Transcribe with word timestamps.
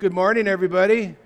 Good 0.00 0.12
morning, 0.12 0.46
everybody. 0.46 1.16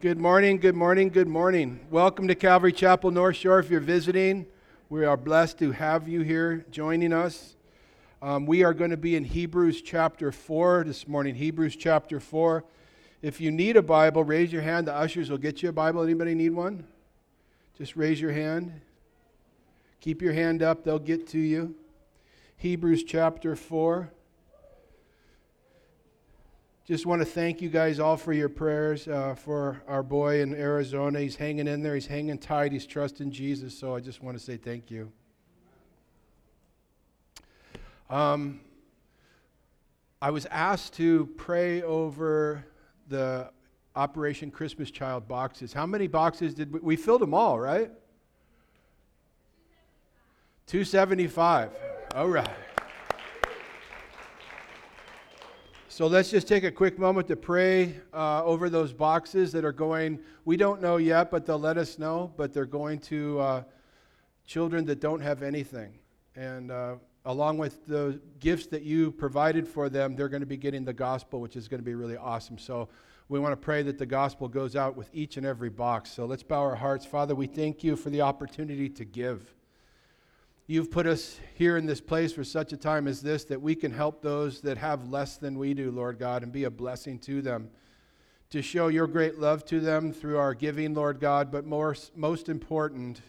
Good 0.00 0.18
morning, 0.18 0.58
good 0.58 0.76
morning, 0.76 1.08
good 1.08 1.26
morning. 1.26 1.80
Welcome 1.90 2.28
to 2.28 2.36
Calvary 2.36 2.70
Chapel 2.70 3.10
North 3.10 3.34
Shore. 3.34 3.58
If 3.58 3.70
you're 3.70 3.80
visiting, 3.80 4.46
we 4.88 5.04
are 5.04 5.16
blessed 5.16 5.58
to 5.58 5.72
have 5.72 6.06
you 6.06 6.20
here 6.20 6.64
joining 6.70 7.12
us. 7.12 7.56
Um, 8.22 8.46
we 8.46 8.62
are 8.62 8.72
going 8.72 8.92
to 8.92 8.96
be 8.96 9.16
in 9.16 9.24
Hebrews 9.24 9.82
chapter 9.82 10.30
4 10.30 10.84
this 10.84 11.08
morning. 11.08 11.34
Hebrews 11.34 11.74
chapter 11.74 12.20
4. 12.20 12.62
If 13.20 13.40
you 13.40 13.50
need 13.50 13.76
a 13.76 13.82
Bible, 13.82 14.22
raise 14.22 14.52
your 14.52 14.62
hand. 14.62 14.86
The 14.86 14.94
ushers 14.94 15.28
will 15.28 15.36
get 15.36 15.60
you 15.60 15.70
a 15.70 15.72
Bible. 15.72 16.04
Anybody 16.04 16.36
need 16.36 16.50
one? 16.50 16.84
Just 17.76 17.96
raise 17.96 18.20
your 18.20 18.30
hand. 18.30 18.80
Keep 20.00 20.22
your 20.22 20.34
hand 20.34 20.62
up, 20.62 20.84
they'll 20.84 21.00
get 21.00 21.26
to 21.30 21.40
you. 21.40 21.74
Hebrews 22.58 23.02
chapter 23.02 23.56
4 23.56 24.12
just 26.86 27.04
want 27.04 27.20
to 27.20 27.26
thank 27.26 27.60
you 27.60 27.68
guys 27.68 27.98
all 27.98 28.16
for 28.16 28.32
your 28.32 28.48
prayers 28.48 29.08
uh, 29.08 29.34
for 29.34 29.82
our 29.88 30.04
boy 30.04 30.40
in 30.40 30.54
Arizona. 30.54 31.18
He's 31.18 31.34
hanging 31.34 31.66
in 31.66 31.82
there, 31.82 31.94
he's 31.94 32.06
hanging 32.06 32.38
tight, 32.38 32.70
he's 32.70 32.86
trusting 32.86 33.32
Jesus. 33.32 33.76
So 33.76 33.96
I 33.96 34.00
just 34.00 34.22
want 34.22 34.38
to 34.38 34.42
say 34.42 34.56
thank 34.56 34.88
you. 34.88 35.10
Um, 38.08 38.60
I 40.22 40.30
was 40.30 40.46
asked 40.46 40.94
to 40.94 41.26
pray 41.36 41.82
over 41.82 42.64
the 43.08 43.50
Operation 43.96 44.52
Christmas 44.52 44.92
Child 44.92 45.26
boxes. 45.26 45.72
How 45.72 45.86
many 45.86 46.06
boxes 46.06 46.54
did 46.54 46.72
we, 46.72 46.78
we 46.78 46.96
filled 46.96 47.20
them 47.20 47.34
all, 47.34 47.58
right? 47.58 47.90
275. 50.68 51.70
All 52.14 52.28
right. 52.28 52.48
So 55.96 56.08
let's 56.08 56.30
just 56.30 56.46
take 56.46 56.62
a 56.62 56.70
quick 56.70 56.98
moment 56.98 57.26
to 57.28 57.36
pray 57.36 57.94
uh, 58.12 58.44
over 58.44 58.68
those 58.68 58.92
boxes 58.92 59.50
that 59.52 59.64
are 59.64 59.72
going. 59.72 60.20
We 60.44 60.58
don't 60.58 60.82
know 60.82 60.98
yet, 60.98 61.30
but 61.30 61.46
they'll 61.46 61.58
let 61.58 61.78
us 61.78 61.98
know. 61.98 62.34
But 62.36 62.52
they're 62.52 62.66
going 62.66 62.98
to 62.98 63.40
uh, 63.40 63.62
children 64.44 64.84
that 64.84 65.00
don't 65.00 65.20
have 65.20 65.42
anything. 65.42 65.94
And 66.34 66.70
uh, 66.70 66.96
along 67.24 67.56
with 67.56 67.86
the 67.86 68.20
gifts 68.40 68.66
that 68.66 68.82
you 68.82 69.10
provided 69.10 69.66
for 69.66 69.88
them, 69.88 70.14
they're 70.14 70.28
going 70.28 70.40
to 70.42 70.46
be 70.46 70.58
getting 70.58 70.84
the 70.84 70.92
gospel, 70.92 71.40
which 71.40 71.56
is 71.56 71.66
going 71.66 71.80
to 71.80 71.86
be 71.86 71.94
really 71.94 72.18
awesome. 72.18 72.58
So 72.58 72.90
we 73.30 73.40
want 73.40 73.52
to 73.52 73.56
pray 73.56 73.82
that 73.84 73.96
the 73.96 74.04
gospel 74.04 74.48
goes 74.48 74.76
out 74.76 74.98
with 74.98 75.08
each 75.14 75.38
and 75.38 75.46
every 75.46 75.70
box. 75.70 76.12
So 76.12 76.26
let's 76.26 76.42
bow 76.42 76.60
our 76.60 76.76
hearts. 76.76 77.06
Father, 77.06 77.34
we 77.34 77.46
thank 77.46 77.82
you 77.82 77.96
for 77.96 78.10
the 78.10 78.20
opportunity 78.20 78.90
to 78.90 79.04
give. 79.06 79.54
You've 80.68 80.90
put 80.90 81.06
us 81.06 81.38
here 81.54 81.76
in 81.76 81.86
this 81.86 82.00
place 82.00 82.32
for 82.32 82.42
such 82.42 82.72
a 82.72 82.76
time 82.76 83.06
as 83.06 83.22
this 83.22 83.44
that 83.44 83.62
we 83.62 83.76
can 83.76 83.92
help 83.92 84.20
those 84.20 84.60
that 84.62 84.76
have 84.78 85.10
less 85.10 85.36
than 85.36 85.60
we 85.60 85.74
do, 85.74 85.92
Lord 85.92 86.18
God, 86.18 86.42
and 86.42 86.50
be 86.50 86.64
a 86.64 86.70
blessing 86.70 87.20
to 87.20 87.40
them. 87.40 87.70
To 88.50 88.62
show 88.62 88.88
your 88.88 89.06
great 89.06 89.38
love 89.38 89.64
to 89.66 89.78
them 89.78 90.12
through 90.12 90.38
our 90.38 90.54
giving, 90.54 90.92
Lord 90.92 91.20
God, 91.20 91.52
but 91.52 91.66
more, 91.66 91.94
most 92.16 92.48
important, 92.48 93.20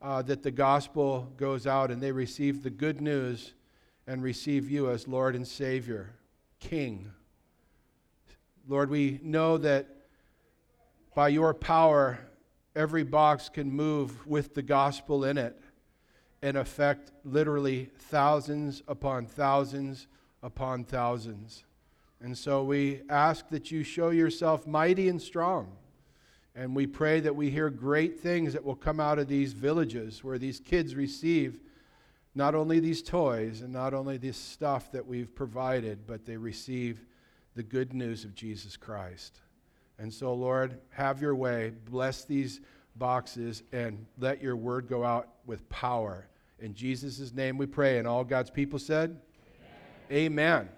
uh, 0.00 0.22
that 0.22 0.42
the 0.42 0.50
gospel 0.50 1.30
goes 1.36 1.66
out 1.66 1.90
and 1.90 2.00
they 2.00 2.12
receive 2.12 2.62
the 2.62 2.70
good 2.70 3.02
news 3.02 3.52
and 4.06 4.22
receive 4.22 4.70
you 4.70 4.90
as 4.90 5.06
Lord 5.06 5.36
and 5.36 5.46
Savior, 5.46 6.14
King. 6.60 7.12
Lord, 8.66 8.88
we 8.88 9.20
know 9.22 9.58
that 9.58 9.86
by 11.14 11.28
your 11.28 11.52
power, 11.52 12.20
every 12.74 13.04
box 13.04 13.50
can 13.50 13.70
move 13.70 14.26
with 14.26 14.54
the 14.54 14.62
gospel 14.62 15.24
in 15.24 15.36
it 15.36 15.60
and 16.42 16.56
affect 16.56 17.12
literally 17.24 17.90
thousands 17.96 18.82
upon 18.88 19.26
thousands 19.26 20.06
upon 20.42 20.84
thousands. 20.84 21.64
And 22.22 22.36
so 22.36 22.64
we 22.64 23.02
ask 23.08 23.48
that 23.48 23.70
you 23.70 23.82
show 23.82 24.10
yourself 24.10 24.66
mighty 24.66 25.08
and 25.08 25.20
strong. 25.20 25.72
And 26.54 26.74
we 26.74 26.86
pray 26.86 27.20
that 27.20 27.36
we 27.36 27.50
hear 27.50 27.70
great 27.70 28.20
things 28.20 28.52
that 28.52 28.64
will 28.64 28.74
come 28.74 29.00
out 29.00 29.18
of 29.18 29.28
these 29.28 29.52
villages 29.52 30.24
where 30.24 30.38
these 30.38 30.60
kids 30.60 30.94
receive 30.94 31.60
not 32.34 32.54
only 32.54 32.80
these 32.80 33.02
toys 33.02 33.60
and 33.60 33.72
not 33.72 33.94
only 33.94 34.16
this 34.16 34.36
stuff 34.36 34.92
that 34.92 35.06
we've 35.06 35.34
provided, 35.34 36.06
but 36.06 36.24
they 36.24 36.36
receive 36.36 37.04
the 37.54 37.62
good 37.62 37.92
news 37.92 38.24
of 38.24 38.34
Jesus 38.34 38.76
Christ. 38.76 39.40
And 39.98 40.12
so, 40.12 40.32
Lord, 40.34 40.78
have 40.90 41.20
your 41.20 41.34
way. 41.34 41.72
Bless 41.86 42.24
these 42.24 42.60
boxes 42.96 43.62
and 43.72 44.06
let 44.18 44.42
your 44.42 44.56
word 44.56 44.88
go 44.88 45.04
out 45.04 45.28
with 45.46 45.68
power. 45.68 46.26
In 46.58 46.74
Jesus' 46.74 47.32
name 47.32 47.56
we 47.58 47.66
pray. 47.66 47.98
And 47.98 48.06
all 48.06 48.24
God's 48.24 48.50
people 48.50 48.78
said, 48.78 49.18
Amen. 50.10 50.26
Amen. 50.26 50.68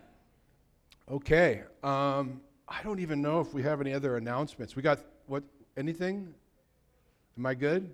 Okay. 1.11 1.63
Um, 1.83 2.41
I 2.69 2.83
don't 2.83 3.01
even 3.01 3.21
know 3.21 3.41
if 3.41 3.53
we 3.53 3.63
have 3.63 3.81
any 3.81 3.93
other 3.93 4.17
announcements. 4.17 4.77
We 4.77 4.83
got 4.83 5.01
what? 5.27 5.43
Anything? 5.77 6.33
Am 7.37 7.47
I 7.47 7.55
good? 7.55 7.91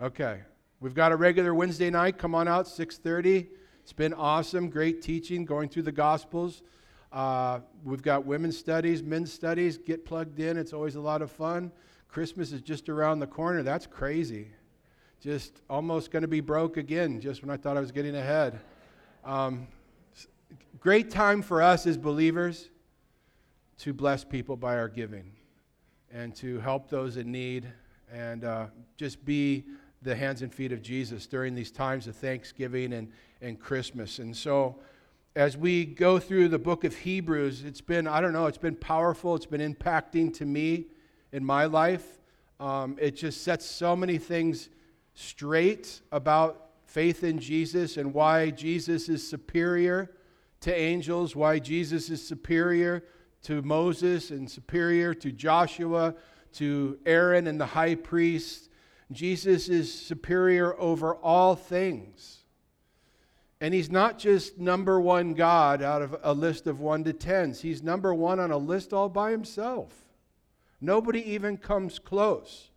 Okay. 0.00 0.40
We've 0.80 0.94
got 0.94 1.12
a 1.12 1.16
regular 1.16 1.54
Wednesday 1.54 1.90
night. 1.90 2.18
Come 2.18 2.34
on 2.34 2.48
out, 2.48 2.66
6:30. 2.66 3.48
It's 3.82 3.92
been 3.92 4.14
awesome. 4.14 4.70
Great 4.70 5.02
teaching, 5.02 5.44
going 5.44 5.68
through 5.68 5.82
the 5.82 5.92
Gospels. 5.92 6.62
Uh, 7.12 7.60
we've 7.84 8.02
got 8.02 8.24
women's 8.24 8.56
studies, 8.56 9.02
men's 9.02 9.32
studies. 9.32 9.78
Get 9.78 10.04
plugged 10.04 10.38
in. 10.40 10.56
It's 10.56 10.72
always 10.72 10.94
a 10.94 11.00
lot 11.00 11.22
of 11.22 11.30
fun. 11.30 11.72
Christmas 12.10 12.52
is 12.52 12.60
just 12.60 12.88
around 12.88 13.20
the 13.20 13.26
corner. 13.26 13.62
That's 13.62 13.86
crazy 13.86 14.48
just 15.20 15.60
almost 15.68 16.10
going 16.10 16.22
to 16.22 16.28
be 16.28 16.40
broke 16.40 16.78
again 16.78 17.20
just 17.20 17.42
when 17.42 17.50
I 17.50 17.58
thought 17.58 17.76
I 17.76 17.80
was 17.80 17.92
getting 17.92 18.16
ahead. 18.16 18.58
Um, 19.22 19.68
great 20.78 21.10
time 21.10 21.42
for 21.42 21.60
us 21.60 21.86
as 21.86 21.98
believers 21.98 22.70
to 23.80 23.92
bless 23.92 24.24
people 24.24 24.56
by 24.56 24.78
our 24.78 24.88
giving 24.88 25.32
and 26.10 26.34
to 26.36 26.58
help 26.60 26.88
those 26.88 27.18
in 27.18 27.30
need 27.30 27.70
and 28.10 28.44
uh, 28.44 28.66
just 28.96 29.22
be 29.26 29.64
the 30.00 30.16
hands 30.16 30.40
and 30.40 30.52
feet 30.52 30.72
of 30.72 30.80
Jesus 30.80 31.26
during 31.26 31.54
these 31.54 31.70
times 31.70 32.06
of 32.06 32.16
Thanksgiving 32.16 32.94
and, 32.94 33.12
and 33.42 33.60
Christmas. 33.60 34.20
And 34.20 34.34
so, 34.34 34.78
as 35.36 35.56
we 35.56 35.84
go 35.84 36.18
through 36.18 36.48
the 36.48 36.58
book 36.58 36.82
of 36.82 36.96
Hebrews, 36.96 37.62
it's 37.64 37.82
been, 37.82 38.08
I 38.08 38.22
don't 38.22 38.32
know, 38.32 38.46
it's 38.46 38.58
been 38.58 38.74
powerful. 38.74 39.36
It's 39.36 39.46
been 39.46 39.74
impacting 39.74 40.34
to 40.38 40.46
me 40.46 40.86
in 41.32 41.44
my 41.44 41.64
life. 41.64 42.18
Um, 42.58 42.96
it 43.00 43.16
just 43.16 43.42
sets 43.42 43.64
so 43.64 43.96
many 43.96 44.18
things 44.18 44.68
straight 45.14 46.00
about 46.12 46.70
faith 46.84 47.24
in 47.24 47.38
Jesus 47.38 47.96
and 47.96 48.12
why 48.12 48.50
Jesus 48.50 49.08
is 49.08 49.28
superior 49.28 50.10
to 50.60 50.74
angels, 50.74 51.34
why 51.34 51.58
Jesus 51.58 52.10
is 52.10 52.26
superior 52.26 53.04
to 53.42 53.62
Moses 53.62 54.30
and 54.30 54.50
superior 54.50 55.14
to 55.14 55.32
Joshua, 55.32 56.14
to 56.54 56.98
Aaron 57.06 57.46
and 57.46 57.60
the 57.60 57.66
high 57.66 57.94
priest. 57.94 58.68
Jesus 59.12 59.68
is 59.68 59.92
superior 59.92 60.78
over 60.78 61.14
all 61.14 61.56
things. 61.56 62.44
And 63.60 63.74
he's 63.74 63.90
not 63.90 64.18
just 64.18 64.58
number 64.58 65.00
one 65.00 65.34
God 65.34 65.82
out 65.82 66.02
of 66.02 66.16
a 66.22 66.32
list 66.32 66.66
of 66.66 66.80
one 66.80 67.04
to 67.04 67.12
tens. 67.12 67.60
He's 67.60 67.82
number 67.82 68.14
one 68.14 68.40
on 68.40 68.50
a 68.50 68.58
list 68.58 68.92
all 68.92 69.08
by 69.08 69.30
himself. 69.30 69.92
Nobody 70.80 71.20
even 71.32 71.56
comes 71.56 71.98
close. 71.98 72.70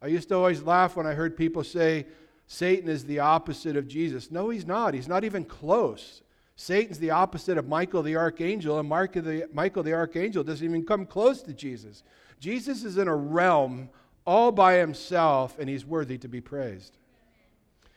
I 0.00 0.06
used 0.06 0.28
to 0.30 0.36
always 0.36 0.62
laugh 0.62 0.96
when 0.96 1.06
I 1.06 1.14
heard 1.14 1.36
people 1.36 1.62
say 1.62 2.06
Satan 2.46 2.88
is 2.88 3.04
the 3.04 3.20
opposite 3.20 3.76
of 3.76 3.86
Jesus. 3.86 4.30
No, 4.30 4.50
he's 4.50 4.66
not. 4.66 4.94
He's 4.94 5.08
not 5.08 5.24
even 5.24 5.44
close. 5.44 6.22
Satan's 6.56 6.98
the 6.98 7.10
opposite 7.10 7.58
of 7.58 7.68
Michael 7.68 8.02
the 8.02 8.16
archangel, 8.16 8.78
and 8.78 8.90
the, 8.90 9.48
Michael 9.52 9.82
the 9.82 9.94
archangel 9.94 10.44
doesn't 10.44 10.66
even 10.66 10.84
come 10.84 11.06
close 11.06 11.42
to 11.42 11.52
Jesus. 11.52 12.02
Jesus 12.40 12.84
is 12.84 12.98
in 12.98 13.08
a 13.08 13.16
realm 13.16 13.88
all 14.26 14.52
by 14.52 14.74
himself, 14.74 15.58
and 15.58 15.68
he's 15.68 15.86
worthy 15.86 16.18
to 16.18 16.28
be 16.28 16.40
praised. 16.40 16.98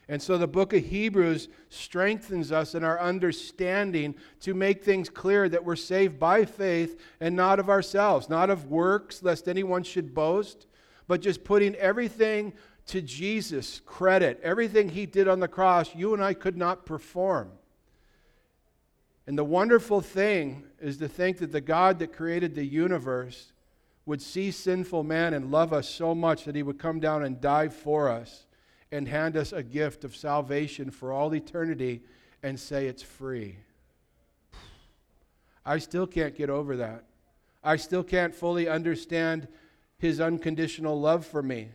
And 0.07 0.21
so 0.21 0.38
the 0.38 0.47
book 0.47 0.73
of 0.73 0.83
Hebrews 0.83 1.47
strengthens 1.69 2.51
us 2.51 2.75
in 2.75 2.83
our 2.83 2.99
understanding 2.99 4.16
to 4.41 4.53
make 4.53 4.83
things 4.83 5.09
clear 5.09 5.49
that 5.49 5.66
we're 5.66 5.75
saved 5.75 6.19
by 6.19 6.45
faith 6.45 6.99
and 7.19 7.35
not 7.35 7.59
of 7.59 7.69
ourselves, 7.69 8.29
not 8.29 8.50
of 8.50 8.69
works, 8.69 9.24
lest 9.24 9.47
anyone 9.47 9.83
should 9.83 10.13
boast 10.13 10.68
but 11.07 11.21
just 11.21 11.44
putting 11.44 11.75
everything 11.75 12.53
to 12.88 13.01
Jesus 13.01 13.81
credit. 13.85 14.39
Everything 14.44 14.89
he 14.89 15.06
did 15.06 15.27
on 15.27 15.39
the 15.39 15.47
cross, 15.47 15.95
you 15.95 16.13
and 16.13 16.24
I 16.24 16.33
could 16.33 16.57
not 16.57 16.85
perform. 16.85 17.51
And 19.27 19.38
the 19.38 19.44
wonderful 19.44 20.01
thing 20.01 20.65
is 20.80 20.97
to 20.97 21.07
think 21.07 21.39
that 21.39 21.51
the 21.51 21.62
God 21.62 22.00
that 22.00 22.13
created 22.13 22.53
the 22.53 22.65
universe 22.65 23.53
would 24.06 24.21
see 24.21 24.51
sinful 24.51 25.03
man 25.03 25.33
and 25.33 25.50
love 25.50 25.74
us 25.74 25.89
so 25.89 26.13
much 26.13 26.45
that 26.45 26.56
he 26.56 26.62
would 26.62 26.77
come 26.77 27.00
down 27.00 27.24
and 27.24 27.41
die 27.41 27.69
for 27.69 28.07
us 28.07 28.45
and 28.91 29.07
hand 29.07 29.35
us 29.35 29.51
a 29.51 29.63
gift 29.63 30.03
of 30.03 30.15
salvation 30.15 30.91
for 30.91 31.11
all 31.11 31.33
eternity 31.33 32.01
and 32.43 32.59
say 32.59 32.87
it's 32.87 33.03
free. 33.03 33.57
I 35.65 35.79
still 35.79 36.05
can't 36.05 36.35
get 36.35 36.49
over 36.49 36.77
that. 36.77 37.05
I 37.63 37.77
still 37.77 38.03
can't 38.03 38.33
fully 38.33 38.67
understand 38.67 39.47
his 39.97 40.21
unconditional 40.21 40.99
love 40.99 41.25
for 41.25 41.41
me. 41.41 41.69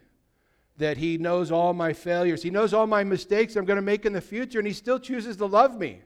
That 0.78 0.96
he 0.96 1.18
knows 1.18 1.50
all 1.50 1.74
my 1.74 1.92
failures. 1.92 2.42
He 2.42 2.50
knows 2.50 2.72
all 2.72 2.86
my 2.86 3.02
mistakes 3.02 3.56
I'm 3.56 3.64
going 3.64 3.76
to 3.76 3.82
make 3.82 4.06
in 4.06 4.12
the 4.12 4.20
future, 4.20 4.60
and 4.60 4.66
he 4.66 4.72
still 4.72 5.00
chooses 5.00 5.36
to 5.38 5.46
love 5.46 5.76
me. 5.76 6.02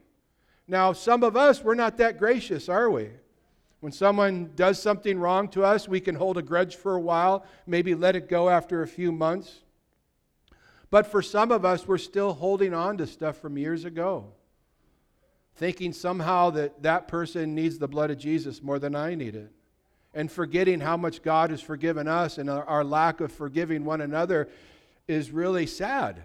Now, 0.67 0.93
some 0.95 1.23
of 1.23 1.37
us, 1.37 1.63
we're 1.63 1.75
not 1.75 1.99
that 1.99 2.19
gracious, 2.19 2.69
are 2.69 2.91
we? 2.91 3.11
When 3.81 3.93
someone 3.93 4.53
does 4.57 4.81
something 4.81 5.19
wrong 5.19 5.49
to 5.49 5.63
us, 5.63 5.87
we 5.87 6.01
can 6.01 6.15
hold 6.15 6.39
a 6.39 6.43
grudge 6.43 6.77
for 6.77 6.95
a 6.95 7.01
while, 7.01 7.45
maybe 7.67 7.95
let 7.95 8.17
it 8.17 8.31
go 8.31 8.49
after 8.49 8.83
a 8.83 8.89
few 8.89 9.13
months. 9.13 9.61
But 10.91 11.07
for 11.07 11.23
some 11.23 11.51
of 11.51 11.65
us, 11.65 11.87
we're 11.87 11.99
still 11.99 12.33
holding 12.33 12.75
on 12.75 12.99
to 12.99 13.07
stuff 13.07 13.39
from 13.39 13.59
years 13.59 13.85
ago, 13.85 14.33
thinking 15.57 15.93
somehow 15.93 16.51
that 16.51 16.83
that 16.83 17.09
person 17.09 17.55
needs 17.55 17.79
the 17.79 17.89
blood 17.89 18.11
of 18.11 18.19
Jesus 18.19 18.63
more 18.63 18.79
than 18.79 18.95
I 18.95 19.15
need 19.15 19.35
it, 19.35 19.53
and 20.15 20.31
forgetting 20.31 20.81
how 20.81 20.97
much 20.97 21.23
God 21.23 21.51
has 21.51 21.61
forgiven 21.61 22.07
us 22.07 22.39
and 22.39 22.49
our, 22.49 22.85
lack 22.85 23.21
of 23.21 23.33
forgiving 23.33 23.85
one 23.85 24.01
another 24.01 24.49
is 25.09 25.31
really 25.31 25.67
sad. 25.67 26.23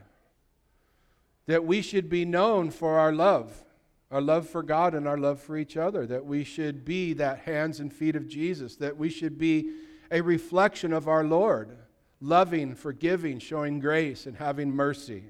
That 1.47 1.65
we 1.65 1.81
should 1.81 2.09
be 2.09 2.25
known 2.25 2.69
for 2.69 2.99
our 2.99 3.11
love 3.11 3.63
our 4.11 4.21
love 4.21 4.49
for 4.49 4.63
God 4.63 4.95
and 4.95 5.07
our 5.07 5.17
love 5.17 5.39
for 5.39 5.55
each 5.57 5.77
other, 5.77 6.05
that 6.07 6.25
we 6.25 6.43
should 6.43 6.83
be 6.83 7.13
that 7.13 7.39
hands 7.39 7.79
and 7.79 7.93
feet 7.93 8.15
of 8.15 8.27
Jesus, 8.27 8.75
that 8.77 8.97
we 8.97 9.09
should 9.09 9.37
be 9.37 9.71
a 10.09 10.21
reflection 10.21 10.93
of 10.93 11.07
our 11.07 11.23
Lord, 11.23 11.77
loving, 12.21 12.75
forgiving, 12.75 13.39
showing 13.39 13.79
grace, 13.79 14.25
and 14.25 14.35
having 14.35 14.71
mercy. 14.71 15.23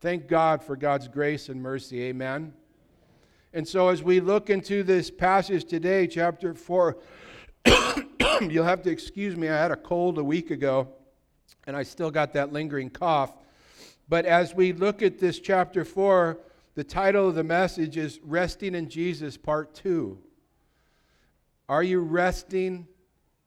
Thank 0.00 0.28
God 0.28 0.62
for 0.62 0.76
God's 0.76 1.08
grace 1.08 1.48
and 1.48 1.62
mercy. 1.62 2.02
Amen. 2.02 2.52
And 3.52 3.66
so, 3.66 3.88
as 3.88 4.02
we 4.02 4.20
look 4.20 4.50
into 4.50 4.82
this 4.82 5.10
passage 5.10 5.64
today, 5.64 6.06
chapter 6.06 6.54
4, 6.54 6.98
you'll 8.42 8.64
have 8.64 8.82
to 8.82 8.90
excuse 8.90 9.36
me, 9.36 9.48
I 9.48 9.56
had 9.56 9.70
a 9.70 9.76
cold 9.76 10.18
a 10.18 10.24
week 10.24 10.50
ago, 10.50 10.88
and 11.66 11.76
I 11.76 11.82
still 11.82 12.10
got 12.10 12.34
that 12.34 12.52
lingering 12.52 12.90
cough. 12.90 13.32
But 14.08 14.26
as 14.26 14.54
we 14.54 14.72
look 14.72 15.02
at 15.02 15.18
this 15.18 15.40
chapter 15.40 15.84
4, 15.84 16.38
the 16.74 16.84
title 16.84 17.28
of 17.28 17.34
the 17.34 17.42
message 17.42 17.96
is 17.96 18.20
Resting 18.22 18.74
in 18.74 18.88
Jesus, 18.88 19.36
Part 19.36 19.74
2. 19.74 20.18
Are 21.68 21.82
you 21.82 22.00
resting 22.00 22.86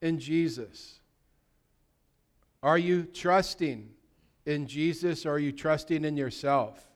in 0.00 0.18
Jesus? 0.18 1.00
Are 2.62 2.78
you 2.78 3.04
trusting 3.04 3.90
in 4.46 4.66
Jesus 4.66 5.26
or 5.26 5.32
are 5.32 5.38
you 5.38 5.52
trusting 5.52 6.04
in 6.04 6.16
yourself? 6.16 6.88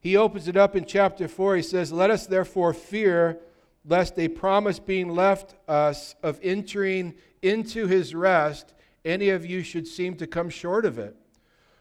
He 0.00 0.16
opens 0.16 0.48
it 0.48 0.56
up 0.56 0.74
in 0.74 0.86
chapter 0.86 1.28
4. 1.28 1.56
He 1.56 1.62
says, 1.62 1.92
Let 1.92 2.10
us 2.10 2.26
therefore 2.26 2.72
fear 2.72 3.38
lest 3.84 4.18
a 4.18 4.28
promise 4.28 4.78
being 4.78 5.10
left 5.10 5.54
us 5.68 6.14
of 6.22 6.38
entering 6.42 7.14
into 7.42 7.86
his 7.86 8.14
rest, 8.14 8.74
any 9.04 9.30
of 9.30 9.46
you 9.46 9.62
should 9.62 9.86
seem 9.86 10.14
to 10.16 10.26
come 10.26 10.50
short 10.50 10.84
of 10.84 10.98
it. 10.98 11.16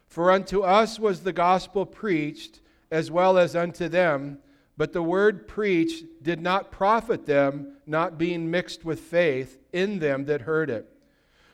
For 0.07 0.31
unto 0.31 0.62
us 0.62 1.00
was 1.00 1.22
the 1.22 1.34
gospel 1.34 1.86
preached 1.86 2.62
as 2.92 3.12
well 3.12 3.38
as 3.38 3.56
unto 3.56 3.88
them. 3.88 4.40
But 4.78 4.94
the 4.94 5.04
word 5.04 5.48
preached 5.48 6.24
did 6.24 6.42
not 6.42 6.72
profit 6.72 7.25
them, 7.25 7.78
not 7.86 8.18
being 8.18 8.50
mixed 8.50 8.86
with 8.86 9.01
faith 9.01 9.57
in 9.74 10.00
them 10.00 10.25
that 10.25 10.42
heard 10.42 10.69
it. 10.69 10.90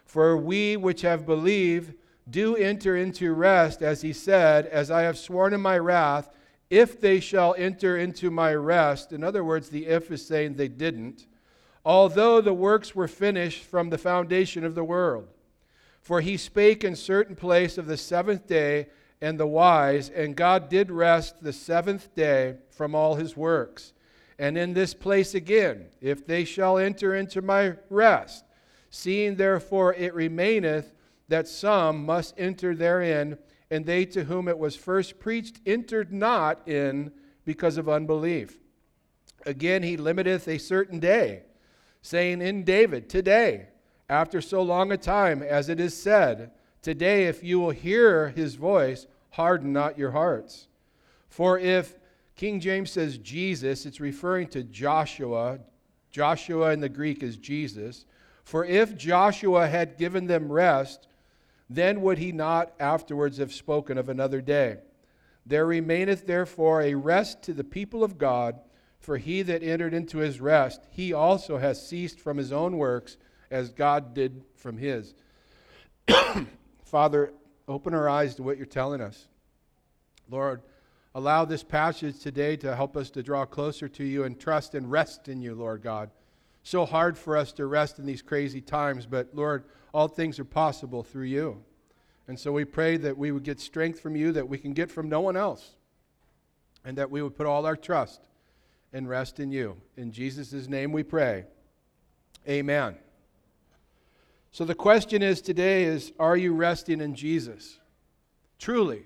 For 0.06 0.38
we 0.38 0.78
which 0.78 1.02
have 1.02 1.26
believed 1.26 1.94
do 2.30 2.56
enter 2.56 2.96
into 2.96 3.34
rest, 3.34 3.82
as 3.82 4.02
he 4.02 4.14
said, 4.14 4.66
As 4.68 4.90
I 4.90 5.02
have 5.02 5.18
sworn 5.18 5.54
in 5.54 5.62
my 5.62 5.78
wrath, 5.78 6.30
if 6.70 7.00
they 7.00 7.20
shall 7.20 7.54
enter 7.58 7.98
into 7.98 8.32
my 8.32 8.54
rest. 8.54 9.12
In 9.12 9.24
other 9.24 9.44
words, 9.44 9.70
the 9.70 9.86
if 9.88 10.12
is 10.12 10.26
saying 10.26 10.56
they 10.56 10.68
didn't, 10.68 11.28
although 11.84 12.42
the 12.42 12.54
works 12.54 12.96
were 12.96 13.08
finished 13.08 13.64
from 13.64 13.90
the 13.90 13.98
foundation 13.98 14.64
of 14.64 14.76
the 14.76 14.84
world. 14.84 15.28
For 16.02 16.22
he 16.22 16.38
spake 16.38 16.84
in 16.84 16.96
certain 16.96 17.36
place 17.36 17.78
of 17.78 17.88
the 17.88 17.98
seventh 17.98 18.48
day 18.48 18.88
and 19.22 19.40
the 19.40 19.48
wise, 19.48 20.10
and 20.10 20.36
God 20.36 20.70
did 20.70 20.92
rest 20.92 21.42
the 21.42 21.54
seventh 21.54 22.14
day 22.16 22.56
from 22.70 22.94
all 22.94 23.16
his 23.16 23.38
works. 23.38 23.94
And 24.38 24.58
in 24.58 24.74
this 24.74 24.94
place 24.94 25.34
again, 25.34 25.88
if 26.02 26.26
they 26.26 26.44
shall 26.46 26.78
enter 26.78 27.16
into 27.16 27.42
my 27.42 27.76
rest, 27.90 28.45
seeing 28.96 29.36
therefore 29.36 29.94
it 29.96 30.14
remaineth 30.14 30.94
that 31.28 31.50
some 31.50 32.06
must 32.06 32.34
enter 32.38 32.74
therein, 32.74 33.38
and 33.70 33.86
they 33.86 34.06
to 34.06 34.24
whom 34.24 34.48
it 34.48 34.58
was 34.58 34.78
first 34.78 35.20
preached 35.20 35.60
entered 35.66 36.14
not 36.14 36.66
in 36.66 37.12
because 37.44 37.78
of 37.78 37.90
unbelief. 37.90 38.58
Again, 39.46 39.84
he 39.84 39.98
limiteth 39.98 40.48
a 40.48 40.58
certain 40.58 41.00
day, 41.00 41.44
saying 42.02 42.42
in 42.42 42.64
David, 42.64 43.10
Today, 43.10 43.68
after 44.08 44.40
so 44.40 44.62
long 44.62 44.94
a 44.94 44.98
time, 44.98 45.44
as 45.44 45.68
it 45.68 45.82
is 45.82 45.96
said, 45.96 46.52
Today, 46.82 47.26
if 47.26 47.44
you 47.44 47.60
will 47.60 47.72
hear 47.72 48.30
his 48.30 48.56
voice, 48.56 49.08
harden 49.32 49.74
not 49.74 49.98
your 49.98 50.12
hearts. 50.12 50.68
For 51.28 51.60
if 51.60 51.98
King 52.38 52.62
James 52.62 52.92
says 52.92 53.18
Jesus, 53.18 53.86
it's 53.86 54.00
referring 54.00 54.48
to 54.50 54.64
Joshua. 54.64 55.60
Joshua 56.12 56.72
in 56.72 56.80
the 56.80 56.88
Greek 56.88 57.24
is 57.24 57.36
Jesus. 57.36 58.06
For 58.46 58.64
if 58.64 58.96
Joshua 58.96 59.68
had 59.68 59.98
given 59.98 60.28
them 60.28 60.52
rest, 60.52 61.08
then 61.68 62.02
would 62.02 62.20
he 62.20 62.32
not 62.32 62.74
afterwards 62.80 63.40
have 63.40 63.52
spoken 63.52 63.98
of 63.98 64.08
another 64.08 64.40
day. 64.40 64.78
There 65.48 65.66
remaineth 65.66 66.28
therefore 66.28 66.82
a 66.82 66.94
rest 66.94 67.42
to 67.44 67.54
the 67.54 67.64
people 67.64 68.04
of 68.04 68.20
God, 68.20 68.60
for 69.00 69.18
he 69.18 69.42
that 69.42 69.64
entered 69.64 69.96
into 69.96 70.20
his 70.20 70.40
rest, 70.40 70.86
he 70.92 71.12
also 71.12 71.58
has 71.58 71.88
ceased 71.88 72.20
from 72.20 72.38
his 72.38 72.52
own 72.52 72.78
works, 72.78 73.18
as 73.50 73.74
God 73.74 74.14
did 74.14 74.44
from 74.56 74.78
his. 74.78 75.14
Father, 76.86 77.34
open 77.68 77.94
our 77.94 78.08
eyes 78.08 78.36
to 78.36 78.44
what 78.44 78.58
you're 78.58 78.66
telling 78.66 79.02
us. 79.02 79.28
Lord, 80.30 80.62
allow 81.14 81.46
this 81.46 81.64
passage 81.64 82.20
today 82.20 82.58
to 82.58 82.76
help 82.76 82.96
us 82.96 83.10
to 83.12 83.24
draw 83.24 83.46
closer 83.46 83.88
to 83.90 84.04
you 84.04 84.24
and 84.24 84.40
trust 84.40 84.76
and 84.76 84.90
rest 84.92 85.28
in 85.28 85.42
you, 85.42 85.56
Lord 85.56 85.82
God. 85.82 86.10
So 86.66 86.84
hard 86.84 87.16
for 87.16 87.38
us 87.38 87.54
to 87.54 87.68
rest 87.68 88.00
in 88.00 88.08
these 88.08 88.24
crazy 88.24 88.60
times, 88.60 89.06
but 89.06 89.30
Lord, 89.36 89.66
all 89.94 90.08
things 90.08 90.40
are 90.40 90.46
possible 90.46 91.04
through 91.04 91.26
you. 91.26 91.64
And 92.28 92.40
so 92.40 92.52
we 92.52 92.66
pray 92.66 92.98
that 92.98 93.16
we 93.16 93.32
would 93.32 93.44
get 93.44 93.60
strength 93.60 94.00
from 94.00 94.16
you 94.16 94.32
that 94.32 94.50
we 94.50 94.58
can 94.58 94.74
get 94.74 94.90
from 94.90 95.08
no 95.08 95.22
one 95.22 95.38
else, 95.38 95.76
and 96.84 96.98
that 96.98 97.12
we 97.12 97.22
would 97.22 97.36
put 97.36 97.46
all 97.46 97.68
our 97.68 97.76
trust 97.76 98.20
and 98.92 99.08
rest 99.08 99.40
in 99.40 99.52
you. 99.52 99.78
In 99.96 100.12
Jesus' 100.12 100.68
name 100.68 100.92
we 100.92 101.04
pray. 101.04 101.46
Amen. 102.50 102.96
So 104.52 104.66
the 104.66 104.74
question 104.74 105.22
is 105.22 105.42
today 105.42 105.84
is 105.84 106.14
are 106.20 106.36
you 106.36 106.56
resting 106.56 107.00
in 107.00 107.14
Jesus? 107.14 107.80
Truly. 108.58 109.06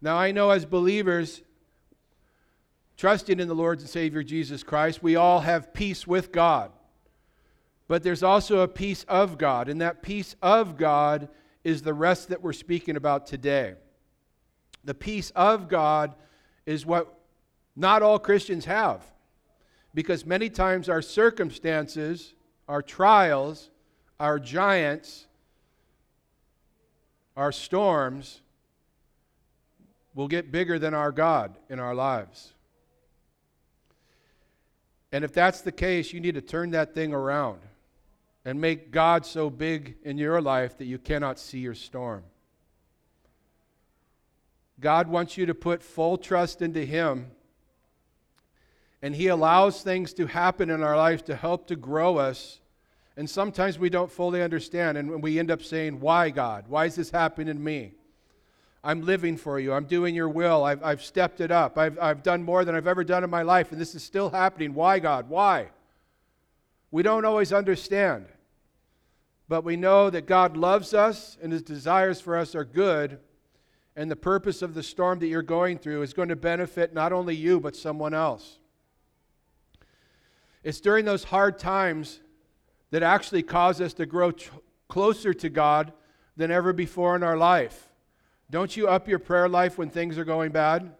Now 0.00 0.16
I 0.16 0.30
know 0.30 0.50
as 0.50 0.64
believers 0.64 1.42
trusting 2.98 3.38
in 3.38 3.48
the 3.48 3.54
Lord 3.54 3.78
and 3.78 3.88
Savior 3.88 4.22
Jesus 4.24 4.62
Christ, 4.62 5.02
we 5.02 5.16
all 5.16 5.40
have 5.40 5.72
peace 5.72 6.06
with 6.06 6.32
God. 6.32 6.72
But 7.86 8.02
there's 8.02 8.24
also 8.24 8.60
a 8.60 8.68
peace 8.68 9.04
of 9.08 9.38
God, 9.38 9.68
and 9.68 9.80
that 9.80 10.02
peace 10.02 10.36
of 10.42 10.76
God 10.76 11.28
is 11.64 11.80
the 11.80 11.94
rest 11.94 12.28
that 12.28 12.42
we're 12.42 12.52
speaking 12.52 12.96
about 12.96 13.26
today. 13.26 13.74
The 14.84 14.94
peace 14.94 15.30
of 15.30 15.68
God 15.68 16.14
is 16.66 16.84
what 16.84 17.14
not 17.76 18.02
all 18.02 18.18
Christians 18.18 18.64
have. 18.64 19.02
Because 19.94 20.26
many 20.26 20.50
times 20.50 20.88
our 20.88 21.00
circumstances, 21.00 22.34
our 22.68 22.82
trials, 22.82 23.70
our 24.18 24.38
giants, 24.38 25.26
our 27.36 27.52
storms 27.52 28.40
will 30.14 30.28
get 30.28 30.50
bigger 30.50 30.78
than 30.78 30.94
our 30.94 31.12
God 31.12 31.56
in 31.70 31.78
our 31.78 31.94
lives. 31.94 32.54
And 35.12 35.24
if 35.24 35.32
that's 35.32 35.62
the 35.62 35.72
case, 35.72 36.12
you 36.12 36.20
need 36.20 36.34
to 36.34 36.40
turn 36.40 36.70
that 36.70 36.94
thing 36.94 37.12
around 37.12 37.60
and 38.44 38.60
make 38.60 38.90
God 38.90 39.24
so 39.24 39.50
big 39.50 39.96
in 40.02 40.18
your 40.18 40.40
life 40.40 40.78
that 40.78 40.84
you 40.84 40.98
cannot 40.98 41.38
see 41.38 41.58
your 41.58 41.74
storm. 41.74 42.24
God 44.80 45.08
wants 45.08 45.36
you 45.36 45.46
to 45.46 45.54
put 45.54 45.82
full 45.82 46.18
trust 46.18 46.62
into 46.62 46.84
Him, 46.84 47.30
and 49.02 49.14
He 49.14 49.26
allows 49.28 49.82
things 49.82 50.12
to 50.14 50.26
happen 50.26 50.70
in 50.70 50.82
our 50.82 50.96
life 50.96 51.24
to 51.24 51.34
help 51.34 51.66
to 51.68 51.76
grow 51.76 52.18
us 52.18 52.60
and 53.18 53.28
sometimes 53.28 53.80
we 53.80 53.90
don't 53.90 54.12
fully 54.12 54.44
understand, 54.44 54.96
and 54.96 55.20
we 55.20 55.40
end 55.40 55.50
up 55.50 55.60
saying, 55.60 55.98
Why, 55.98 56.30
God? 56.30 56.66
Why 56.68 56.84
is 56.84 56.94
this 56.94 57.10
happening 57.10 57.52
to 57.52 57.60
me? 57.60 57.94
I'm 58.82 59.02
living 59.02 59.36
for 59.36 59.58
you. 59.58 59.72
I'm 59.72 59.86
doing 59.86 60.14
your 60.14 60.28
will. 60.28 60.64
I've, 60.64 60.82
I've 60.84 61.02
stepped 61.02 61.40
it 61.40 61.50
up. 61.50 61.76
I've, 61.76 61.98
I've 61.98 62.22
done 62.22 62.42
more 62.42 62.64
than 62.64 62.74
I've 62.74 62.86
ever 62.86 63.04
done 63.04 63.24
in 63.24 63.30
my 63.30 63.42
life, 63.42 63.72
and 63.72 63.80
this 63.80 63.94
is 63.94 64.02
still 64.02 64.30
happening. 64.30 64.74
Why, 64.74 64.98
God? 64.98 65.28
Why? 65.28 65.70
We 66.90 67.02
don't 67.02 67.24
always 67.24 67.52
understand, 67.52 68.26
but 69.48 69.64
we 69.64 69.76
know 69.76 70.10
that 70.10 70.26
God 70.26 70.56
loves 70.56 70.94
us 70.94 71.36
and 71.42 71.52
his 71.52 71.62
desires 71.62 72.20
for 72.20 72.36
us 72.36 72.54
are 72.54 72.64
good, 72.64 73.18
and 73.96 74.10
the 74.10 74.16
purpose 74.16 74.62
of 74.62 74.74
the 74.74 74.82
storm 74.82 75.18
that 75.18 75.26
you're 75.26 75.42
going 75.42 75.78
through 75.78 76.02
is 76.02 76.14
going 76.14 76.28
to 76.28 76.36
benefit 76.36 76.94
not 76.94 77.12
only 77.12 77.34
you, 77.34 77.60
but 77.60 77.74
someone 77.74 78.14
else. 78.14 78.58
It's 80.62 80.80
during 80.80 81.04
those 81.04 81.24
hard 81.24 81.58
times 81.58 82.20
that 82.90 83.02
actually 83.02 83.42
cause 83.42 83.80
us 83.80 83.92
to 83.94 84.06
grow 84.06 84.30
ch- 84.30 84.50
closer 84.88 85.34
to 85.34 85.48
God 85.48 85.92
than 86.36 86.50
ever 86.50 86.72
before 86.72 87.16
in 87.16 87.22
our 87.22 87.36
life. 87.36 87.87
Don't 88.50 88.76
you 88.76 88.88
up 88.88 89.08
your 89.08 89.18
prayer 89.18 89.48
life 89.48 89.76
when 89.76 89.90
things 89.90 90.16
are 90.16 90.24
going 90.24 90.52
bad? 90.52 90.94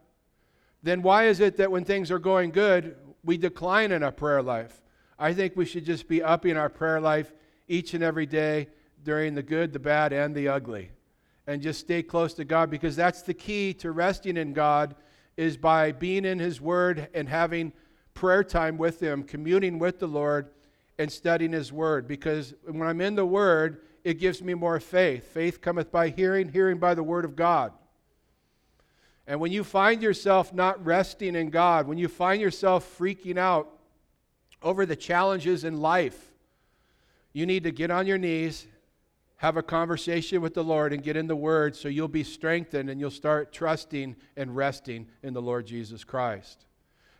Then 0.82 1.02
why 1.02 1.26
is 1.26 1.40
it 1.40 1.56
that 1.56 1.70
when 1.70 1.84
things 1.84 2.10
are 2.10 2.18
going 2.18 2.50
good, 2.50 2.96
we 3.24 3.36
decline 3.36 3.90
in 3.90 4.02
our 4.02 4.12
prayer 4.12 4.42
life? 4.42 4.82
I 5.18 5.32
think 5.32 5.56
we 5.56 5.64
should 5.64 5.84
just 5.84 6.08
be 6.08 6.22
upping 6.22 6.56
our 6.56 6.68
prayer 6.68 7.00
life 7.00 7.32
each 7.66 7.94
and 7.94 8.04
every 8.04 8.26
day 8.26 8.68
during 9.02 9.34
the 9.34 9.42
good, 9.42 9.72
the 9.72 9.78
bad, 9.78 10.12
and 10.12 10.34
the 10.34 10.48
ugly. 10.48 10.90
And 11.46 11.62
just 11.62 11.80
stay 11.80 12.02
close 12.02 12.34
to 12.34 12.44
God 12.44 12.70
because 12.70 12.94
that's 12.94 13.22
the 13.22 13.34
key 13.34 13.72
to 13.74 13.90
resting 13.90 14.36
in 14.36 14.52
God 14.52 14.94
is 15.36 15.56
by 15.56 15.92
being 15.92 16.24
in 16.24 16.38
His 16.38 16.60
Word 16.60 17.08
and 17.14 17.28
having 17.28 17.72
prayer 18.12 18.44
time 18.44 18.76
with 18.76 19.00
Him, 19.00 19.22
communing 19.22 19.78
with 19.78 19.98
the 19.98 20.06
Lord, 20.06 20.50
and 20.98 21.10
studying 21.10 21.52
His 21.52 21.72
Word. 21.72 22.06
Because 22.06 22.54
when 22.64 22.86
I'm 22.86 23.00
in 23.00 23.14
the 23.14 23.24
Word, 23.24 23.82
it 24.08 24.18
gives 24.18 24.42
me 24.42 24.54
more 24.54 24.80
faith. 24.80 25.34
Faith 25.34 25.60
cometh 25.60 25.92
by 25.92 26.08
hearing, 26.08 26.48
hearing 26.48 26.78
by 26.78 26.94
the 26.94 27.02
Word 27.02 27.26
of 27.26 27.36
God. 27.36 27.72
And 29.26 29.38
when 29.38 29.52
you 29.52 29.62
find 29.62 30.02
yourself 30.02 30.54
not 30.54 30.82
resting 30.84 31.36
in 31.36 31.50
God, 31.50 31.86
when 31.86 31.98
you 31.98 32.08
find 32.08 32.40
yourself 32.40 32.98
freaking 32.98 33.36
out 33.36 33.68
over 34.62 34.86
the 34.86 34.96
challenges 34.96 35.64
in 35.64 35.82
life, 35.82 36.32
you 37.34 37.44
need 37.44 37.64
to 37.64 37.70
get 37.70 37.90
on 37.90 38.06
your 38.06 38.16
knees, 38.16 38.66
have 39.36 39.58
a 39.58 39.62
conversation 39.62 40.40
with 40.40 40.54
the 40.54 40.64
Lord, 40.64 40.94
and 40.94 41.02
get 41.02 41.16
in 41.16 41.26
the 41.26 41.36
Word 41.36 41.76
so 41.76 41.88
you'll 41.88 42.08
be 42.08 42.24
strengthened 42.24 42.88
and 42.88 42.98
you'll 42.98 43.10
start 43.10 43.52
trusting 43.52 44.16
and 44.38 44.56
resting 44.56 45.06
in 45.22 45.34
the 45.34 45.42
Lord 45.42 45.66
Jesus 45.66 46.02
Christ. 46.02 46.64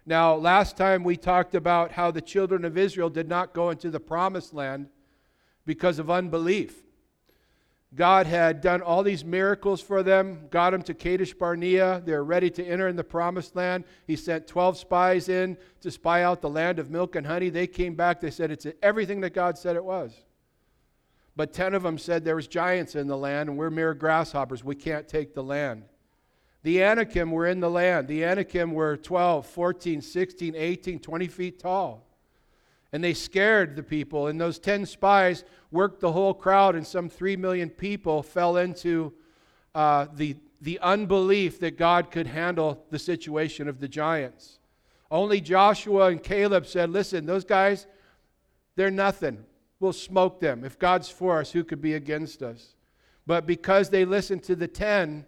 Now, 0.06 0.34
last 0.34 0.78
time 0.78 1.04
we 1.04 1.18
talked 1.18 1.54
about 1.54 1.92
how 1.92 2.10
the 2.10 2.22
children 2.22 2.64
of 2.64 2.78
Israel 2.78 3.10
did 3.10 3.28
not 3.28 3.52
go 3.52 3.68
into 3.68 3.90
the 3.90 4.00
promised 4.00 4.54
land 4.54 4.88
because 5.68 5.98
of 5.98 6.10
unbelief. 6.10 6.82
God 7.94 8.26
had 8.26 8.62
done 8.62 8.80
all 8.80 9.02
these 9.02 9.22
miracles 9.22 9.82
for 9.82 10.02
them, 10.02 10.48
got 10.50 10.70
them 10.70 10.80
to 10.84 10.94
Kadesh 10.94 11.34
Barnea. 11.34 12.02
They're 12.06 12.24
ready 12.24 12.48
to 12.52 12.64
enter 12.64 12.88
in 12.88 12.96
the 12.96 13.04
promised 13.04 13.54
land. 13.54 13.84
He 14.06 14.16
sent 14.16 14.46
12 14.46 14.78
spies 14.78 15.28
in 15.28 15.58
to 15.82 15.90
spy 15.90 16.22
out 16.22 16.40
the 16.40 16.48
land 16.48 16.78
of 16.78 16.90
milk 16.90 17.16
and 17.16 17.26
honey. 17.26 17.50
They 17.50 17.66
came 17.66 17.94
back, 17.94 18.18
they 18.18 18.30
said 18.30 18.50
it's 18.50 18.66
everything 18.82 19.20
that 19.20 19.34
God 19.34 19.58
said 19.58 19.76
it 19.76 19.84
was. 19.84 20.14
But 21.36 21.52
10 21.52 21.74
of 21.74 21.82
them 21.82 21.98
said 21.98 22.24
there 22.24 22.36
was 22.36 22.48
giants 22.48 22.94
in 22.94 23.06
the 23.06 23.18
land 23.18 23.50
and 23.50 23.58
we're 23.58 23.68
mere 23.68 23.92
grasshoppers. 23.92 24.64
We 24.64 24.74
can't 24.74 25.06
take 25.06 25.34
the 25.34 25.44
land. 25.44 25.84
The 26.62 26.82
Anakim 26.82 27.30
were 27.30 27.46
in 27.46 27.60
the 27.60 27.70
land. 27.70 28.08
The 28.08 28.24
Anakim 28.24 28.72
were 28.72 28.96
12, 28.96 29.46
14, 29.46 30.00
16, 30.00 30.54
18, 30.56 30.98
20 30.98 31.26
feet 31.28 31.58
tall. 31.60 32.07
And 32.92 33.04
they 33.04 33.14
scared 33.14 33.76
the 33.76 33.82
people. 33.82 34.28
And 34.28 34.40
those 34.40 34.58
10 34.58 34.86
spies 34.86 35.44
worked 35.70 36.00
the 36.00 36.12
whole 36.12 36.34
crowd, 36.34 36.74
and 36.74 36.86
some 36.86 37.08
3 37.08 37.36
million 37.36 37.68
people 37.68 38.22
fell 38.22 38.56
into 38.56 39.12
uh, 39.74 40.06
the, 40.14 40.36
the 40.60 40.78
unbelief 40.80 41.60
that 41.60 41.76
God 41.76 42.10
could 42.10 42.26
handle 42.26 42.84
the 42.90 42.98
situation 42.98 43.68
of 43.68 43.80
the 43.80 43.88
giants. 43.88 44.58
Only 45.10 45.40
Joshua 45.40 46.06
and 46.06 46.22
Caleb 46.22 46.66
said, 46.66 46.90
Listen, 46.90 47.26
those 47.26 47.44
guys, 47.44 47.86
they're 48.76 48.90
nothing. 48.90 49.44
We'll 49.80 49.92
smoke 49.92 50.40
them. 50.40 50.64
If 50.64 50.78
God's 50.78 51.08
for 51.08 51.40
us, 51.40 51.52
who 51.52 51.64
could 51.64 51.80
be 51.80 51.94
against 51.94 52.42
us? 52.42 52.74
But 53.26 53.46
because 53.46 53.90
they 53.90 54.04
listened 54.04 54.42
to 54.44 54.56
the 54.56 54.68
10, 54.68 55.24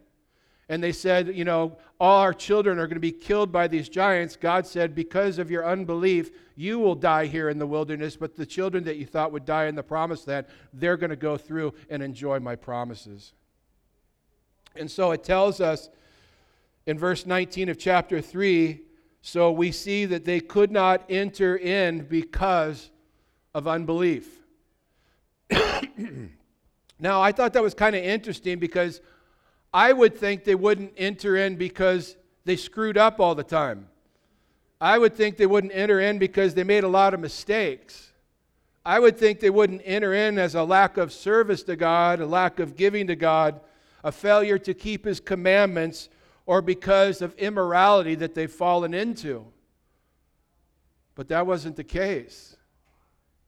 and 0.71 0.81
they 0.81 0.93
said, 0.93 1.35
you 1.35 1.45
know, 1.45 1.77
all 1.99 2.21
our 2.21 2.33
children 2.33 2.79
are 2.79 2.87
going 2.87 2.95
to 2.95 3.01
be 3.01 3.11
killed 3.11 3.51
by 3.51 3.67
these 3.67 3.89
giants. 3.89 4.37
God 4.37 4.65
said, 4.65 4.95
because 4.95 5.41
of 5.41 5.51
your 5.51 5.67
unbelief, 5.67 6.31
you 6.55 6.79
will 6.79 6.95
die 6.95 7.27
here 7.27 7.49
in 7.49 7.59
the 7.59 7.67
wilderness, 7.67 8.17
but 8.17 8.37
the 8.37 8.47
children 8.47 8.85
that 8.85 8.97
you 8.97 9.05
thought 9.05 9.33
would 9.33 9.45
die 9.45 9.67
in 9.67 9.75
the 9.75 9.83
promised 9.83 10.29
land, 10.29 10.47
they're 10.73 10.97
going 10.97 11.11
to 11.11 11.17
go 11.17 11.37
through 11.37 11.75
and 11.91 12.05
enjoy 12.05 12.39
my 12.39 12.55
promises. 12.55 13.33
And 14.77 14.89
so 14.89 15.11
it 15.11 15.25
tells 15.25 15.61
us 15.61 15.91
in 16.87 16.97
verse 16.97 17.27
19 17.27 17.69
of 17.69 17.77
chapter 17.77 18.21
3 18.21 18.81
so 19.23 19.51
we 19.51 19.73
see 19.73 20.05
that 20.07 20.25
they 20.25 20.39
could 20.39 20.71
not 20.71 21.03
enter 21.11 21.57
in 21.57 22.05
because 22.05 22.91
of 23.55 23.67
unbelief. 23.67 24.39
now, 27.01 27.21
I 27.21 27.33
thought 27.33 27.55
that 27.55 27.63
was 27.63 27.75
kind 27.75 27.97
of 27.97 28.05
interesting 28.05 28.61
because 28.61 29.01
I 29.73 29.93
would 29.93 30.17
think 30.17 30.45
they 30.45 30.55
wouldn't 30.55 30.93
enter 30.97 31.37
in 31.37 31.57
because 31.57 32.17
they 32.45 32.57
screwed 32.57 32.99
up 32.99 33.21
all 33.21 33.35
the 33.35 33.45
time. 33.45 33.89
I 34.81 34.99
would 34.99 35.15
think 35.15 35.37
they 35.37 35.47
wouldn't 35.47 35.75
enter 35.75 36.01
in 36.01 36.19
because 36.19 36.55
they 36.55 36.65
made 36.65 36.85
a 36.85 36.89
lot 36.89 37.15
of 37.15 37.21
mistakes. 37.21 38.13
I 38.85 38.99
would 38.99 39.19
think 39.19 39.41
they 39.41 39.51
wouldn't 39.51 39.83
enter 39.85 40.15
in 40.15 40.39
as 40.39 40.55
a 40.55 40.65
lack 40.65 40.97
of 40.97 41.13
service 41.13 41.63
to 41.65 41.77
God, 41.77 42.21
a 42.21 42.27
lack 42.27 42.59
of 42.59 42.77
giving 42.77 43.07
to 43.09 43.17
God, 43.17 43.61
a 44.03 44.11
failure 44.11 44.59
to 44.59 44.73
keep 44.73 45.05
His 45.05 45.21
commandments, 45.21 46.09
or 46.47 46.63
because 46.63 47.21
of 47.21 47.35
immorality 47.35 48.15
that 48.17 48.35
they've 48.35 48.51
fallen 48.51 48.95
into. 48.95 49.47
But 51.15 51.29
that 51.29 51.47
wasn't 51.47 51.77
the 51.77 51.85
case. 51.85 52.57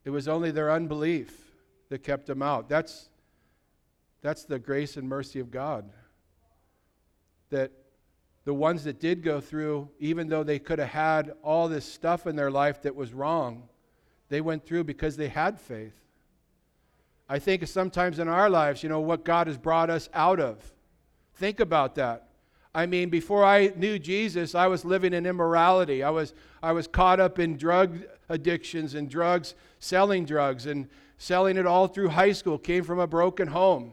It 0.05 0.11
was 0.11 0.29
only 0.29 0.50
their 0.50 0.71
unbelief 0.71 1.33
that 1.88 2.02
kept 2.02 2.26
them 2.26 2.43
out. 2.43 2.69
That's, 2.69 3.09
that's 4.21 4.45
the 4.45 4.59
grace 4.59 4.99
and 4.99 5.09
mercy 5.09 5.41
of 5.41 5.50
God 5.50 5.91
that 7.52 7.71
the 8.44 8.52
ones 8.52 8.82
that 8.85 8.99
did 8.99 9.23
go 9.23 9.40
through, 9.40 9.88
even 10.00 10.28
though 10.28 10.42
they 10.42 10.59
could 10.59 10.80
have 10.80 10.88
had 10.88 11.32
all 11.42 11.68
this 11.68 11.85
stuff 11.85 12.26
in 12.26 12.35
their 12.35 12.50
life 12.50 12.82
that 12.82 12.97
was 12.97 13.12
wrong, 13.12 13.68
they 14.28 14.40
went 14.40 14.66
through 14.66 14.85
because 14.85 15.16
they 15.16 15.28
had 15.28 15.61
faith. 15.61 15.94
I 17.28 17.38
think 17.38 17.66
sometimes 17.66 18.18
in 18.18 18.26
our 18.26 18.50
lives, 18.50 18.82
you 18.82 18.88
know, 18.88 19.00
what 19.00 19.25
God 19.25 19.47
has 19.47 19.56
brought 19.56 19.90
us 19.90 20.09
out 20.12 20.40
of. 20.40 20.59
Think 21.35 21.61
about 21.61 21.94
that. 21.94 22.28
I 22.75 22.87
mean, 22.87 23.11
before 23.11 23.44
I 23.44 23.73
knew 23.76 23.99
Jesus, 23.99 24.54
I 24.54 24.66
was 24.66 24.85
living 24.85 25.12
in 25.12 25.25
immorality. 25.25 26.02
I 26.02 26.11
was, 26.11 26.35
I 26.62 26.73
was 26.73 26.87
caught 26.87 27.21
up 27.21 27.38
in 27.38 27.56
drug 27.56 27.99
addictions 28.28 28.94
and 28.94 29.09
drugs, 29.09 29.54
selling 29.78 30.25
drugs, 30.25 30.66
and 30.66 30.88
selling 31.18 31.56
it 31.59 31.66
all 31.66 31.87
through 31.87 32.09
high 32.09 32.32
school. 32.32 32.59
Came 32.59 32.82
from 32.82 32.99
a 32.99 33.06
broken 33.06 33.49
home 33.49 33.92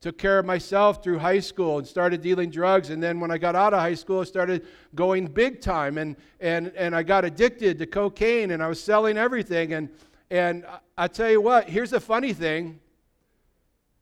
took 0.00 0.16
care 0.16 0.38
of 0.38 0.46
myself 0.46 1.02
through 1.02 1.18
high 1.18 1.40
school 1.40 1.78
and 1.78 1.86
started 1.86 2.22
dealing 2.22 2.50
drugs. 2.50 2.90
And 2.90 3.02
then 3.02 3.18
when 3.18 3.30
i 3.30 3.38
got 3.38 3.56
out 3.56 3.74
of 3.74 3.80
high 3.80 3.94
school 3.94 4.20
i 4.20 4.24
started 4.24 4.66
going 4.94 5.26
big 5.26 5.60
time. 5.60 5.98
And, 5.98 6.16
and, 6.40 6.72
and 6.76 6.94
i 6.94 7.02
got 7.02 7.24
addicted 7.24 7.78
to 7.78 7.86
cocaine 7.86 8.52
and 8.52 8.62
i 8.62 8.68
was 8.68 8.82
selling 8.82 9.18
everything. 9.18 9.72
And, 9.72 9.88
and 10.30 10.64
i 10.96 11.08
tell 11.08 11.30
you 11.30 11.40
what 11.40 11.68
here's 11.68 11.90
the 11.90 12.00
funny 12.00 12.32
thing. 12.32 12.80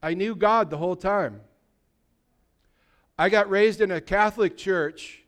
I 0.02 0.14
knew 0.14 0.36
god 0.36 0.70
the 0.70 0.76
whole 0.76 0.96
time. 0.96 1.40
I 3.18 3.30
got 3.30 3.48
raised 3.48 3.80
in 3.80 3.90
a 3.90 4.00
catholic 4.00 4.56
church 4.56 5.22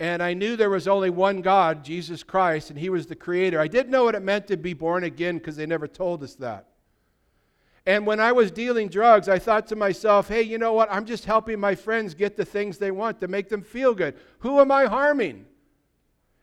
and 0.00 0.22
i 0.22 0.34
knew 0.34 0.56
there 0.56 0.70
was 0.70 0.86
only 0.86 1.08
one 1.08 1.40
god 1.40 1.84
jesus 1.84 2.22
christ 2.22 2.68
and 2.68 2.78
he 2.78 2.90
was 2.90 3.06
the 3.06 3.16
creator. 3.16 3.58
I 3.58 3.68
didn't 3.68 3.90
know 3.90 4.04
what 4.04 4.14
it 4.14 4.22
meant 4.22 4.48
to 4.48 4.58
be 4.58 4.74
born 4.74 5.04
again 5.04 5.38
because 5.38 5.56
they 5.56 5.66
never 5.66 5.88
told 5.88 6.22
us 6.22 6.34
that 6.34 6.73
and 7.86 8.06
when 8.06 8.18
I 8.18 8.32
was 8.32 8.50
dealing 8.50 8.88
drugs, 8.88 9.28
I 9.28 9.38
thought 9.38 9.66
to 9.66 9.76
myself, 9.76 10.28
hey, 10.28 10.40
you 10.40 10.56
know 10.56 10.72
what? 10.72 10.90
I'm 10.90 11.04
just 11.04 11.26
helping 11.26 11.60
my 11.60 11.74
friends 11.74 12.14
get 12.14 12.36
the 12.36 12.44
things 12.44 12.78
they 12.78 12.90
want 12.90 13.20
to 13.20 13.28
make 13.28 13.50
them 13.50 13.62
feel 13.62 13.94
good. 13.94 14.16
Who 14.38 14.60
am 14.60 14.70
I 14.70 14.86
harming? 14.86 15.44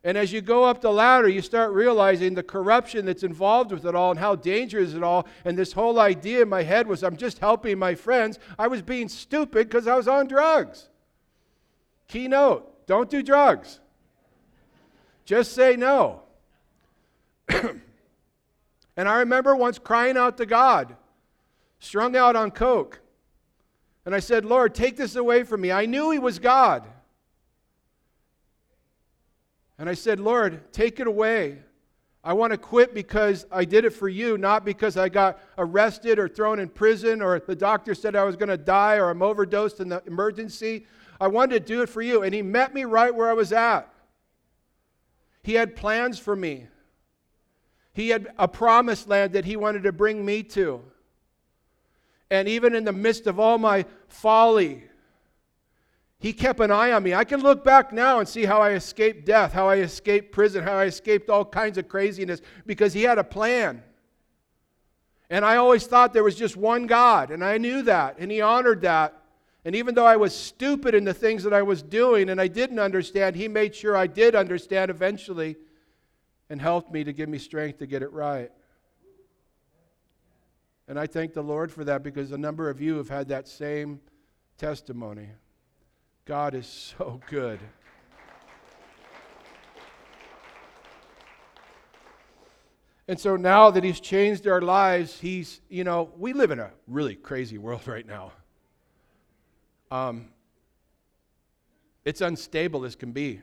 And 0.03 0.17
as 0.17 0.31
you 0.31 0.41
go 0.41 0.63
up 0.63 0.81
the 0.81 0.91
ladder, 0.91 1.27
you 1.27 1.41
start 1.41 1.71
realizing 1.73 2.33
the 2.35 2.43
corruption 2.43 3.05
that's 3.05 3.23
involved 3.23 3.71
with 3.71 3.85
it 3.85 3.95
all 3.95 4.11
and 4.11 4.19
how 4.19 4.35
dangerous 4.35 4.93
it 4.93 5.03
all. 5.03 5.27
And 5.45 5.57
this 5.57 5.73
whole 5.73 5.99
idea 5.99 6.43
in 6.43 6.49
my 6.49 6.63
head 6.63 6.87
was 6.87 7.03
I'm 7.03 7.17
just 7.17 7.39
helping 7.39 7.77
my 7.77 7.95
friends. 7.95 8.37
I 8.57 8.67
was 8.67 8.81
being 8.81 9.09
stupid 9.09 9.67
because 9.67 9.87
I 9.87 9.95
was 9.95 10.07
on 10.07 10.27
drugs. 10.27 10.89
Keynote 12.07 12.87
don't 12.87 13.09
do 13.09 13.23
drugs, 13.23 13.79
just 15.23 15.53
say 15.53 15.75
no. 15.75 16.23
and 17.47 17.79
I 18.97 19.19
remember 19.19 19.55
once 19.55 19.79
crying 19.79 20.17
out 20.17 20.37
to 20.37 20.45
God 20.45 20.97
strung 21.81 22.15
out 22.15 22.37
on 22.37 22.51
coke. 22.51 23.01
And 24.05 24.15
I 24.15 24.19
said, 24.19 24.45
Lord, 24.45 24.73
take 24.73 24.95
this 24.95 25.15
away 25.15 25.43
from 25.43 25.61
me. 25.61 25.71
I 25.71 25.85
knew 25.85 26.11
he 26.11 26.19
was 26.19 26.39
God. 26.39 26.87
And 29.77 29.89
I 29.89 29.95
said, 29.95 30.19
Lord, 30.19 30.71
take 30.71 30.99
it 30.99 31.07
away. 31.07 31.59
I 32.23 32.33
want 32.33 32.51
to 32.51 32.57
quit 32.57 32.93
because 32.93 33.47
I 33.51 33.65
did 33.65 33.83
it 33.83 33.89
for 33.89 34.07
you, 34.07 34.37
not 34.37 34.63
because 34.63 34.95
I 34.95 35.09
got 35.09 35.39
arrested 35.57 36.19
or 36.19 36.27
thrown 36.27 36.59
in 36.59 36.69
prison 36.69 37.19
or 37.19 37.39
the 37.39 37.55
doctor 37.55 37.95
said 37.95 38.15
I 38.15 38.23
was 38.23 38.35
going 38.35 38.49
to 38.49 38.57
die 38.57 38.97
or 38.97 39.09
I'm 39.09 39.23
overdosed 39.23 39.79
in 39.79 39.89
the 39.89 40.03
emergency. 40.05 40.85
I 41.19 41.27
wanted 41.27 41.65
to 41.65 41.73
do 41.73 41.81
it 41.81 41.89
for 41.89 42.03
you. 42.03 42.21
And 42.21 42.33
he 42.33 42.43
met 42.43 42.75
me 42.75 42.85
right 42.85 43.13
where 43.13 43.29
I 43.29 43.33
was 43.33 43.51
at. 43.51 43.91
He 45.41 45.55
had 45.55 45.75
plans 45.75 46.19
for 46.19 46.35
me, 46.35 46.67
he 47.93 48.09
had 48.09 48.27
a 48.37 48.47
promised 48.47 49.07
land 49.07 49.33
that 49.33 49.45
he 49.45 49.55
wanted 49.55 49.83
to 49.83 49.91
bring 49.91 50.23
me 50.23 50.43
to. 50.43 50.83
And 52.31 52.47
even 52.47 52.73
in 52.73 52.85
the 52.85 52.93
midst 52.93 53.27
of 53.27 53.39
all 53.39 53.59
my 53.59 53.85
folly, 54.07 54.85
he 56.17 56.31
kept 56.31 56.61
an 56.61 56.71
eye 56.71 56.93
on 56.93 57.03
me. 57.03 57.13
I 57.13 57.25
can 57.25 57.41
look 57.41 57.63
back 57.63 57.91
now 57.91 58.19
and 58.19 58.27
see 58.27 58.45
how 58.45 58.61
I 58.61 58.71
escaped 58.71 59.25
death, 59.25 59.51
how 59.51 59.67
I 59.67 59.77
escaped 59.77 60.31
prison, 60.31 60.63
how 60.63 60.77
I 60.77 60.85
escaped 60.85 61.29
all 61.29 61.43
kinds 61.43 61.77
of 61.77 61.89
craziness 61.89 62.41
because 62.65 62.93
he 62.93 63.03
had 63.03 63.17
a 63.17 63.23
plan. 63.23 63.83
And 65.29 65.43
I 65.43 65.57
always 65.57 65.85
thought 65.87 66.13
there 66.13 66.23
was 66.23 66.35
just 66.35 66.55
one 66.55 66.87
God, 66.87 67.31
and 67.31 67.43
I 67.43 67.57
knew 67.57 67.81
that, 67.83 68.15
and 68.17 68.31
he 68.31 68.41
honored 68.41 68.81
that. 68.81 69.21
And 69.65 69.75
even 69.75 69.93
though 69.93 70.05
I 70.05 70.15
was 70.15 70.35
stupid 70.35 70.95
in 70.95 71.03
the 71.03 71.13
things 71.13 71.43
that 71.43 71.53
I 71.53 71.61
was 71.61 71.83
doing 71.83 72.29
and 72.29 72.39
I 72.39 72.47
didn't 72.47 72.79
understand, 72.79 73.35
he 73.35 73.47
made 73.47 73.75
sure 73.75 73.95
I 73.95 74.07
did 74.07 74.35
understand 74.35 74.89
eventually. 74.89 75.57
and 76.49 76.61
helped 76.61 76.91
me 76.91 77.01
to 77.01 77.13
give 77.13 77.29
me 77.29 77.37
strength 77.37 77.79
to 77.79 77.87
get 77.87 78.03
it 78.03 78.11
right. 78.11 78.51
And 80.91 80.99
I 80.99 81.07
thank 81.07 81.33
the 81.33 81.41
Lord 81.41 81.71
for 81.71 81.85
that 81.85 82.03
because 82.03 82.33
a 82.33 82.37
number 82.37 82.69
of 82.69 82.81
you 82.81 82.97
have 82.97 83.07
had 83.07 83.29
that 83.29 83.47
same 83.47 84.01
testimony. 84.57 85.29
God 86.25 86.53
is 86.53 86.67
so 86.97 87.21
good. 87.29 87.61
And 93.07 93.17
so 93.17 93.37
now 93.37 93.71
that 93.71 93.85
he's 93.85 94.01
changed 94.01 94.45
our 94.47 94.59
lives, 94.59 95.17
he's, 95.17 95.61
you 95.69 95.85
know, 95.85 96.11
we 96.17 96.33
live 96.33 96.51
in 96.51 96.59
a 96.59 96.71
really 96.87 97.15
crazy 97.15 97.57
world 97.57 97.83
right 97.87 98.05
now. 98.05 98.33
Um, 99.91 100.27
it's 102.03 102.19
unstable 102.19 102.83
as 102.83 102.97
can 102.97 103.13
be. 103.13 103.39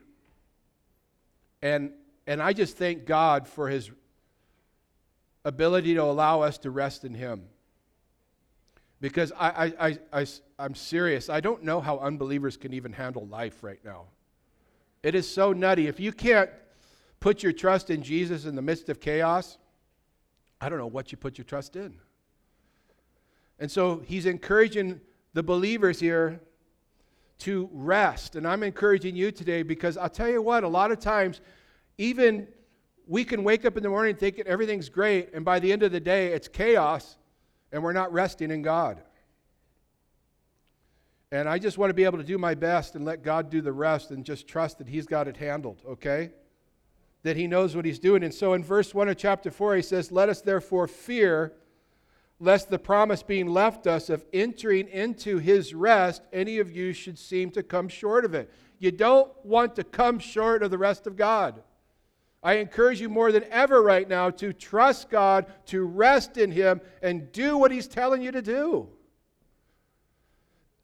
And, 1.62 1.92
and 2.26 2.42
I 2.42 2.52
just 2.52 2.76
thank 2.76 3.06
God 3.06 3.48
for 3.48 3.70
his 3.70 3.90
ability 5.48 5.94
to 5.94 6.02
allow 6.02 6.42
us 6.42 6.58
to 6.58 6.70
rest 6.70 7.04
in 7.04 7.14
him. 7.14 7.42
Because 9.00 9.32
I, 9.32 9.48
I, 9.48 9.88
I, 9.88 9.98
I, 10.12 10.26
I'm 10.58 10.74
serious. 10.74 11.28
I 11.28 11.40
don't 11.40 11.62
know 11.62 11.80
how 11.80 11.98
unbelievers 11.98 12.56
can 12.56 12.72
even 12.72 12.92
handle 12.92 13.26
life 13.26 13.62
right 13.62 13.78
now. 13.84 14.04
It 15.02 15.14
is 15.14 15.30
so 15.30 15.52
nutty. 15.52 15.86
If 15.86 16.00
you 16.00 16.12
can't 16.12 16.50
put 17.20 17.42
your 17.42 17.52
trust 17.52 17.90
in 17.90 18.02
Jesus 18.02 18.44
in 18.44 18.54
the 18.54 18.62
midst 18.62 18.88
of 18.88 19.00
chaos, 19.00 19.58
I 20.60 20.68
don't 20.68 20.78
know 20.78 20.86
what 20.86 21.12
you 21.12 21.18
put 21.18 21.38
your 21.38 21.44
trust 21.44 21.76
in. 21.76 21.94
And 23.60 23.70
so 23.70 24.02
he's 24.04 24.26
encouraging 24.26 25.00
the 25.34 25.42
believers 25.42 26.00
here 26.00 26.40
to 27.40 27.68
rest. 27.72 28.34
And 28.34 28.46
I'm 28.46 28.62
encouraging 28.64 29.14
you 29.14 29.30
today 29.30 29.62
because 29.62 29.96
I'll 29.96 30.08
tell 30.08 30.28
you 30.28 30.42
what, 30.42 30.64
a 30.64 30.68
lot 30.68 30.90
of 30.90 30.98
times, 30.98 31.40
even 31.98 32.48
we 33.08 33.24
can 33.24 33.42
wake 33.42 33.64
up 33.64 33.76
in 33.76 33.82
the 33.82 33.88
morning 33.88 34.14
thinking 34.14 34.46
everything's 34.46 34.88
great, 34.88 35.30
and 35.32 35.44
by 35.44 35.58
the 35.58 35.72
end 35.72 35.82
of 35.82 35.90
the 35.90 35.98
day, 36.00 36.28
it's 36.28 36.46
chaos, 36.46 37.16
and 37.72 37.82
we're 37.82 37.92
not 37.92 38.12
resting 38.12 38.50
in 38.50 38.62
God. 38.62 39.00
And 41.32 41.48
I 41.48 41.58
just 41.58 41.78
want 41.78 41.90
to 41.90 41.94
be 41.94 42.04
able 42.04 42.18
to 42.18 42.24
do 42.24 42.38
my 42.38 42.54
best 42.54 42.94
and 42.94 43.04
let 43.04 43.22
God 43.22 43.50
do 43.50 43.60
the 43.60 43.72
rest 43.72 44.10
and 44.10 44.24
just 44.24 44.46
trust 44.46 44.78
that 44.78 44.88
He's 44.88 45.06
got 45.06 45.26
it 45.26 45.36
handled, 45.36 45.82
okay? 45.88 46.30
That 47.22 47.36
He 47.36 47.46
knows 47.46 47.74
what 47.74 47.84
He's 47.84 47.98
doing. 47.98 48.22
And 48.22 48.32
so 48.32 48.52
in 48.52 48.62
verse 48.62 48.94
1 48.94 49.08
of 49.08 49.16
chapter 49.16 49.50
4, 49.50 49.76
He 49.76 49.82
says, 49.82 50.12
Let 50.12 50.28
us 50.28 50.40
therefore 50.40 50.86
fear 50.86 51.54
lest 52.40 52.70
the 52.70 52.78
promise 52.78 53.22
being 53.22 53.48
left 53.48 53.86
us 53.86 54.10
of 54.10 54.24
entering 54.32 54.88
into 54.88 55.38
his 55.38 55.74
rest, 55.74 56.22
any 56.32 56.58
of 56.58 56.70
you 56.70 56.92
should 56.92 57.18
seem 57.18 57.50
to 57.50 57.62
come 57.62 57.88
short 57.88 58.24
of 58.24 58.34
it. 58.34 58.52
You 58.78 58.92
don't 58.92 59.32
want 59.44 59.74
to 59.76 59.84
come 59.84 60.20
short 60.20 60.62
of 60.62 60.70
the 60.70 60.78
rest 60.78 61.06
of 61.06 61.16
God. 61.16 61.62
I 62.48 62.54
encourage 62.54 62.98
you 62.98 63.10
more 63.10 63.30
than 63.30 63.44
ever 63.50 63.82
right 63.82 64.08
now 64.08 64.30
to 64.30 64.54
trust 64.54 65.10
God, 65.10 65.44
to 65.66 65.84
rest 65.84 66.38
in 66.38 66.50
him, 66.50 66.80
and 67.02 67.30
do 67.30 67.58
what 67.58 67.70
he's 67.70 67.86
telling 67.86 68.22
you 68.22 68.32
to 68.32 68.40
do. 68.40 68.88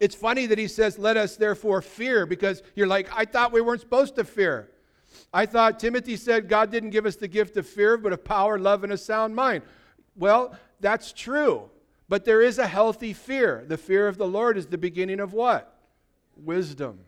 it's 0.00 0.16
funny 0.16 0.46
that 0.46 0.58
he 0.58 0.66
says, 0.66 0.98
Let 0.98 1.16
us 1.16 1.36
therefore 1.36 1.82
fear, 1.82 2.26
because 2.26 2.64
you're 2.74 2.88
like, 2.88 3.08
I 3.14 3.24
thought 3.24 3.52
we 3.52 3.60
weren't 3.60 3.80
supposed 3.80 4.16
to 4.16 4.24
fear. 4.24 4.72
I 5.32 5.46
thought 5.46 5.78
Timothy 5.78 6.16
said 6.16 6.48
God 6.48 6.72
didn't 6.72 6.90
give 6.90 7.06
us 7.06 7.14
the 7.14 7.28
gift 7.28 7.56
of 7.56 7.64
fear, 7.64 7.96
but 7.96 8.12
of 8.12 8.24
power, 8.24 8.58
love, 8.58 8.82
and 8.82 8.92
a 8.92 8.98
sound 8.98 9.36
mind. 9.36 9.62
Well, 10.16 10.58
that's 10.80 11.12
true. 11.12 11.70
But 12.08 12.24
there 12.24 12.42
is 12.42 12.58
a 12.58 12.66
healthy 12.66 13.12
fear. 13.12 13.64
The 13.68 13.78
fear 13.78 14.08
of 14.08 14.18
the 14.18 14.26
Lord 14.26 14.58
is 14.58 14.66
the 14.66 14.78
beginning 14.78 15.20
of 15.20 15.32
what? 15.32 15.78
Wisdom. 16.34 16.98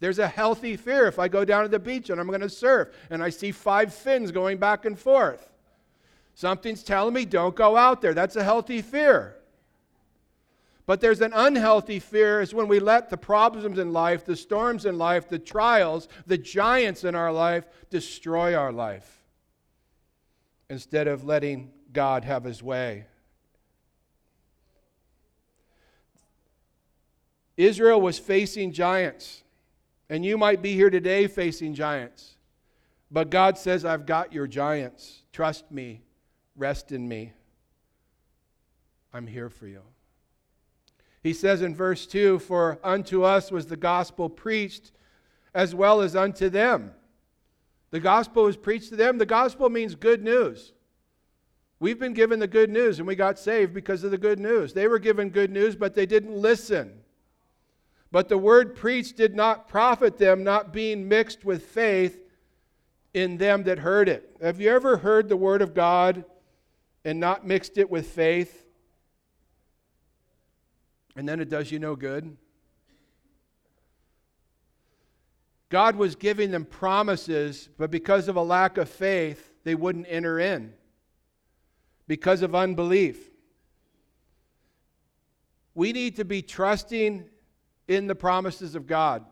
There's 0.00 0.18
a 0.18 0.26
healthy 0.26 0.76
fear 0.76 1.06
if 1.06 1.18
I 1.18 1.28
go 1.28 1.44
down 1.44 1.62
to 1.62 1.68
the 1.68 1.78
beach 1.78 2.10
and 2.10 2.20
I'm 2.20 2.26
going 2.26 2.40
to 2.40 2.48
surf 2.48 2.88
and 3.10 3.22
I 3.22 3.28
see 3.28 3.52
five 3.52 3.94
fins 3.94 4.32
going 4.32 4.58
back 4.58 4.84
and 4.86 4.98
forth. 4.98 5.46
Something's 6.34 6.82
telling 6.82 7.14
me 7.14 7.26
don't 7.26 7.54
go 7.54 7.76
out 7.76 8.00
there. 8.00 8.14
That's 8.14 8.36
a 8.36 8.42
healthy 8.42 8.80
fear. 8.80 9.36
But 10.86 11.00
there's 11.00 11.20
an 11.20 11.32
unhealthy 11.34 12.00
fear 12.00 12.40
is 12.40 12.52
when 12.52 12.66
we 12.66 12.80
let 12.80 13.10
the 13.10 13.16
problems 13.16 13.78
in 13.78 13.92
life, 13.92 14.24
the 14.24 14.34
storms 14.34 14.86
in 14.86 14.98
life, 14.98 15.28
the 15.28 15.38
trials, 15.38 16.08
the 16.26 16.38
giants 16.38 17.04
in 17.04 17.14
our 17.14 17.30
life 17.30 17.64
destroy 17.90 18.56
our 18.56 18.72
life 18.72 19.22
instead 20.68 21.06
of 21.06 21.24
letting 21.24 21.70
God 21.92 22.24
have 22.24 22.42
his 22.42 22.62
way. 22.62 23.04
Israel 27.56 28.00
was 28.00 28.18
facing 28.18 28.72
giants, 28.72 29.42
and 30.10 30.24
you 30.24 30.36
might 30.36 30.60
be 30.60 30.74
here 30.74 30.90
today 30.90 31.28
facing 31.28 31.72
giants. 31.72 32.34
But 33.12 33.30
God 33.30 33.56
says, 33.56 33.84
I've 33.84 34.06
got 34.06 34.32
your 34.32 34.48
giants. 34.48 35.22
Trust 35.32 35.70
me, 35.70 36.02
rest 36.56 36.92
in 36.92 37.08
me. 37.08 37.32
I'm 39.14 39.26
here 39.26 39.48
for 39.48 39.66
you. 39.66 39.82
He 41.22 41.32
says 41.32 41.62
in 41.62 41.74
verse 41.74 42.06
2 42.06 42.40
For 42.40 42.78
unto 42.82 43.22
us 43.22 43.50
was 43.50 43.66
the 43.66 43.76
gospel 43.76 44.28
preached 44.28 44.92
as 45.54 45.74
well 45.74 46.00
as 46.00 46.16
unto 46.16 46.48
them. 46.48 46.92
The 47.90 48.00
gospel 48.00 48.44
was 48.44 48.56
preached 48.56 48.90
to 48.90 48.96
them. 48.96 49.18
The 49.18 49.26
gospel 49.26 49.68
means 49.70 49.94
good 49.94 50.22
news. 50.22 50.72
We've 51.78 51.98
been 51.98 52.14
given 52.14 52.38
the 52.38 52.46
good 52.46 52.70
news 52.70 52.98
and 52.98 53.08
we 53.08 53.14
got 53.14 53.38
saved 53.38 53.72
because 53.72 54.04
of 54.04 54.10
the 54.10 54.18
good 54.18 54.38
news. 54.38 54.72
They 54.72 54.86
were 54.86 54.98
given 54.98 55.30
good 55.30 55.50
news, 55.50 55.76
but 55.76 55.94
they 55.94 56.06
didn't 56.06 56.36
listen. 56.36 56.99
But 58.12 58.28
the 58.28 58.38
word 58.38 58.74
preached 58.74 59.16
did 59.16 59.34
not 59.34 59.68
profit 59.68 60.18
them, 60.18 60.42
not 60.42 60.72
being 60.72 61.08
mixed 61.08 61.44
with 61.44 61.64
faith 61.64 62.18
in 63.14 63.36
them 63.36 63.64
that 63.64 63.78
heard 63.78 64.08
it. 64.08 64.36
Have 64.40 64.60
you 64.60 64.70
ever 64.70 64.96
heard 64.96 65.28
the 65.28 65.36
word 65.36 65.62
of 65.62 65.74
God 65.74 66.24
and 67.04 67.20
not 67.20 67.46
mixed 67.46 67.78
it 67.78 67.90
with 67.90 68.08
faith? 68.08 68.66
And 71.16 71.28
then 71.28 71.40
it 71.40 71.48
does 71.48 71.70
you 71.70 71.78
no 71.78 71.96
good? 71.96 72.36
God 75.68 75.94
was 75.94 76.16
giving 76.16 76.50
them 76.50 76.64
promises, 76.64 77.68
but 77.78 77.92
because 77.92 78.26
of 78.26 78.34
a 78.34 78.42
lack 78.42 78.76
of 78.76 78.88
faith, 78.88 79.52
they 79.62 79.76
wouldn't 79.76 80.06
enter 80.08 80.40
in 80.40 80.72
because 82.08 82.42
of 82.42 82.56
unbelief. 82.56 83.30
We 85.74 85.92
need 85.92 86.16
to 86.16 86.24
be 86.24 86.42
trusting 86.42 87.28
in 87.90 88.06
the 88.06 88.14
promises 88.14 88.74
of 88.74 88.86
God. 88.86 89.24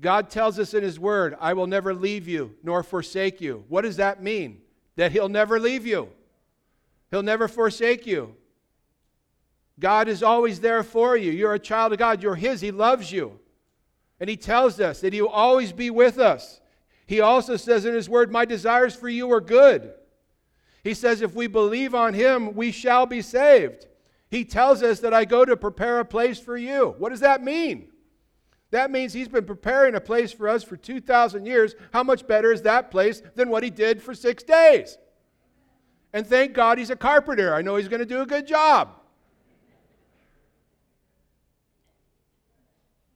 God 0.00 0.30
tells 0.30 0.58
us 0.58 0.74
in 0.74 0.82
His 0.82 0.98
Word, 0.98 1.36
I 1.40 1.52
will 1.52 1.66
never 1.66 1.94
leave 1.94 2.26
you 2.26 2.56
nor 2.62 2.82
forsake 2.82 3.40
you. 3.40 3.64
What 3.68 3.82
does 3.82 3.96
that 3.96 4.22
mean? 4.22 4.60
That 4.96 5.12
He'll 5.12 5.28
never 5.28 5.60
leave 5.60 5.86
you, 5.86 6.08
He'll 7.10 7.22
never 7.22 7.48
forsake 7.48 8.06
you. 8.06 8.34
God 9.78 10.08
is 10.08 10.22
always 10.22 10.60
there 10.60 10.82
for 10.82 11.16
you. 11.16 11.32
You're 11.32 11.54
a 11.54 11.58
child 11.58 11.92
of 11.92 11.98
God, 11.98 12.22
you're 12.22 12.34
His, 12.34 12.60
He 12.60 12.70
loves 12.70 13.12
you. 13.12 13.38
And 14.18 14.28
He 14.28 14.36
tells 14.36 14.80
us 14.80 15.00
that 15.00 15.12
He 15.12 15.22
will 15.22 15.28
always 15.28 15.72
be 15.72 15.90
with 15.90 16.18
us. 16.18 16.60
He 17.06 17.20
also 17.20 17.56
says 17.56 17.84
in 17.84 17.94
His 17.94 18.08
Word, 18.08 18.30
My 18.30 18.44
desires 18.44 18.94
for 18.94 19.08
you 19.08 19.30
are 19.32 19.40
good. 19.40 19.92
He 20.82 20.94
says, 20.94 21.20
if 21.20 21.34
we 21.34 21.46
believe 21.46 21.94
on 21.94 22.14
him, 22.14 22.54
we 22.54 22.72
shall 22.72 23.06
be 23.06 23.20
saved. 23.22 23.86
He 24.30 24.44
tells 24.44 24.82
us 24.82 25.00
that 25.00 25.12
I 25.12 25.24
go 25.24 25.44
to 25.44 25.56
prepare 25.56 26.00
a 26.00 26.04
place 26.04 26.38
for 26.38 26.56
you. 26.56 26.94
What 26.98 27.10
does 27.10 27.20
that 27.20 27.42
mean? 27.42 27.88
That 28.70 28.92
means 28.92 29.12
he's 29.12 29.28
been 29.28 29.44
preparing 29.44 29.96
a 29.96 30.00
place 30.00 30.32
for 30.32 30.48
us 30.48 30.62
for 30.62 30.76
2,000 30.76 31.44
years. 31.44 31.74
How 31.92 32.04
much 32.04 32.26
better 32.26 32.52
is 32.52 32.62
that 32.62 32.92
place 32.92 33.20
than 33.34 33.50
what 33.50 33.64
he 33.64 33.70
did 33.70 34.00
for 34.00 34.14
six 34.14 34.44
days? 34.44 34.96
And 36.12 36.24
thank 36.24 36.52
God 36.52 36.78
he's 36.78 36.90
a 36.90 36.96
carpenter. 36.96 37.52
I 37.52 37.62
know 37.62 37.76
he's 37.76 37.88
going 37.88 38.00
to 38.00 38.06
do 38.06 38.20
a 38.20 38.26
good 38.26 38.46
job. 38.46 38.90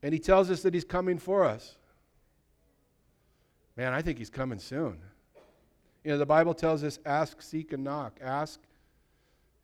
And 0.03 0.13
he 0.13 0.19
tells 0.19 0.51
us 0.51 0.63
that 0.63 0.75
he's 0.75 0.85
coming 0.85 1.19
for 1.19 1.45
us. 1.45 1.77
Man, 3.77 3.93
I 3.93 4.03
think 4.03 4.19
he's 4.19 4.31
coming 4.31 4.59
soon. 4.59 4.99
You 6.05 6.13
know, 6.13 6.19
the 6.19 6.27
Bible 6.27 6.55
tells 6.55 6.85
us 6.85 6.99
ask, 7.07 7.41
seek, 7.41 7.73
and 7.73 7.83
knock. 7.83 8.19
Ask, 8.23 8.61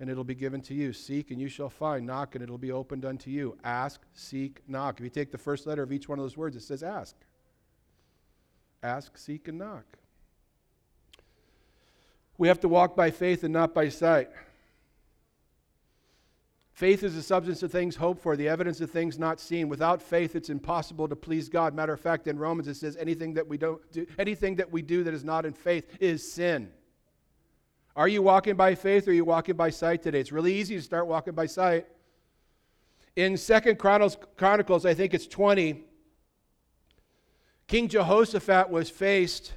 and 0.01 0.09
it'll 0.09 0.25
be 0.25 0.35
given 0.35 0.63
to 0.63 0.75
you. 0.75 0.93
Seek, 0.95 1.31
and 1.31 1.41
you 1.41 1.49
shall 1.49 1.69
find. 1.69 2.07
Knock, 2.07 2.35
and 2.35 2.43
it'll 2.43 2.59
be 2.59 2.73
opened 2.73 3.05
unto 3.05 3.31
you. 3.31 3.57
Ask, 3.63 4.01
seek, 4.15 4.63
knock. 4.67 4.99
If 4.99 5.05
you 5.05 5.11
take 5.11 5.31
the 5.31 5.39
first 5.39 5.67
letter 5.67 5.83
of 5.83 5.93
each 5.93 6.09
one 6.09 6.19
of 6.19 6.25
those 6.25 6.39
words, 6.39 6.57
it 6.57 6.63
says 6.63 6.83
ask. 6.83 7.15
Ask, 8.83 9.19
seek, 9.19 9.47
and 9.47 9.59
knock. 9.59 9.85
We 12.39 12.49
have 12.49 12.61
to 12.61 12.69
walk 12.69 12.97
by 12.97 13.11
faith 13.11 13.45
and 13.45 13.53
not 13.53 13.75
by 13.75 13.91
sight. 13.91 14.31
Faith 16.73 17.03
is 17.03 17.15
the 17.15 17.23
substance 17.23 17.63
of 17.63 17.71
things 17.71 17.97
hoped 17.97 18.23
for, 18.23 18.37
the 18.37 18.49
evidence 18.49 18.81
of 18.81 18.91
things 18.91 19.19
not 19.19 19.39
seen. 19.39 19.69
Without 19.69 20.01
faith, 20.01 20.35
it's 20.35 20.49
impossible 20.49 21.09
to 21.09 21.15
please 21.15 21.51
God. 21.51 21.75
Matter 21.75 21.93
of 21.93 22.01
fact, 22.01 22.27
in 22.27 22.39
Romans 22.39 22.69
it 22.69 22.77
says 22.77 22.97
anything 22.97 23.35
that 23.35 23.47
we 23.47 23.59
don't 23.59 23.83
do, 23.93 24.07
anything 24.19 24.55
that 24.55 24.73
we 24.73 24.81
do 24.81 25.05
that 25.05 25.13
is 25.13 25.23
not 25.23 25.45
in 25.45 25.53
faith 25.53 25.99
is 26.01 26.33
sin. 26.33 26.71
Are 27.97 28.09
you 28.09 28.23
walking 28.23 28.55
by 28.55 28.75
faith 28.75 29.09
or 29.09 29.11
are 29.11 29.15
you 29.15 29.25
walking 29.25 29.57
by 29.57 29.71
sight 29.71 30.03
today? 30.03 30.21
It's 30.21 30.33
really 30.33 30.55
easy 30.55 30.77
to 30.77 30.83
start 30.83 31.07
walking 31.07 31.35
by 31.35 31.47
sight. 31.47 31.87
In 33.17 33.37
Second 33.37 33.79
Chronicles, 33.79 34.87
I 34.87 34.95
think 34.95 35.15
it's 35.15 35.27
20, 35.27 35.85
King 37.67 37.89
Jehoshaphat 37.89 38.71
was 38.71 38.89
faced 38.89 39.53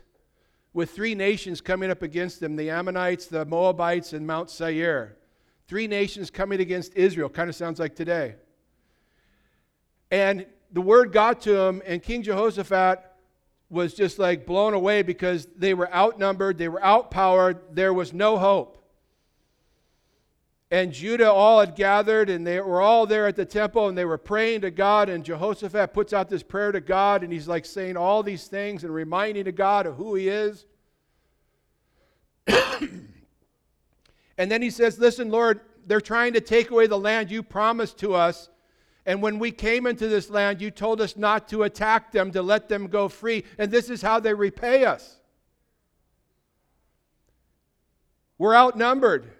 with 0.73 0.91
three 0.91 1.15
nations 1.15 1.61
coming 1.61 1.91
up 1.91 2.01
against 2.01 2.41
him 2.41 2.55
the 2.55 2.69
Ammonites, 2.69 3.27
the 3.27 3.45
Moabites, 3.45 4.13
and 4.13 4.25
Mount 4.25 4.49
Seir. 4.49 5.17
Three 5.67 5.87
nations 5.87 6.29
coming 6.29 6.59
against 6.59 6.93
Israel. 6.95 7.29
Kind 7.29 7.49
of 7.49 7.55
sounds 7.55 7.79
like 7.79 7.95
today. 7.95 8.35
And 10.11 10.45
the 10.71 10.81
word 10.81 11.11
got 11.11 11.41
to 11.41 11.55
him, 11.55 11.81
and 11.85 12.01
King 12.01 12.23
Jehoshaphat 12.23 13.12
was 13.73 13.93
just 13.93 14.19
like 14.19 14.45
blown 14.45 14.73
away 14.73 15.01
because 15.01 15.47
they 15.57 15.73
were 15.73 15.93
outnumbered, 15.93 16.57
they 16.57 16.69
were 16.69 16.83
outpowered, 16.83 17.59
there 17.71 17.93
was 17.93 18.13
no 18.13 18.37
hope. 18.37 18.79
And 20.69 20.91
Judah 20.91 21.31
all 21.31 21.59
had 21.59 21.75
gathered, 21.75 22.29
and 22.29 22.47
they 22.47 22.59
were 22.59 22.81
all 22.81 23.05
there 23.05 23.27
at 23.27 23.35
the 23.35 23.45
temple, 23.45 23.89
and 23.89 23.97
they 23.97 24.05
were 24.05 24.17
praying 24.17 24.61
to 24.61 24.71
God. 24.71 25.07
And 25.07 25.23
Jehoshaphat 25.23 25.93
puts 25.93 26.13
out 26.13 26.29
this 26.29 26.41
prayer 26.41 26.71
to 26.71 26.81
God, 26.81 27.23
and 27.23 27.31
he's 27.31 27.47
like 27.47 27.65
saying 27.65 27.95
all 27.95 28.23
these 28.23 28.47
things 28.47 28.83
and 28.83 28.91
reminding 28.91 29.45
to 29.45 29.51
God 29.51 29.85
of 29.85 29.95
who 29.97 30.15
he 30.15 30.29
is. 30.29 30.65
and 32.47 33.09
then 34.37 34.63
he 34.63 34.71
says, 34.71 34.97
Listen, 34.97 35.29
Lord, 35.29 35.61
they're 35.85 36.01
trying 36.01 36.33
to 36.33 36.41
take 36.41 36.71
away 36.71 36.87
the 36.87 36.97
land 36.97 37.29
you 37.29 37.43
promised 37.43 37.99
to 37.99 38.15
us. 38.15 38.49
And 39.05 39.21
when 39.21 39.37
we 39.37 39.51
came 39.51 39.85
into 39.85 40.07
this 40.07 40.29
land, 40.29 40.61
you 40.61 40.71
told 40.71 41.01
us 41.01 41.17
not 41.17 41.49
to 41.49 41.63
attack 41.63 42.11
them, 42.11 42.31
to 42.31 42.41
let 42.41 42.69
them 42.69 42.87
go 42.87 43.09
free. 43.09 43.43
And 43.57 43.69
this 43.69 43.89
is 43.89 44.01
how 44.01 44.19
they 44.19 44.33
repay 44.33 44.85
us. 44.85 45.17
We're 48.37 48.55
outnumbered, 48.55 49.31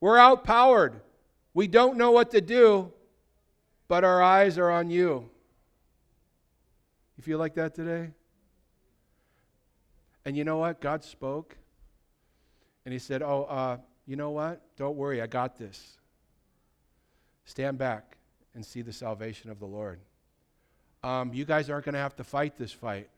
we're 0.00 0.18
outpowered. 0.18 1.00
We 1.54 1.66
don't 1.66 1.96
know 1.96 2.10
what 2.10 2.32
to 2.32 2.42
do, 2.42 2.92
but 3.88 4.04
our 4.04 4.22
eyes 4.22 4.58
are 4.58 4.70
on 4.70 4.90
you. 4.90 5.30
You 7.16 7.22
feel 7.22 7.38
like 7.38 7.54
that 7.54 7.74
today? 7.74 8.10
And 10.26 10.36
you 10.36 10.44
know 10.44 10.58
what? 10.58 10.82
God 10.82 11.02
spoke. 11.02 11.56
And 12.84 12.92
He 12.92 12.98
said, 12.98 13.22
Oh, 13.22 13.44
uh, 13.44 13.78
you 14.06 14.16
know 14.16 14.30
what? 14.30 14.60
Don't 14.76 14.96
worry, 14.96 15.22
I 15.22 15.26
got 15.26 15.56
this. 15.56 15.96
Stand 17.46 17.78
back 17.78 18.15
and 18.56 18.66
see 18.66 18.82
the 18.82 18.92
salvation 18.92 19.50
of 19.50 19.60
the 19.60 19.66
Lord. 19.66 20.00
Um, 21.04 21.32
you 21.32 21.44
guys 21.44 21.70
aren't 21.70 21.84
going 21.84 21.92
to 21.92 22.00
have 22.00 22.16
to 22.16 22.24
fight 22.24 22.56
this 22.56 22.72
fight. 22.72 23.08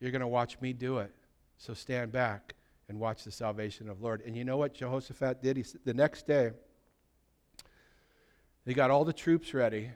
You're 0.00 0.10
going 0.10 0.20
to 0.20 0.28
watch 0.28 0.60
me 0.60 0.74
do 0.74 0.98
it. 0.98 1.10
So 1.56 1.72
stand 1.72 2.12
back 2.12 2.54
and 2.88 3.00
watch 3.00 3.24
the 3.24 3.30
salvation 3.30 3.88
of 3.88 3.98
the 3.98 4.04
Lord. 4.04 4.22
And 4.26 4.36
you 4.36 4.44
know 4.44 4.58
what 4.58 4.74
Jehoshaphat 4.74 5.42
did? 5.42 5.56
He, 5.56 5.64
the 5.84 5.94
next 5.94 6.26
day, 6.26 6.50
they 8.66 8.74
got 8.74 8.90
all 8.90 9.04
the 9.04 9.12
troops 9.12 9.54
ready, 9.54 9.90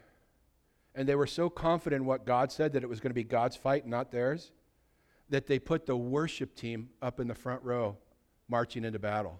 and 0.94 1.06
they 1.06 1.16
were 1.16 1.26
so 1.26 1.50
confident 1.50 2.02
in 2.02 2.06
what 2.06 2.24
God 2.24 2.50
said 2.50 2.72
that 2.72 2.82
it 2.82 2.88
was 2.88 3.00
going 3.00 3.10
to 3.10 3.14
be 3.14 3.24
God's 3.24 3.56
fight, 3.56 3.86
not 3.86 4.10
theirs, 4.10 4.52
that 5.28 5.46
they 5.46 5.58
put 5.58 5.86
the 5.86 5.96
worship 5.96 6.54
team 6.54 6.88
up 7.02 7.20
in 7.20 7.28
the 7.28 7.34
front 7.34 7.62
row 7.62 7.96
marching 8.48 8.84
into 8.84 8.98
battle. 8.98 9.38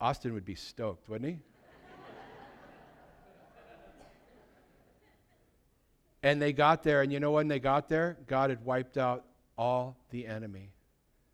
Austin 0.00 0.32
would 0.34 0.44
be 0.44 0.54
stoked, 0.54 1.08
wouldn't 1.08 1.30
he? 1.30 1.38
And 6.22 6.42
they 6.42 6.52
got 6.52 6.82
there, 6.82 7.02
and 7.02 7.12
you 7.12 7.20
know 7.20 7.32
when 7.32 7.48
they 7.48 7.60
got 7.60 7.88
there? 7.88 8.18
God 8.26 8.50
had 8.50 8.64
wiped 8.64 8.98
out 8.98 9.24
all 9.56 9.96
the 10.10 10.26
enemy, 10.26 10.72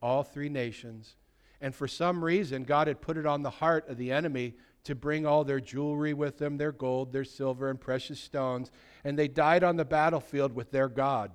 all 0.02 0.22
three 0.22 0.48
nations. 0.48 1.16
And 1.60 1.74
for 1.74 1.88
some 1.88 2.22
reason, 2.22 2.64
God 2.64 2.88
had 2.88 3.00
put 3.00 3.16
it 3.16 3.26
on 3.26 3.42
the 3.42 3.50
heart 3.50 3.88
of 3.88 3.96
the 3.96 4.12
enemy 4.12 4.54
to 4.84 4.94
bring 4.94 5.24
all 5.24 5.44
their 5.44 5.60
jewelry 5.60 6.12
with 6.12 6.38
them, 6.38 6.58
their 6.58 6.72
gold, 6.72 7.12
their 7.12 7.24
silver, 7.24 7.70
and 7.70 7.80
precious 7.80 8.20
stones. 8.20 8.70
And 9.02 9.18
they 9.18 9.28
died 9.28 9.64
on 9.64 9.76
the 9.76 9.84
battlefield 9.84 10.54
with 10.54 10.70
their 10.70 10.88
God. 10.88 11.32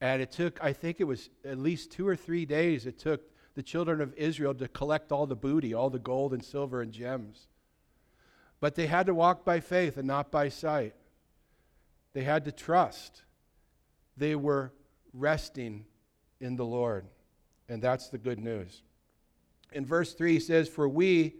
And 0.00 0.20
it 0.20 0.30
took, 0.30 0.62
I 0.62 0.74
think 0.74 1.00
it 1.00 1.04
was 1.04 1.30
at 1.44 1.58
least 1.58 1.90
two 1.90 2.06
or 2.06 2.16
three 2.16 2.44
days, 2.44 2.86
it 2.86 2.98
took 2.98 3.22
the 3.54 3.62
children 3.62 4.02
of 4.02 4.12
Israel 4.14 4.54
to 4.54 4.68
collect 4.68 5.10
all 5.10 5.26
the 5.26 5.34
booty, 5.34 5.72
all 5.72 5.88
the 5.88 5.98
gold 5.98 6.34
and 6.34 6.44
silver 6.44 6.82
and 6.82 6.92
gems. 6.92 7.48
But 8.60 8.74
they 8.74 8.86
had 8.86 9.06
to 9.06 9.14
walk 9.14 9.44
by 9.44 9.60
faith 9.60 9.96
and 9.96 10.06
not 10.06 10.30
by 10.30 10.50
sight. 10.50 10.94
They 12.16 12.24
had 12.24 12.46
to 12.46 12.50
trust. 12.52 13.24
They 14.16 14.36
were 14.36 14.72
resting 15.12 15.84
in 16.40 16.56
the 16.56 16.64
Lord. 16.64 17.04
And 17.68 17.82
that's 17.82 18.08
the 18.08 18.16
good 18.16 18.40
news. 18.40 18.80
In 19.70 19.84
verse 19.84 20.14
3, 20.14 20.32
he 20.32 20.40
says, 20.40 20.66
For 20.66 20.88
we 20.88 21.34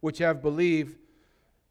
which 0.00 0.18
have 0.18 0.42
believed 0.42 0.98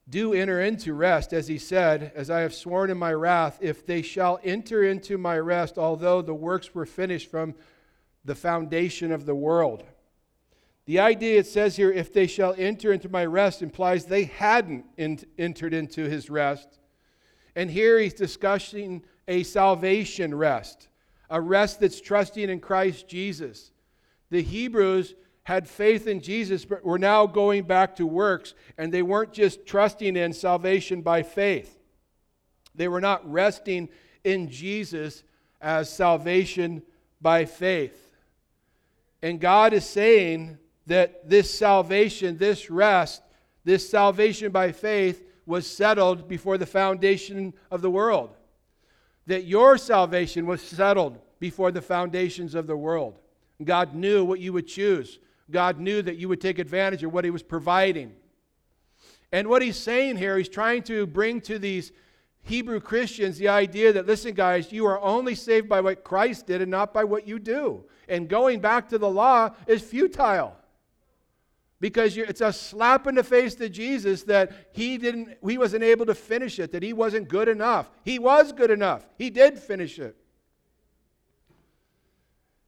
do 0.10 0.34
enter 0.34 0.60
into 0.60 0.96
rest, 0.96 1.34
as 1.34 1.48
he 1.48 1.60
said, 1.60 2.12
As 2.16 2.32
I 2.32 2.40
have 2.40 2.56
sworn 2.56 2.90
in 2.90 2.98
my 2.98 3.14
wrath, 3.14 3.60
if 3.62 3.86
they 3.86 4.02
shall 4.02 4.40
enter 4.44 4.84
into 4.84 5.20
my 5.20 5.38
rest, 5.38 5.78
although 5.78 6.24
the 6.24 6.34
works 6.34 6.74
were 6.74 6.88
finished 6.88 7.30
from 7.30 7.54
the 8.26 8.34
foundation 8.34 9.12
of 9.12 9.28
the 9.28 9.36
world. 9.36 9.84
The 10.86 10.98
idea 10.98 11.42
it 11.42 11.46
says 11.46 11.76
here, 11.76 11.92
if 11.92 12.12
they 12.12 12.26
shall 12.26 12.56
enter 12.58 12.92
into 12.92 13.08
my 13.08 13.28
rest, 13.28 13.62
implies 13.62 14.06
they 14.06 14.24
hadn't 14.24 14.86
in, 14.98 15.20
entered 15.38 15.76
into 15.76 16.06
his 16.06 16.32
rest 16.32 16.80
and 17.58 17.72
here 17.72 17.98
he's 17.98 18.14
discussing 18.14 19.04
a 19.28 19.42
salvation 19.42 20.34
rest, 20.36 20.90
a 21.28 21.42
rest 21.42 21.80
that's 21.80 22.00
trusting 22.00 22.52
in 22.52 22.60
Christ 22.60 23.08
Jesus. 23.08 23.72
The 24.30 24.44
Hebrews 24.44 25.16
had 25.42 25.68
faith 25.68 26.06
in 26.06 26.22
Jesus, 26.22 26.66
but 26.66 26.86
were 26.86 27.00
now 27.00 27.26
going 27.26 27.64
back 27.64 27.96
to 27.96 28.06
works, 28.06 28.54
and 28.78 28.94
they 28.94 29.02
weren't 29.02 29.34
just 29.34 29.66
trusting 29.66 30.16
in 30.16 30.34
salvation 30.34 31.02
by 31.02 31.24
faith. 31.24 31.80
They 32.76 32.88
were 32.88 33.02
not 33.02 33.28
resting 33.30 33.90
in 34.24 34.52
Jesus 34.52 35.24
as 35.60 35.90
salvation 35.92 36.84
by 37.22 37.46
faith. 37.46 38.14
And 39.24 39.42
God 39.42 39.74
is 39.74 39.84
saying 39.84 40.60
that 40.86 41.28
this 41.28 41.52
salvation, 41.52 42.38
this 42.38 42.70
rest, 42.70 43.24
this 43.64 43.90
salvation 43.90 44.52
by 44.52 44.74
faith 44.74 45.24
was 45.48 45.66
settled 45.66 46.28
before 46.28 46.58
the 46.58 46.66
foundation 46.66 47.54
of 47.72 47.82
the 47.82 47.90
world. 47.90 48.36
That 49.26 49.46
your 49.46 49.78
salvation 49.78 50.46
was 50.46 50.62
settled 50.62 51.18
before 51.40 51.72
the 51.72 51.82
foundations 51.82 52.54
of 52.54 52.68
the 52.68 52.78
world. 52.78 53.18
God 53.64 53.96
knew 53.96 54.24
what 54.24 54.40
you 54.40 54.54
would 54.54 54.68
choose. 54.68 55.20
God 55.50 55.80
knew 55.80 56.02
that 56.02 56.18
you 56.18 56.28
would 56.30 56.42
take 56.42 56.60
advantage 56.60 57.04
of 57.04 57.14
what 57.14 57.24
He 57.24 57.32
was 57.32 57.44
providing. 57.44 58.14
And 59.32 59.48
what 59.48 59.62
He's 59.62 59.78
saying 59.78 60.18
here, 60.18 60.38
He's 60.38 60.50
trying 60.50 60.84
to 60.84 61.08
bring 61.08 61.42
to 61.42 61.58
these 61.58 61.94
Hebrew 62.42 62.80
Christians 62.80 63.38
the 63.38 63.48
idea 63.48 63.94
that, 63.94 64.06
listen, 64.06 64.34
guys, 64.34 64.72
you 64.72 64.86
are 64.86 65.02
only 65.02 65.36
saved 65.36 65.68
by 65.68 65.82
what 65.82 66.04
Christ 66.04 66.46
did 66.48 66.62
and 66.62 66.72
not 66.72 66.94
by 66.94 67.04
what 67.04 67.28
you 67.28 67.40
do. 67.40 67.86
And 68.08 68.30
going 68.30 68.60
back 68.60 68.90
to 68.90 68.98
the 68.98 69.10
law 69.10 69.52
is 69.66 69.82
futile 69.82 70.56
because 71.80 72.18
it's 72.18 72.42
a 72.42 72.52
slap 72.52 73.06
in 73.08 73.16
the 73.16 73.24
face 73.24 73.56
to 73.56 73.70
Jesus 73.70 74.24
that 74.24 74.52
he 74.72 74.98
didn't 74.98 75.38
he 75.46 75.58
wasn't 75.58 75.84
able 75.84 76.06
to 76.08 76.16
finish 76.16 76.60
it 76.60 76.72
that 76.72 76.84
he 76.84 76.94
wasn't 76.94 77.28
good 77.28 77.48
enough. 77.48 77.90
He 78.04 78.20
was 78.20 78.52
good 78.52 78.72
enough. 78.72 79.06
He 79.18 79.30
did 79.30 79.60
finish 79.60 80.00
it. 80.00 80.16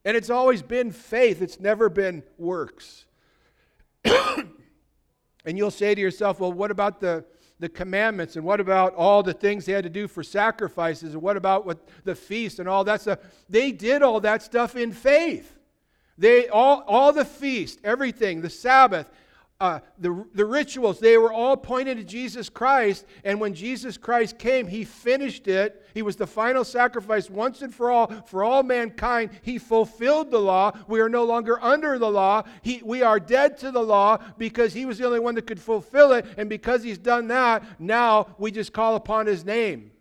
And 0.06 0.16
it's 0.16 0.30
always 0.30 0.62
been 0.62 0.92
faith. 0.92 1.42
It's 1.42 1.60
never 1.60 1.90
been 1.90 2.24
works. 2.38 3.06
And 5.46 5.58
you'll 5.58 5.72
say 5.72 5.96
to 5.96 6.02
yourself 6.02 6.42
well 6.42 6.52
what 6.52 6.70
about 6.70 7.00
the 7.00 7.24
the 7.60 7.70
commandments? 7.70 8.36
And 8.36 8.46
what 8.46 8.60
about 8.60 8.94
all 8.96 9.24
the 9.24 9.34
things 9.34 9.66
they 9.66 9.72
had 9.72 9.84
to 9.84 9.90
do 9.90 10.08
for 10.08 10.22
sacrifices? 10.22 11.14
And 11.14 11.22
what 11.22 11.38
about 11.38 11.66
what 11.66 11.80
the 12.04 12.14
feast 12.14 12.60
and 12.60 12.70
all 12.70 12.84
that 12.84 13.02
stuff? 13.02 13.20
They 13.50 13.72
did 13.72 14.02
all 14.02 14.20
that 14.20 14.44
stuff 14.44 14.76
in 14.76 14.92
faith 14.92 15.59
they 16.20 16.50
all, 16.50 16.84
all 16.86 17.14
the 17.14 17.24
feast, 17.24 17.80
everything, 17.84 18.42
the 18.42 18.50
Sabbath, 18.50 19.10
uh, 19.62 19.80
the, 19.98 20.26
the 20.34 20.46
rituals, 20.46 21.00
they 21.00 21.18
were 21.18 21.32
all 21.32 21.56
pointed 21.58 21.98
to 21.98 22.04
Jesus 22.04 22.50
Christ. 22.50 23.06
And 23.24 23.40
when 23.42 23.54
Jesus 23.54 23.98
Christ 23.98 24.38
came, 24.38 24.68
he 24.68 24.84
finished 24.84 25.48
it. 25.48 25.86
He 25.94 26.02
was 26.02 26.18
the 26.18 26.28
final 26.28 26.64
sacrifice 26.64 27.30
once 27.30 27.62
and 27.62 27.74
for 27.74 27.90
all 27.90 28.08
for 28.26 28.44
all 28.44 28.64
mankind. 28.64 29.32
He 29.42 29.58
fulfilled 29.58 30.32
the 30.32 30.40
law. 30.40 30.72
We 30.88 31.02
are 31.02 31.10
no 31.10 31.24
longer 31.26 31.62
under 31.62 31.98
the 31.98 32.10
law. 32.10 32.44
He, 32.62 32.82
we 32.84 33.02
are 33.02 33.20
dead 33.20 33.58
to 33.60 33.72
the 33.72 33.82
law 33.82 34.18
because 34.38 34.74
he 34.74 34.86
was 34.86 34.98
the 34.98 35.06
only 35.06 35.20
one 35.20 35.36
that 35.36 35.48
could 35.48 35.60
fulfill 35.60 36.14
it. 36.14 36.26
And 36.38 36.50
because 36.50 36.84
he's 36.84 36.98
done 36.98 37.28
that, 37.30 37.64
now 37.80 38.36
we 38.38 38.52
just 38.52 38.72
call 38.72 38.96
upon 38.96 39.26
his 39.26 39.44
name. 39.44 39.92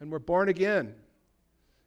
And 0.00 0.10
we're 0.10 0.18
born 0.20 0.48
again. 0.48 0.94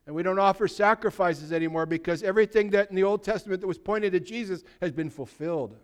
And 0.06 0.16
we 0.16 0.24
don't 0.24 0.40
offer 0.40 0.68
sacrifices 0.68 1.54
anymore 1.54 1.86
because 1.86 2.24
everything 2.24 2.72
that 2.72 2.90
in 2.90 2.96
the 2.96 3.04
Old 3.04 3.24
Testament 3.24 3.62
that 3.62 3.68
was 3.68 3.78
pointed 3.78 4.12
to 4.14 4.20
Jesus 4.20 4.64
has 4.82 4.92
been 4.92 5.10
fulfilled 5.10 5.78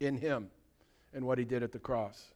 in 0.00 0.16
him 0.16 0.48
and 1.12 1.24
what 1.24 1.38
he 1.38 1.44
did 1.44 1.62
at 1.62 1.70
the 1.70 1.78
cross. 1.78 2.32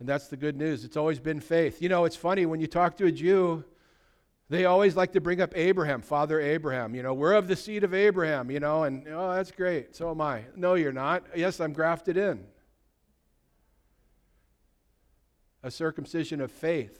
And 0.00 0.08
that's 0.08 0.28
the 0.28 0.36
good 0.36 0.56
news. 0.56 0.84
It's 0.84 0.96
always 0.96 1.20
been 1.20 1.40
faith. 1.40 1.80
You 1.80 1.88
know, 1.88 2.06
it's 2.06 2.16
funny 2.16 2.46
when 2.46 2.60
you 2.60 2.66
talk 2.66 2.96
to 2.96 3.06
a 3.06 3.12
Jew, 3.12 3.64
they 4.48 4.64
always 4.64 4.96
like 4.96 5.12
to 5.12 5.20
bring 5.20 5.40
up 5.40 5.52
Abraham, 5.54 6.00
Father 6.00 6.40
Abraham. 6.40 6.94
You 6.94 7.04
know, 7.04 7.14
we're 7.14 7.34
of 7.34 7.46
the 7.46 7.54
seed 7.54 7.84
of 7.84 7.94
Abraham, 7.94 8.50
you 8.50 8.58
know, 8.58 8.82
and 8.82 9.06
oh, 9.08 9.34
that's 9.34 9.52
great. 9.52 9.94
So 9.94 10.10
am 10.10 10.20
I. 10.20 10.44
No, 10.56 10.74
you're 10.74 10.90
not. 10.90 11.22
Yes, 11.36 11.60
I'm 11.60 11.72
grafted 11.72 12.16
in. 12.16 12.44
A 15.62 15.70
circumcision 15.70 16.40
of 16.40 16.50
faith 16.50 16.98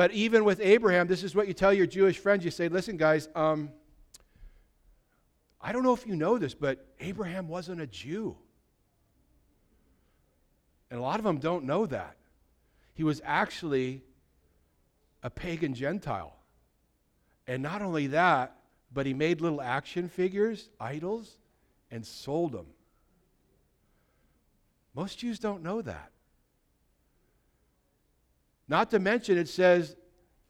But 0.00 0.12
even 0.12 0.46
with 0.46 0.60
Abraham, 0.62 1.08
this 1.08 1.22
is 1.22 1.34
what 1.34 1.46
you 1.46 1.52
tell 1.52 1.74
your 1.74 1.86
Jewish 1.86 2.16
friends. 2.16 2.42
You 2.42 2.50
say, 2.50 2.70
listen, 2.70 2.96
guys, 2.96 3.28
um, 3.34 3.68
I 5.60 5.72
don't 5.72 5.82
know 5.82 5.92
if 5.92 6.06
you 6.06 6.16
know 6.16 6.38
this, 6.38 6.54
but 6.54 6.86
Abraham 7.00 7.48
wasn't 7.48 7.82
a 7.82 7.86
Jew. 7.86 8.34
And 10.90 10.98
a 10.98 11.02
lot 11.02 11.18
of 11.18 11.24
them 11.24 11.36
don't 11.36 11.66
know 11.66 11.84
that. 11.84 12.16
He 12.94 13.04
was 13.04 13.20
actually 13.26 14.00
a 15.22 15.28
pagan 15.28 15.74
Gentile. 15.74 16.34
And 17.46 17.62
not 17.62 17.82
only 17.82 18.06
that, 18.06 18.56
but 18.90 19.04
he 19.04 19.12
made 19.12 19.42
little 19.42 19.60
action 19.60 20.08
figures, 20.08 20.70
idols, 20.80 21.36
and 21.90 22.06
sold 22.06 22.52
them. 22.52 22.68
Most 24.94 25.18
Jews 25.18 25.38
don't 25.38 25.62
know 25.62 25.82
that. 25.82 26.10
Not 28.70 28.88
to 28.92 29.00
mention, 29.00 29.36
it 29.36 29.48
says 29.48 29.96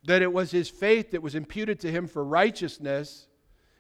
that 0.05 0.21
it 0.21 0.31
was 0.31 0.51
his 0.51 0.69
faith 0.69 1.11
that 1.13 1.23
was 1.23 1.35
imputed 1.35 1.81
to 1.81 1.91
him 1.91 2.07
for 2.07 2.23
righteousness. 2.23 3.27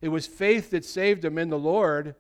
It 0.00 0.09
was 0.09 0.26
faith 0.26 0.70
that 0.70 0.87
saved 0.87 1.22
him 1.22 1.37
in 1.37 1.50
the 1.50 1.59
Lord 1.59 2.14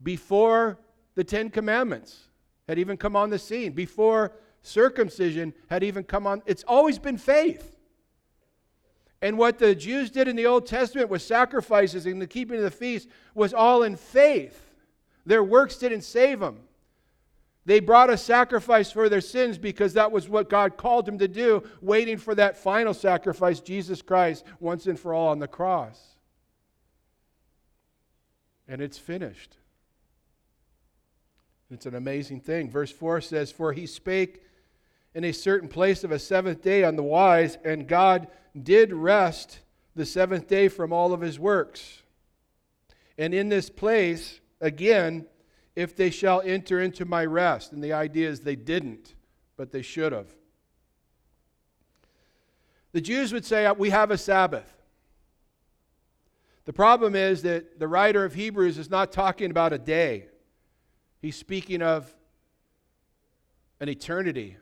before 0.00 0.78
the 1.16 1.24
Ten 1.24 1.50
Commandments 1.50 2.28
had 2.68 2.78
even 2.78 2.96
come 2.96 3.16
on 3.16 3.30
the 3.30 3.38
scene, 3.38 3.72
before 3.72 4.32
circumcision 4.62 5.52
had 5.68 5.82
even 5.82 6.04
come 6.04 6.24
on. 6.24 6.40
It's 6.46 6.62
always 6.68 7.00
been 7.00 7.18
faith. 7.18 7.76
And 9.20 9.36
what 9.36 9.58
the 9.58 9.74
Jews 9.74 10.10
did 10.10 10.28
in 10.28 10.36
the 10.36 10.46
Old 10.46 10.66
Testament 10.66 11.08
with 11.08 11.22
sacrifices 11.22 12.06
and 12.06 12.22
the 12.22 12.28
keeping 12.28 12.58
of 12.58 12.62
the 12.62 12.70
feast 12.70 13.08
was 13.34 13.52
all 13.52 13.82
in 13.82 13.96
faith. 13.96 14.72
Their 15.24 15.42
works 15.42 15.78
didn't 15.78 16.02
save 16.02 16.38
them. 16.38 16.60
They 17.66 17.80
brought 17.80 18.10
a 18.10 18.16
sacrifice 18.16 18.92
for 18.92 19.08
their 19.08 19.20
sins 19.20 19.58
because 19.58 19.92
that 19.94 20.12
was 20.12 20.28
what 20.28 20.48
God 20.48 20.76
called 20.76 21.04
them 21.04 21.18
to 21.18 21.26
do, 21.26 21.64
waiting 21.82 22.16
for 22.16 22.32
that 22.36 22.56
final 22.56 22.94
sacrifice, 22.94 23.58
Jesus 23.58 24.00
Christ, 24.02 24.44
once 24.60 24.86
and 24.86 24.98
for 24.98 25.12
all 25.12 25.28
on 25.28 25.40
the 25.40 25.48
cross. 25.48 26.00
And 28.68 28.80
it's 28.80 28.98
finished. 28.98 29.56
It's 31.68 31.86
an 31.86 31.96
amazing 31.96 32.40
thing. 32.40 32.70
Verse 32.70 32.92
4 32.92 33.20
says, 33.20 33.50
For 33.50 33.72
he 33.72 33.86
spake 33.86 34.42
in 35.12 35.24
a 35.24 35.32
certain 35.32 35.68
place 35.68 36.04
of 36.04 36.12
a 36.12 36.20
seventh 36.20 36.62
day 36.62 36.84
on 36.84 36.94
the 36.94 37.02
wise, 37.02 37.58
and 37.64 37.88
God 37.88 38.28
did 38.62 38.92
rest 38.92 39.58
the 39.96 40.06
seventh 40.06 40.46
day 40.46 40.68
from 40.68 40.92
all 40.92 41.12
of 41.12 41.20
his 41.20 41.40
works. 41.40 42.02
And 43.18 43.34
in 43.34 43.48
this 43.48 43.70
place, 43.70 44.40
again, 44.60 45.26
if 45.76 45.94
they 45.94 46.10
shall 46.10 46.40
enter 46.40 46.80
into 46.80 47.04
my 47.04 47.24
rest. 47.24 47.72
And 47.72 47.84
the 47.84 47.92
idea 47.92 48.28
is 48.28 48.40
they 48.40 48.56
didn't, 48.56 49.14
but 49.56 49.70
they 49.70 49.82
should 49.82 50.12
have. 50.12 50.34
The 52.92 53.02
Jews 53.02 53.32
would 53.32 53.44
say, 53.44 53.66
uh, 53.66 53.74
We 53.74 53.90
have 53.90 54.10
a 54.10 54.18
Sabbath. 54.18 54.72
The 56.64 56.72
problem 56.72 57.14
is 57.14 57.42
that 57.42 57.78
the 57.78 57.86
writer 57.86 58.24
of 58.24 58.34
Hebrews 58.34 58.78
is 58.78 58.90
not 58.90 59.12
talking 59.12 59.50
about 59.50 59.72
a 59.72 59.78
day, 59.78 60.26
he's 61.20 61.36
speaking 61.36 61.82
of 61.82 62.12
an 63.78 63.88
eternity, 63.88 64.56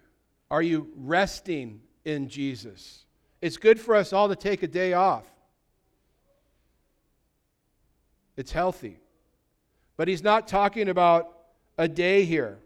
are 0.50 0.62
you 0.62 0.90
resting 0.96 1.80
in 2.04 2.28
Jesus? 2.28 3.06
It's 3.40 3.56
good 3.56 3.80
for 3.80 3.94
us 3.94 4.12
all 4.12 4.28
to 4.28 4.36
take 4.36 4.62
a 4.62 4.66
day 4.66 4.92
off. 4.92 5.24
It's 8.36 8.50
healthy. 8.50 8.98
But 9.96 10.08
he's 10.08 10.22
not 10.22 10.48
talking 10.48 10.88
about 10.88 11.30
a 11.78 11.88
day 11.88 12.24
here. 12.24 12.58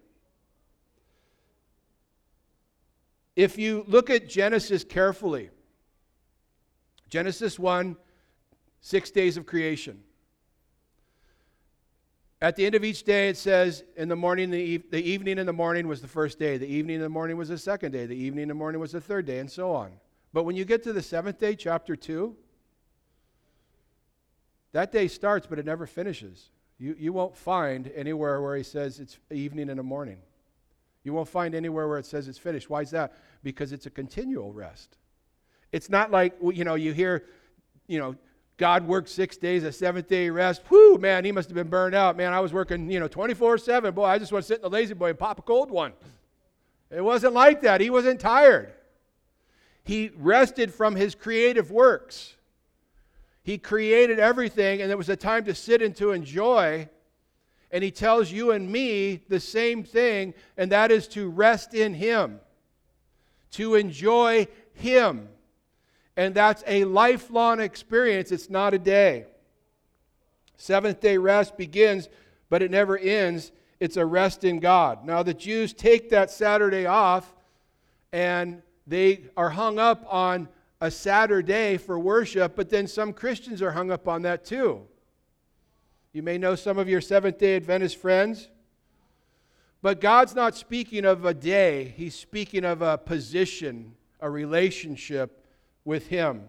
If 3.36 3.58
you 3.58 3.84
look 3.86 4.10
at 4.10 4.28
Genesis 4.28 4.82
carefully, 4.82 5.50
Genesis 7.08 7.58
1, 7.58 7.96
six 8.80 9.10
days 9.10 9.36
of 9.36 9.46
creation. 9.46 10.02
At 12.40 12.54
the 12.54 12.64
end 12.64 12.74
of 12.74 12.84
each 12.84 13.02
day, 13.02 13.28
it 13.28 13.36
says, 13.36 13.82
in 13.96 14.08
the 14.08 14.16
morning, 14.16 14.50
the, 14.50 14.58
e- 14.58 14.84
the 14.90 15.02
evening 15.02 15.38
and 15.38 15.48
the 15.48 15.52
morning 15.52 15.88
was 15.88 16.00
the 16.00 16.08
first 16.08 16.38
day. 16.38 16.56
The 16.56 16.66
evening 16.68 16.96
and 16.96 17.04
the 17.04 17.08
morning 17.08 17.36
was 17.36 17.48
the 17.48 17.58
second 17.58 17.92
day. 17.92 18.06
The 18.06 18.14
evening 18.14 18.42
and 18.42 18.50
the 18.50 18.54
morning 18.54 18.80
was 18.80 18.92
the 18.92 19.00
third 19.00 19.26
day, 19.26 19.40
and 19.40 19.50
so 19.50 19.72
on. 19.72 19.92
But 20.32 20.44
when 20.44 20.54
you 20.54 20.64
get 20.64 20.82
to 20.84 20.92
the 20.92 21.02
seventh 21.02 21.38
day, 21.38 21.56
chapter 21.56 21.96
2, 21.96 22.36
that 24.72 24.92
day 24.92 25.08
starts, 25.08 25.46
but 25.46 25.58
it 25.58 25.64
never 25.64 25.86
finishes. 25.86 26.50
You, 26.78 26.94
you 26.98 27.12
won't 27.12 27.36
find 27.36 27.90
anywhere 27.94 28.40
where 28.40 28.56
he 28.56 28.62
says 28.62 29.00
it's 29.00 29.18
evening 29.30 29.68
and 29.68 29.78
the 29.78 29.82
morning. 29.82 30.18
You 31.02 31.12
won't 31.12 31.28
find 31.28 31.54
anywhere 31.54 31.88
where 31.88 31.98
it 31.98 32.06
says 32.06 32.28
it's 32.28 32.38
finished. 32.38 32.70
Why 32.70 32.82
is 32.82 32.90
that? 32.90 33.14
Because 33.42 33.72
it's 33.72 33.86
a 33.86 33.90
continual 33.90 34.52
rest. 34.52 34.96
It's 35.72 35.90
not 35.90 36.10
like, 36.10 36.34
you 36.52 36.64
know, 36.64 36.74
you 36.74 36.92
hear, 36.92 37.24
you 37.86 37.98
know, 37.98 38.16
God 38.58 38.86
worked 38.86 39.08
six 39.08 39.36
days, 39.36 39.64
a 39.64 39.72
seventh 39.72 40.08
day 40.08 40.30
rest. 40.30 40.62
Whew, 40.68 40.98
man, 40.98 41.24
he 41.24 41.32
must 41.32 41.48
have 41.48 41.54
been 41.54 41.68
burned 41.68 41.94
out. 41.94 42.16
Man, 42.16 42.32
I 42.32 42.40
was 42.40 42.52
working, 42.52 42.90
you 42.90 43.00
know, 43.00 43.08
24 43.08 43.58
7. 43.58 43.94
Boy, 43.94 44.04
I 44.04 44.18
just 44.18 44.32
want 44.32 44.44
to 44.44 44.46
sit 44.46 44.56
in 44.56 44.62
the 44.62 44.70
La-Z-Boy 44.70 45.10
and 45.10 45.18
pop 45.18 45.38
a 45.38 45.42
cold 45.42 45.70
one. 45.70 45.92
It 46.90 47.02
wasn't 47.02 47.34
like 47.34 47.62
that. 47.62 47.80
He 47.80 47.90
wasn't 47.90 48.18
tired. 48.18 48.72
He 49.84 50.10
rested 50.16 50.74
from 50.74 50.96
his 50.96 51.14
creative 51.14 51.70
works. 51.70 52.34
He 53.48 53.56
created 53.56 54.18
everything, 54.18 54.82
and 54.82 54.92
it 54.92 54.98
was 54.98 55.08
a 55.08 55.16
time 55.16 55.46
to 55.46 55.54
sit 55.54 55.80
and 55.80 55.96
to 55.96 56.10
enjoy. 56.10 56.86
And 57.70 57.82
he 57.82 57.90
tells 57.90 58.30
you 58.30 58.50
and 58.50 58.70
me 58.70 59.22
the 59.26 59.40
same 59.40 59.84
thing, 59.84 60.34
and 60.58 60.70
that 60.70 60.90
is 60.90 61.08
to 61.08 61.30
rest 61.30 61.72
in 61.72 61.94
him, 61.94 62.40
to 63.52 63.74
enjoy 63.74 64.48
him. 64.74 65.30
And 66.14 66.34
that's 66.34 66.62
a 66.66 66.84
lifelong 66.84 67.58
experience, 67.58 68.32
it's 68.32 68.50
not 68.50 68.74
a 68.74 68.78
day. 68.78 69.24
Seventh 70.58 71.00
day 71.00 71.16
rest 71.16 71.56
begins, 71.56 72.10
but 72.50 72.60
it 72.60 72.70
never 72.70 72.98
ends. 72.98 73.50
It's 73.80 73.96
a 73.96 74.04
rest 74.04 74.44
in 74.44 74.60
God. 74.60 75.06
Now, 75.06 75.22
the 75.22 75.32
Jews 75.32 75.72
take 75.72 76.10
that 76.10 76.30
Saturday 76.30 76.84
off 76.84 77.34
and 78.12 78.60
they 78.86 79.22
are 79.38 79.48
hung 79.48 79.78
up 79.78 80.04
on 80.06 80.50
a 80.80 80.90
Saturday 80.90 81.76
for 81.76 81.98
worship, 81.98 82.54
but 82.54 82.70
then 82.70 82.86
some 82.86 83.12
Christians 83.12 83.62
are 83.62 83.72
hung 83.72 83.90
up 83.90 84.06
on 84.06 84.22
that 84.22 84.44
too. 84.44 84.82
You 86.12 86.22
may 86.22 86.38
know 86.38 86.54
some 86.54 86.78
of 86.78 86.88
your 86.88 87.00
Seventh 87.00 87.38
day 87.38 87.56
Adventist 87.56 87.96
friends. 87.96 88.48
But 89.80 90.00
God's 90.00 90.34
not 90.34 90.56
speaking 90.56 91.04
of 91.04 91.24
a 91.24 91.34
day, 91.34 91.94
He's 91.96 92.14
speaking 92.14 92.64
of 92.64 92.82
a 92.82 92.98
position, 92.98 93.94
a 94.20 94.28
relationship 94.28 95.44
with 95.84 96.08
Him. 96.08 96.48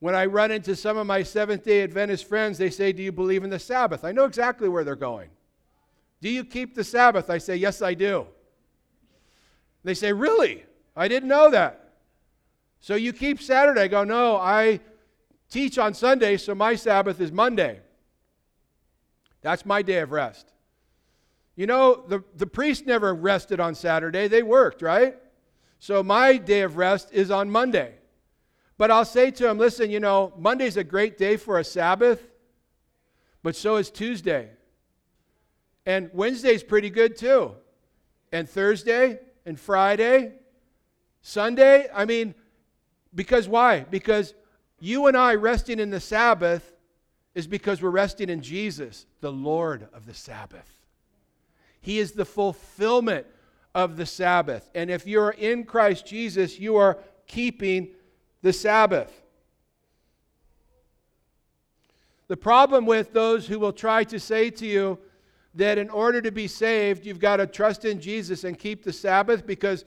When 0.00 0.14
I 0.14 0.26
run 0.26 0.50
into 0.50 0.76
some 0.76 0.96
of 0.96 1.06
my 1.06 1.22
Seventh 1.22 1.64
day 1.64 1.82
Adventist 1.82 2.28
friends, 2.28 2.58
they 2.58 2.70
say, 2.70 2.92
Do 2.92 3.02
you 3.02 3.12
believe 3.12 3.44
in 3.44 3.50
the 3.50 3.58
Sabbath? 3.58 4.04
I 4.04 4.12
know 4.12 4.24
exactly 4.24 4.68
where 4.68 4.84
they're 4.84 4.96
going. 4.96 5.30
Do 6.20 6.28
you 6.28 6.44
keep 6.44 6.74
the 6.74 6.84
Sabbath? 6.84 7.30
I 7.30 7.38
say, 7.38 7.56
Yes, 7.56 7.82
I 7.82 7.94
do. 7.94 8.26
They 9.84 9.94
say, 9.94 10.12
Really? 10.12 10.64
I 10.96 11.06
didn't 11.06 11.28
know 11.28 11.50
that. 11.50 11.87
So 12.80 12.94
you 12.94 13.12
keep 13.12 13.40
Saturday. 13.40 13.82
I 13.82 13.88
go, 13.88 14.04
No, 14.04 14.36
I 14.36 14.80
teach 15.50 15.78
on 15.78 15.94
Sunday, 15.94 16.36
so 16.36 16.54
my 16.54 16.74
Sabbath 16.74 17.20
is 17.20 17.32
Monday. 17.32 17.80
That's 19.40 19.64
my 19.64 19.82
day 19.82 20.00
of 20.00 20.10
rest. 20.10 20.52
You 21.56 21.66
know, 21.66 22.04
the, 22.06 22.22
the 22.36 22.46
priest 22.46 22.86
never 22.86 23.14
rested 23.14 23.60
on 23.60 23.74
Saturday, 23.74 24.28
they 24.28 24.42
worked, 24.42 24.82
right? 24.82 25.16
So 25.80 26.02
my 26.02 26.36
day 26.36 26.62
of 26.62 26.76
rest 26.76 27.10
is 27.12 27.30
on 27.30 27.50
Monday. 27.50 27.94
But 28.76 28.92
I'll 28.92 29.04
say 29.04 29.30
to 29.32 29.48
him, 29.48 29.58
listen, 29.58 29.90
you 29.90 29.98
know, 29.98 30.32
Monday's 30.38 30.76
a 30.76 30.84
great 30.84 31.18
day 31.18 31.36
for 31.36 31.58
a 31.58 31.64
Sabbath, 31.64 32.22
but 33.42 33.56
so 33.56 33.76
is 33.76 33.90
Tuesday. 33.90 34.50
And 35.84 36.10
Wednesday's 36.12 36.62
pretty 36.62 36.90
good 36.90 37.16
too. 37.16 37.54
And 38.30 38.48
Thursday 38.48 39.18
and 39.46 39.58
Friday, 39.58 40.34
Sunday, 41.22 41.88
I 41.92 42.04
mean, 42.04 42.34
because 43.14 43.48
why? 43.48 43.80
Because 43.80 44.34
you 44.80 45.06
and 45.06 45.16
I 45.16 45.34
resting 45.34 45.80
in 45.80 45.90
the 45.90 46.00
Sabbath 46.00 46.72
is 47.34 47.46
because 47.46 47.82
we're 47.82 47.90
resting 47.90 48.30
in 48.30 48.40
Jesus, 48.40 49.06
the 49.20 49.32
Lord 49.32 49.88
of 49.92 50.06
the 50.06 50.14
Sabbath. 50.14 50.70
He 51.80 51.98
is 51.98 52.12
the 52.12 52.24
fulfillment 52.24 53.26
of 53.74 53.96
the 53.96 54.06
Sabbath. 54.06 54.68
And 54.74 54.90
if 54.90 55.06
you're 55.06 55.30
in 55.30 55.64
Christ 55.64 56.06
Jesus, 56.06 56.58
you 56.58 56.76
are 56.76 56.98
keeping 57.26 57.88
the 58.42 58.52
Sabbath. 58.52 59.22
The 62.28 62.36
problem 62.36 62.86
with 62.86 63.12
those 63.12 63.46
who 63.46 63.58
will 63.58 63.72
try 63.72 64.04
to 64.04 64.20
say 64.20 64.50
to 64.50 64.66
you 64.66 64.98
that 65.54 65.78
in 65.78 65.88
order 65.90 66.20
to 66.20 66.30
be 66.30 66.46
saved, 66.46 67.06
you've 67.06 67.18
got 67.18 67.36
to 67.38 67.46
trust 67.46 67.84
in 67.84 68.00
Jesus 68.00 68.44
and 68.44 68.58
keep 68.58 68.84
the 68.84 68.92
Sabbath 68.92 69.46
because 69.46 69.84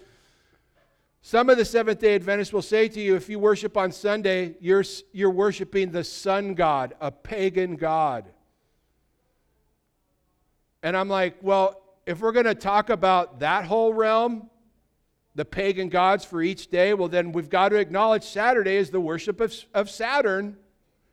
some 1.22 1.50
of 1.50 1.58
the 1.58 1.66
Seventh 1.66 2.00
day 2.00 2.16
Adventists 2.16 2.52
will 2.52 2.64
say 2.64 2.88
to 2.88 3.00
you 3.00 3.16
if 3.16 3.30
you 3.30 3.38
worship 3.38 3.78
on 3.78 3.92
Sunday, 3.92 4.56
you're, 4.60 4.84
you're 5.12 5.30
worshiping 5.30 5.92
the 5.92 6.04
sun 6.04 6.56
god, 6.56 6.96
a 7.00 7.12
pagan 7.12 7.76
god. 7.76 8.26
And 10.82 10.98
I'm 10.98 11.10
like, 11.10 11.38
well, 11.42 11.80
if 12.08 12.22
we're 12.22 12.32
going 12.32 12.46
to 12.46 12.56
talk 12.56 12.90
about 12.90 13.40
that 13.42 13.66
whole 13.66 13.94
realm, 13.94 14.50
the 15.36 15.46
pagan 15.46 15.90
gods 15.90 16.26
for 16.26 16.42
each 16.42 16.70
day, 16.70 16.94
well, 16.96 17.08
then 17.08 17.32
we've 17.32 17.50
got 17.50 17.70
to 17.70 17.76
acknowledge 17.76 18.24
Saturday 18.24 18.76
is 18.76 18.90
the 18.90 19.00
worship 19.00 19.40
of, 19.40 19.54
of 19.76 19.90
Saturn, 19.90 20.58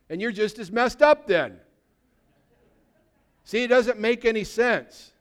and 0.08 0.22
you're 0.22 0.32
just 0.32 0.58
as 0.58 0.72
messed 0.72 1.02
up 1.02 1.26
then. 1.26 1.58
See, 3.44 3.62
it 3.62 3.68
doesn't 3.68 3.98
make 3.98 4.24
any 4.24 4.44
sense. 4.44 5.12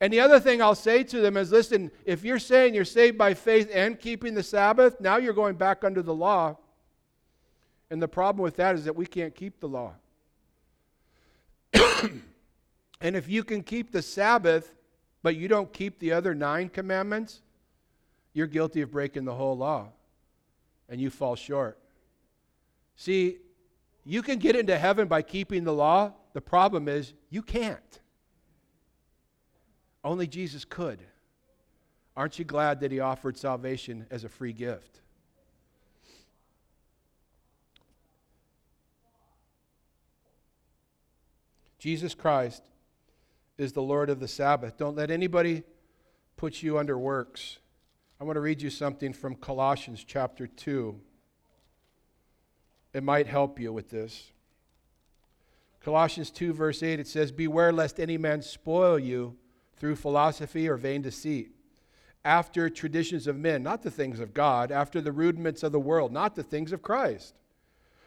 And 0.00 0.12
the 0.12 0.20
other 0.20 0.40
thing 0.40 0.60
I'll 0.60 0.74
say 0.74 1.04
to 1.04 1.20
them 1.20 1.36
is 1.36 1.52
listen, 1.52 1.90
if 2.04 2.24
you're 2.24 2.38
saying 2.38 2.74
you're 2.74 2.84
saved 2.84 3.16
by 3.16 3.34
faith 3.34 3.70
and 3.72 3.98
keeping 3.98 4.34
the 4.34 4.42
Sabbath, 4.42 5.00
now 5.00 5.16
you're 5.16 5.32
going 5.32 5.56
back 5.56 5.84
under 5.84 6.02
the 6.02 6.14
law. 6.14 6.56
And 7.90 8.02
the 8.02 8.08
problem 8.08 8.42
with 8.42 8.56
that 8.56 8.74
is 8.74 8.84
that 8.86 8.96
we 8.96 9.06
can't 9.06 9.34
keep 9.34 9.60
the 9.60 9.68
law. 9.68 9.92
and 13.00 13.16
if 13.16 13.28
you 13.28 13.44
can 13.44 13.62
keep 13.62 13.92
the 13.92 14.02
Sabbath, 14.02 14.74
but 15.22 15.36
you 15.36 15.48
don't 15.48 15.72
keep 15.72 15.98
the 15.98 16.12
other 16.12 16.34
nine 16.34 16.68
commandments, 16.68 17.40
you're 18.32 18.46
guilty 18.46 18.80
of 18.80 18.90
breaking 18.90 19.24
the 19.24 19.34
whole 19.34 19.56
law 19.56 19.88
and 20.88 21.00
you 21.00 21.08
fall 21.08 21.36
short. 21.36 21.78
See, 22.96 23.38
you 24.04 24.22
can 24.22 24.38
get 24.38 24.54
into 24.56 24.76
heaven 24.76 25.08
by 25.08 25.22
keeping 25.22 25.64
the 25.64 25.72
law. 25.72 26.12
The 26.34 26.40
problem 26.40 26.88
is 26.88 27.14
you 27.30 27.42
can't. 27.42 28.00
Only 30.04 30.26
Jesus 30.26 30.66
could. 30.66 31.00
Aren't 32.16 32.38
you 32.38 32.44
glad 32.44 32.80
that 32.80 32.92
he 32.92 33.00
offered 33.00 33.38
salvation 33.38 34.06
as 34.10 34.22
a 34.22 34.28
free 34.28 34.52
gift? 34.52 35.00
Jesus 41.78 42.14
Christ 42.14 42.62
is 43.58 43.72
the 43.72 43.82
Lord 43.82 44.10
of 44.10 44.20
the 44.20 44.28
Sabbath. 44.28 44.76
Don't 44.76 44.96
let 44.96 45.10
anybody 45.10 45.62
put 46.36 46.62
you 46.62 46.78
under 46.78 46.96
works. 46.98 47.58
I 48.20 48.24
want 48.24 48.36
to 48.36 48.40
read 48.40 48.62
you 48.62 48.70
something 48.70 49.12
from 49.12 49.34
Colossians 49.34 50.04
chapter 50.04 50.46
2. 50.46 50.98
It 52.92 53.02
might 53.02 53.26
help 53.26 53.58
you 53.58 53.72
with 53.72 53.90
this. 53.90 54.30
Colossians 55.82 56.30
2, 56.30 56.52
verse 56.52 56.82
8, 56.82 57.00
it 57.00 57.08
says, 57.08 57.32
Beware 57.32 57.72
lest 57.72 58.00
any 58.00 58.16
man 58.16 58.40
spoil 58.40 58.98
you 58.98 59.36
through 59.76 59.96
philosophy 59.96 60.68
or 60.68 60.76
vain 60.76 61.02
deceit, 61.02 61.50
after 62.24 62.70
traditions 62.70 63.26
of 63.26 63.36
men, 63.36 63.62
not 63.62 63.82
the 63.82 63.90
things 63.90 64.20
of 64.20 64.32
God, 64.32 64.72
after 64.72 65.00
the 65.00 65.12
rudiments 65.12 65.62
of 65.62 65.72
the 65.72 65.80
world, 65.80 66.12
not 66.12 66.34
the 66.34 66.42
things 66.42 66.72
of 66.72 66.82
Christ. 66.82 67.34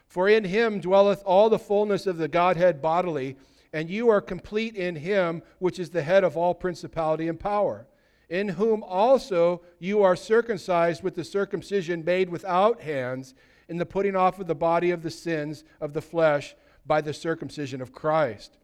For 0.07 0.27
in 0.29 0.45
him 0.45 0.79
dwelleth 0.79 1.21
all 1.25 1.49
the 1.49 1.59
fullness 1.59 2.07
of 2.07 2.17
the 2.17 2.27
Godhead 2.27 2.81
bodily, 2.81 3.37
and 3.73 3.89
you 3.89 4.09
are 4.09 4.21
complete 4.21 4.75
in 4.75 4.95
him, 4.95 5.43
which 5.59 5.77
is 5.77 5.89
the 5.89 6.01
head 6.01 6.23
of 6.23 6.37
all 6.37 6.55
principality 6.55 7.27
and 7.27 7.39
power, 7.39 7.85
in 8.29 8.49
whom 8.49 8.81
also 8.83 9.61
you 9.79 10.01
are 10.01 10.15
circumcised 10.15 11.03
with 11.03 11.15
the 11.15 11.23
circumcision 11.23 12.03
made 12.03 12.29
without 12.29 12.81
hands, 12.81 13.35
in 13.69 13.77
the 13.77 13.85
putting 13.85 14.15
off 14.15 14.39
of 14.39 14.47
the 14.47 14.55
body 14.55 14.91
of 14.91 15.03
the 15.03 15.11
sins 15.11 15.65
of 15.81 15.93
the 15.93 16.01
flesh 16.01 16.55
by 16.85 17.01
the 17.01 17.13
circumcision 17.13 17.81
of 17.81 17.91
Christ 17.91 18.57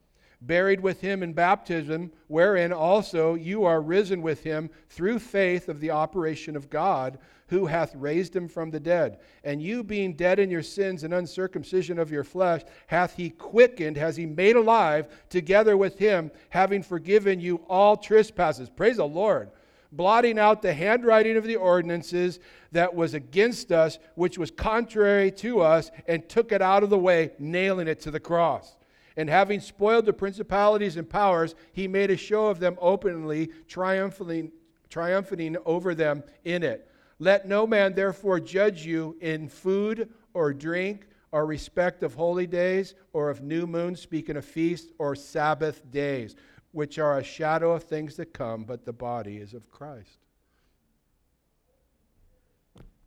buried 0.45 0.79
with 0.79 1.01
him 1.01 1.23
in 1.23 1.33
baptism, 1.33 2.11
wherein 2.27 2.73
also 2.73 3.33
you 3.35 3.63
are 3.65 3.81
risen 3.81 4.21
with 4.21 4.43
him 4.43 4.69
through 4.89 5.19
faith 5.19 5.69
of 5.69 5.79
the 5.79 5.91
operation 5.91 6.55
of 6.55 6.69
God, 6.69 7.17
who 7.47 7.65
hath 7.67 7.93
raised 7.95 8.35
him 8.35 8.47
from 8.47 8.71
the 8.71 8.79
dead. 8.79 9.19
And 9.43 9.61
you, 9.61 9.83
being 9.83 10.13
dead 10.13 10.39
in 10.39 10.49
your 10.49 10.63
sins 10.63 11.03
and 11.03 11.13
uncircumcision 11.13 11.99
of 11.99 12.11
your 12.11 12.23
flesh, 12.23 12.61
hath 12.87 13.15
he 13.15 13.29
quickened, 13.29 13.97
has 13.97 14.15
he 14.15 14.25
made 14.25 14.55
alive 14.55 15.07
together 15.29 15.77
with 15.77 15.99
him, 15.99 16.31
having 16.49 16.81
forgiven 16.81 17.39
you 17.39 17.57
all 17.69 17.95
trespasses. 17.95 18.69
Praise 18.69 18.97
the 18.97 19.05
Lord. 19.05 19.51
Blotting 19.91 20.39
out 20.39 20.63
the 20.63 20.73
handwriting 20.73 21.37
of 21.37 21.43
the 21.43 21.57
ordinances 21.57 22.39
that 22.71 22.95
was 22.95 23.13
against 23.13 23.71
us, 23.71 23.99
which 24.15 24.39
was 24.39 24.49
contrary 24.49 25.31
to 25.33 25.61
us, 25.61 25.91
and 26.07 26.27
took 26.27 26.51
it 26.51 26.63
out 26.63 26.81
of 26.81 26.89
the 26.89 26.97
way, 26.97 27.31
nailing 27.37 27.87
it 27.87 27.99
to 28.01 28.09
the 28.09 28.19
cross. 28.19 28.75
And 29.15 29.29
having 29.29 29.59
spoiled 29.59 30.05
the 30.05 30.13
principalities 30.13 30.97
and 30.97 31.09
powers, 31.09 31.55
he 31.71 31.87
made 31.87 32.09
a 32.09 32.17
show 32.17 32.47
of 32.47 32.59
them 32.59 32.77
openly, 32.81 33.51
triumphing, 33.67 34.51
triumphing 34.89 35.57
over 35.65 35.93
them 35.93 36.23
in 36.43 36.63
it. 36.63 36.89
Let 37.19 37.47
no 37.47 37.67
man 37.67 37.93
therefore 37.93 38.39
judge 38.39 38.85
you 38.85 39.17
in 39.21 39.47
food 39.47 40.09
or 40.33 40.53
drink 40.53 41.07
or 41.31 41.45
respect 41.45 42.03
of 42.03 42.15
holy 42.15 42.47
days 42.47 42.95
or 43.13 43.29
of 43.29 43.41
new 43.41 43.65
moons, 43.67 44.01
speaking 44.01 44.37
of 44.37 44.45
feasts 44.45 44.91
or 44.97 45.15
Sabbath 45.15 45.89
days, 45.91 46.35
which 46.71 46.97
are 46.99 47.19
a 47.19 47.23
shadow 47.23 47.71
of 47.71 47.83
things 47.83 48.15
to 48.15 48.25
come, 48.25 48.63
but 48.63 48.85
the 48.85 48.93
body 48.93 49.37
is 49.37 49.53
of 49.53 49.69
Christ. 49.69 50.19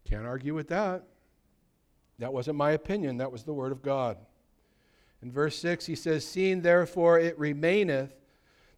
Can't 0.05 0.27
argue 0.27 0.55
with 0.55 0.69
that. 0.69 1.05
That 2.19 2.33
wasn't 2.33 2.57
my 2.57 2.71
opinion, 2.73 3.19
that 3.19 3.31
was 3.31 3.43
the 3.43 3.53
Word 3.53 3.73
of 3.73 3.83
God. 3.83 4.17
In 5.23 5.33
verse 5.33 5.59
6, 5.59 5.87
he 5.87 5.95
says, 5.95 6.27
Seeing 6.27 6.63
therefore 6.63 7.19
it 7.19 7.39
remaineth 7.39 8.15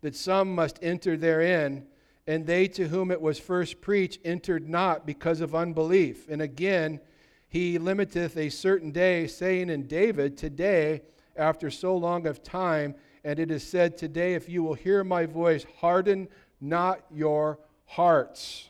that 0.01 0.15
some 0.15 0.55
must 0.55 0.79
enter 0.83 1.17
therein, 1.17 1.87
and 2.27 2.47
they 2.47 2.69
to 2.69 2.89
whom 2.89 3.11
it 3.11 3.21
was 3.21 3.39
first 3.39 3.81
preached 3.81 4.21
entered 4.25 4.69
not 4.69 5.07
because 5.07 5.41
of 5.41 5.55
unbelief. 5.55 6.29
And 6.29 6.41
again, 6.41 7.01
he 7.49 7.79
limiteth 7.79 8.37
a 8.37 8.51
certain 8.51 8.91
day, 8.91 9.27
saying 9.27 9.71
in 9.71 9.87
David, 9.87 10.37
Today, 10.37 11.03
after 11.37 11.71
so 11.71 11.97
long 11.97 12.27
of 12.27 12.43
time, 12.43 12.95
and 13.25 13.39
it 13.39 13.51
is 13.51 13.67
said, 13.67 13.97
Today, 13.97 14.35
if 14.35 14.49
you 14.49 14.63
will 14.63 14.75
hear 14.75 15.03
my 15.03 15.27
voice, 15.27 15.65
harden 15.81 16.29
not 16.61 17.01
your 17.11 17.59
hearts. 17.87 18.69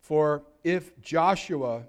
For 0.00 0.44
if 0.62 0.98
Joshua 1.00 1.82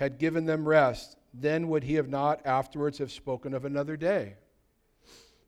had 0.00 0.16
given 0.16 0.46
them 0.46 0.66
rest, 0.66 1.18
then 1.34 1.68
would 1.68 1.84
he 1.84 1.94
have 1.94 2.08
not 2.08 2.40
afterwards 2.46 2.96
have 2.96 3.12
spoken 3.12 3.52
of 3.52 3.66
another 3.66 3.98
day? 3.98 4.34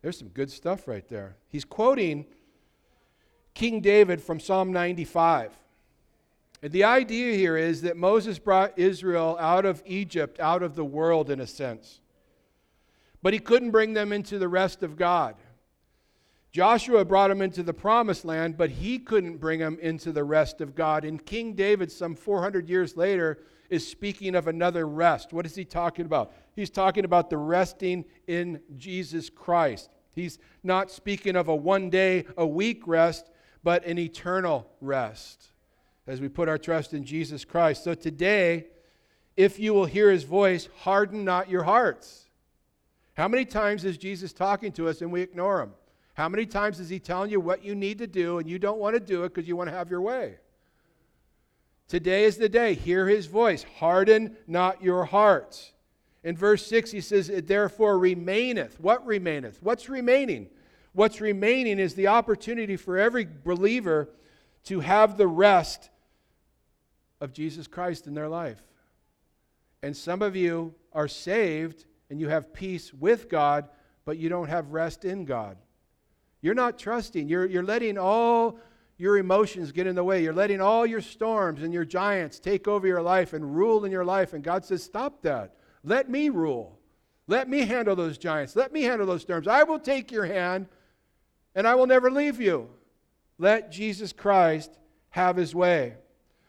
There's 0.03 0.19
some 0.19 0.29
good 0.29 0.51
stuff 0.51 0.87
right 0.87 1.09
there. 1.09 1.37
He's 1.49 1.65
quoting 1.65 2.27
King 3.55 3.81
David 3.81 4.21
from 4.21 4.39
Psalm 4.39 4.71
95. 4.71 5.53
And 6.63 6.71
the 6.71 6.85
idea 6.85 7.35
here 7.35 7.57
is 7.57 7.81
that 7.81 7.97
Moses 7.97 8.39
brought 8.39 8.79
Israel 8.79 9.39
out 9.41 9.65
of 9.65 9.83
Egypt, 9.87 10.39
out 10.39 10.63
of 10.63 10.77
the 10.77 10.85
world 10.85 11.31
in 11.31 11.41
a 11.41 11.47
sense. 11.47 12.01
But 13.23 13.33
he 13.33 13.39
couldn't 13.39 13.71
bring 13.71 13.95
them 13.95 14.13
into 14.13 14.39
the 14.39 14.49
rest 14.49 14.83
of 14.83 14.97
God. 14.97 15.35
Joshua 16.53 17.07
brought 17.07 17.29
them 17.29 17.41
into 17.41 17.63
the 17.63 17.73
promised 17.73 18.27
land, 18.27 18.59
but 18.59 18.69
he 18.69 18.99
couldn't 18.99 19.39
bring 19.39 19.61
them 19.61 19.79
into 19.81 20.13
the 20.13 20.25
rest 20.25 20.61
of 20.61 20.75
God. 20.75 21.07
And 21.07 21.25
King 21.25 21.55
David, 21.55 21.91
some 21.91 22.15
400 22.15 22.69
years 22.69 22.99
later, 22.99 23.39
is 23.71 23.87
speaking 23.87 24.35
of 24.35 24.49
another 24.49 24.87
rest. 24.87 25.33
What 25.33 25.47
is 25.47 25.55
he 25.55 25.65
talking 25.65 26.05
about? 26.05 26.33
He's 26.55 26.71
talking 26.71 27.05
about 27.05 27.31
the 27.31 27.39
resting 27.39 28.05
in 28.27 28.61
Jesus 28.77 29.31
Christ. 29.31 29.91
He's 30.15 30.39
not 30.63 30.91
speaking 30.91 31.37
of 31.37 31.49
a 31.49 31.57
one 31.57 31.91
day, 31.91 32.27
a 32.37 32.47
week 32.47 32.87
rest, 32.87 33.31
but 33.63 33.85
an 33.87 33.99
eternal 33.99 34.69
rest 34.81 35.49
as 36.07 36.21
we 36.21 36.29
put 36.29 36.49
our 36.49 36.59
trust 36.59 36.95
in 36.95 37.05
Jesus 37.05 37.45
Christ. 37.45 37.85
So 37.85 37.95
today, 37.95 38.67
if 39.37 39.59
you 39.59 39.73
will 39.73 39.87
hear 39.87 40.11
his 40.11 40.25
voice, 40.25 40.69
harden 40.81 41.25
not 41.25 41.49
your 41.49 41.63
hearts. 41.63 42.29
How 43.15 43.29
many 43.29 43.45
times 43.45 43.85
is 43.85 43.97
Jesus 43.97 44.33
talking 44.33 44.73
to 44.73 44.89
us 44.89 45.01
and 45.01 45.13
we 45.13 45.21
ignore 45.23 45.63
him? 45.63 45.73
How 46.15 46.29
many 46.29 46.45
times 46.45 46.81
is 46.81 46.89
he 46.89 46.99
telling 46.99 47.31
you 47.31 47.41
what 47.41 47.65
you 47.65 47.75
need 47.75 47.99
to 47.99 48.07
do 48.07 48.39
and 48.39 48.49
you 48.49 48.59
don't 48.59 48.79
want 48.79 48.95
to 48.95 49.01
do 49.01 49.25
it 49.25 49.35
because 49.35 49.49
you 49.49 49.57
want 49.57 49.71
to 49.71 49.77
have 49.77 49.91
your 49.91 50.01
way? 50.01 50.37
Today 51.89 52.25
is 52.25 52.37
the 52.37 52.49
day. 52.49 52.75
Hear 52.75 53.09
his 53.09 53.27
voice. 53.27 53.65
Harden 53.79 54.37
not 54.47 54.83
your 54.83 55.05
hearts. 55.05 55.73
In 56.25 56.37
verse 56.37 56.67
6, 56.67 56.91
he 56.93 57.01
says, 57.01 57.29
It 57.29 57.47
therefore 57.47 57.99
remaineth. 57.99 58.79
What 58.81 59.05
remaineth? 59.05 59.63
What's 59.63 59.89
remaining? 59.89 60.49
What's 60.93 61.21
remaining 61.21 61.79
is 61.79 61.95
the 61.95 62.09
opportunity 62.09 62.77
for 62.77 62.99
every 62.99 63.27
believer 63.45 64.09
to 64.65 64.81
have 64.81 65.17
the 65.17 65.27
rest 65.27 65.91
of 67.21 67.33
Jesus 67.33 67.67
Christ 67.67 68.07
in 68.07 68.15
their 68.15 68.29
life. 68.29 68.63
And 69.83 69.97
some 69.97 70.23
of 70.23 70.37
you 70.37 70.75
are 70.93 71.09
saved 71.09 71.87
and 72.11 72.21
you 72.21 72.29
have 72.29 72.53
peace 72.53 72.93
with 72.93 73.29
God, 73.29 73.69
but 74.05 74.19
you 74.19 74.29
don't 74.29 74.49
have 74.49 74.73
rest 74.73 75.05
in 75.05 75.25
God. 75.25 75.57
You're 76.41 76.55
not 76.55 76.79
trusting. 76.79 77.29
You're, 77.29 77.47
you're 77.47 77.63
letting 77.63 77.97
all 77.97 78.59
your 78.99 79.19
emotions 79.19 79.73
get 79.73 79.87
in 79.87 79.95
the 79.95 80.05
way. 80.05 80.23
You're 80.23 80.33
letting 80.33 80.61
all 80.61 80.87
your 80.87 81.01
storms 81.01 81.63
and 81.63 81.73
your 81.73 81.85
giants 81.85 82.39
take 82.39 82.69
over 82.69 82.87
your 82.87 83.03
life 83.03 83.33
and 83.33 83.57
rule 83.57 83.85
in 83.85 83.93
your 83.93 84.05
life. 84.05 84.33
And 84.33 84.45
God 84.45 84.65
says, 84.65 84.83
Stop 84.83 85.23
that. 85.23 85.55
Let 85.83 86.09
me 86.09 86.29
rule. 86.29 86.79
Let 87.27 87.49
me 87.49 87.61
handle 87.61 87.97
those 87.97 88.19
giants. 88.19 88.57
Let 88.57 88.73
me 88.73 88.83
handle 88.83 89.07
those 89.07 89.23
storms. 89.23 89.49
I 89.49 89.63
will 89.63 89.79
take 89.79 90.13
your 90.13 90.27
hand 90.27 90.67
and 91.55 91.67
I 91.67 91.75
will 91.75 91.87
never 91.87 92.11
leave 92.11 92.41
you. 92.41 92.69
Let 93.39 93.73
Jesus 93.73 94.13
Christ 94.13 94.79
have 95.11 95.37
his 95.37 95.55
way. 95.55 95.95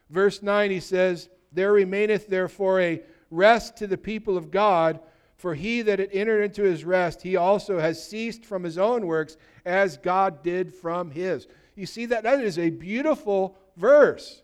Verse 0.10 0.42
9, 0.42 0.72
he 0.72 0.80
says, 0.80 1.30
There 1.52 1.74
remaineth 1.74 2.28
therefore 2.28 2.80
a 2.82 3.02
rest 3.32 3.78
to 3.78 3.88
the 3.88 3.98
people 3.98 4.38
of 4.38 4.52
God, 4.52 5.00
for 5.36 5.56
he 5.56 5.82
that 5.82 6.00
had 6.00 6.10
entered 6.14 6.44
into 6.44 6.64
his 6.64 6.86
rest, 6.86 7.22
he 7.22 7.36
also 7.36 7.80
has 7.80 8.08
ceased 8.08 8.46
from 8.46 8.64
his 8.64 8.78
own 8.78 9.08
works, 9.08 9.38
as 9.66 9.98
God 9.98 10.44
did 10.44 10.74
from 10.74 11.12
his. 11.12 11.48
You 11.76 11.86
see 11.86 12.06
that? 12.08 12.24
That 12.24 12.42
is 12.42 12.60
a 12.60 12.70
beautiful 12.70 13.58
verse. 13.78 14.42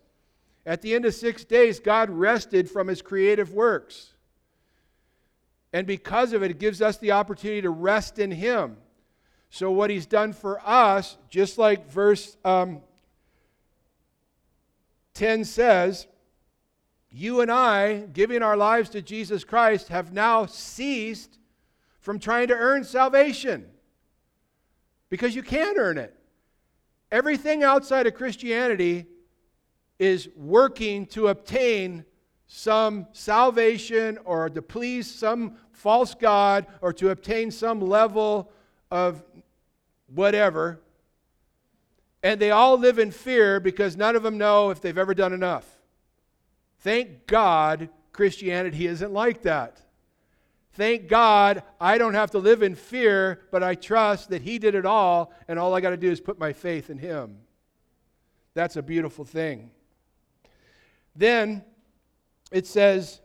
At 0.65 0.81
the 0.81 0.93
end 0.93 1.05
of 1.05 1.13
six 1.13 1.43
days, 1.43 1.79
God 1.79 2.09
rested 2.09 2.69
from 2.69 2.87
his 2.87 3.01
creative 3.01 3.53
works. 3.53 4.13
And 5.71 5.85
because 5.85 6.33
of 6.33 6.43
it, 6.43 6.51
it 6.51 6.59
gives 6.59 6.81
us 6.81 6.97
the 6.97 7.11
opportunity 7.11 7.61
to 7.61 7.69
rest 7.69 8.19
in 8.19 8.31
him. 8.31 8.77
So, 9.51 9.71
what 9.71 9.89
he's 9.89 10.05
done 10.05 10.33
for 10.33 10.61
us, 10.63 11.17
just 11.29 11.57
like 11.57 11.89
verse 11.91 12.37
um, 12.45 12.81
10 15.15 15.43
says, 15.43 16.07
you 17.11 17.41
and 17.41 17.51
I, 17.51 18.01
giving 18.13 18.43
our 18.43 18.55
lives 18.55 18.89
to 18.91 19.01
Jesus 19.01 19.43
Christ, 19.43 19.87
have 19.87 20.13
now 20.13 20.45
ceased 20.45 21.39
from 21.99 22.19
trying 22.19 22.47
to 22.49 22.53
earn 22.53 22.83
salvation 22.83 23.65
because 25.09 25.35
you 25.35 25.41
can't 25.41 25.77
earn 25.77 25.97
it. 25.97 26.15
Everything 27.11 27.63
outside 27.63 28.07
of 28.07 28.13
Christianity 28.13 29.05
is 29.97 30.29
working 30.35 31.05
to 31.07 31.27
obtain 31.27 32.05
some 32.47 33.07
salvation 33.11 34.17
or 34.25 34.49
to 34.49 34.61
please 34.61 35.09
some 35.09 35.55
false 35.71 36.13
God 36.15 36.65
or 36.81 36.93
to 36.93 37.09
obtain 37.09 37.51
some 37.51 37.81
level 37.81 38.51
of 38.91 39.23
whatever. 40.13 40.79
And 42.23 42.39
they 42.39 42.51
all 42.51 42.77
live 42.77 42.99
in 42.99 43.11
fear 43.11 43.59
because 43.59 43.95
none 43.95 44.15
of 44.15 44.23
them 44.23 44.37
know 44.37 44.71
if 44.71 44.81
they've 44.81 44.97
ever 44.97 45.13
done 45.13 45.33
enough. 45.33 45.65
Thank 46.79 47.27
God 47.27 47.89
Christianity 48.11 48.87
isn't 48.87 49.13
like 49.13 49.43
that. 49.43 49.81
Thank 50.79 51.09
God 51.09 51.63
I 51.81 51.97
don't 51.97 52.13
have 52.13 52.31
to 52.31 52.39
live 52.39 52.63
in 52.63 52.73
fear, 52.73 53.41
but 53.51 53.61
I 53.61 53.75
trust 53.75 54.29
that 54.29 54.41
He 54.41 54.57
did 54.59 54.75
it 54.75 54.85
all, 54.85 55.33
and 55.49 55.59
all 55.59 55.75
I 55.75 55.81
got 55.81 55.89
to 55.89 55.97
do 55.97 56.09
is 56.09 56.21
put 56.21 56.39
my 56.39 56.53
faith 56.53 56.89
in 56.89 56.97
Him. 56.97 57.39
That's 58.53 58.77
a 58.77 58.81
beautiful 58.81 59.25
thing. 59.25 59.71
Then 61.17 61.65
it 62.49 62.65
says 62.65 63.19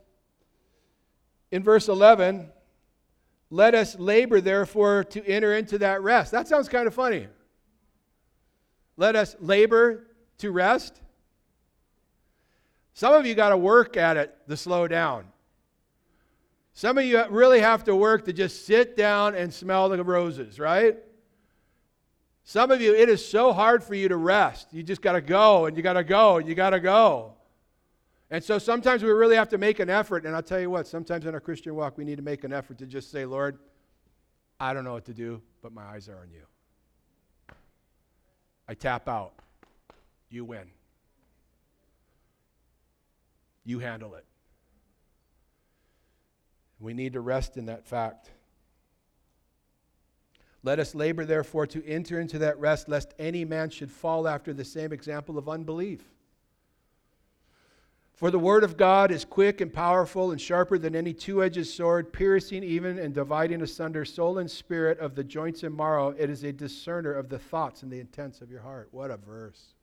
in 1.49 1.63
verse 1.63 1.87
11, 1.87 2.49
let 3.49 3.73
us 3.73 3.97
labor, 3.97 4.41
therefore, 4.41 5.05
to 5.05 5.25
enter 5.25 5.55
into 5.55 5.77
that 5.77 6.01
rest. 6.01 6.33
That 6.33 6.49
sounds 6.49 6.67
kind 6.67 6.87
of 6.87 6.93
funny. 6.93 7.29
Let 8.97 9.15
us 9.15 9.33
labor 9.39 10.07
to 10.39 10.51
rest. 10.51 10.99
Some 12.95 13.13
of 13.13 13.25
you 13.25 13.33
got 13.33 13.49
to 13.49 13.57
work 13.57 13.95
at 13.95 14.17
it 14.17 14.35
to 14.49 14.57
slow 14.57 14.89
down. 14.89 15.27
Some 16.75 16.97
of 16.97 17.05
you 17.05 17.23
really 17.29 17.61
have 17.61 17.85
to 17.85 17.95
work 17.95 18.25
to 18.25 18.33
just 18.33 18.65
sit 18.65 18.97
down 18.97 19.33
and 19.33 19.51
smell 19.51 19.87
the 19.87 20.03
roses, 20.03 20.59
right? 20.59 20.97
Some 22.43 22.69
of 22.69 22.81
you, 22.81 22.93
it 22.93 23.07
is 23.07 23.25
so 23.25 23.53
hard 23.53 23.81
for 23.81 23.95
you 23.95 24.09
to 24.09 24.17
rest. 24.17 24.67
You 24.73 24.83
just 24.83 25.01
got 25.01 25.13
to 25.13 25.21
go 25.21 25.67
and 25.67 25.77
you 25.77 25.81
got 25.81 25.93
to 25.93 26.03
go 26.03 26.35
and 26.35 26.47
you 26.47 26.53
got 26.53 26.71
to 26.71 26.81
go. 26.81 27.31
And 28.29 28.43
so 28.43 28.59
sometimes 28.59 29.03
we 29.03 29.09
really 29.09 29.37
have 29.37 29.47
to 29.49 29.57
make 29.57 29.79
an 29.79 29.89
effort. 29.89 30.25
And 30.25 30.35
I'll 30.35 30.43
tell 30.43 30.59
you 30.59 30.69
what, 30.69 30.85
sometimes 30.85 31.25
in 31.25 31.33
our 31.33 31.39
Christian 31.39 31.73
walk, 31.75 31.97
we 31.97 32.03
need 32.03 32.17
to 32.17 32.21
make 32.21 32.43
an 32.43 32.51
effort 32.51 32.77
to 32.79 32.85
just 32.85 33.09
say, 33.09 33.23
Lord, 33.23 33.57
I 34.59 34.73
don't 34.73 34.83
know 34.83 34.93
what 34.93 35.05
to 35.05 35.13
do, 35.13 35.41
but 35.61 35.71
my 35.71 35.83
eyes 35.83 36.09
are 36.09 36.19
on 36.19 36.29
you. 36.29 36.43
I 38.67 38.73
tap 38.73 39.07
out. 39.07 39.31
You 40.29 40.43
win. 40.43 40.67
You 43.63 43.79
handle 43.79 44.15
it. 44.15 44.25
We 46.79 46.93
need 46.93 47.13
to 47.13 47.21
rest 47.21 47.57
in 47.57 47.65
that 47.65 47.85
fact. 47.85 48.31
Let 50.63 50.79
us 50.79 50.95
labor, 50.95 51.25
therefore, 51.25 51.67
to 51.67 51.85
enter 51.85 52.19
into 52.19 52.39
that 52.39 52.59
rest, 52.59 52.89
lest 52.89 53.13
any 53.19 53.45
man 53.45 53.69
should 53.69 53.91
fall 53.91 54.27
after 54.27 54.51
the 54.51 54.65
same 54.65 54.91
example 54.91 55.37
of 55.37 55.47
unbelief. 55.47 56.01
For 58.15 58.31
the 58.31 58.39
word 58.39 58.63
of 58.63 58.77
God 58.77 59.11
is 59.11 59.25
quick 59.25 59.59
and 59.59 59.71
powerful 59.71 60.31
and 60.31 60.39
sharper 60.39 60.77
than 60.77 60.95
any 60.95 61.13
two 61.13 61.43
edged 61.43 61.67
sword, 61.67 62.13
piercing 62.13 62.63
even 62.63 62.97
and 62.97 63.13
dividing 63.13 63.61
asunder 63.61 64.05
soul 64.05 64.37
and 64.37 64.49
spirit 64.49 64.97
of 64.99 65.15
the 65.15 65.23
joints 65.23 65.63
and 65.63 65.75
marrow. 65.75 66.15
It 66.17 66.29
is 66.29 66.43
a 66.45 66.53
discerner 66.53 67.13
of 67.13 67.27
the 67.27 67.37
thoughts 67.37 67.83
and 67.83 67.91
the 67.91 67.99
intents 67.99 68.39
of 68.41 68.49
your 68.49 68.61
heart. 68.61 68.87
What 68.91 69.11
a 69.11 69.17
verse. 69.17 69.75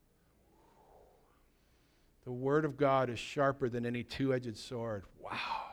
The 2.25 2.33
word 2.33 2.65
of 2.65 2.77
God 2.77 3.11
is 3.11 3.19
sharper 3.19 3.69
than 3.69 3.85
any 3.85 4.03
two 4.03 4.33
edged 4.33 4.57
sword. 4.57 5.05
Wow. 5.21 5.72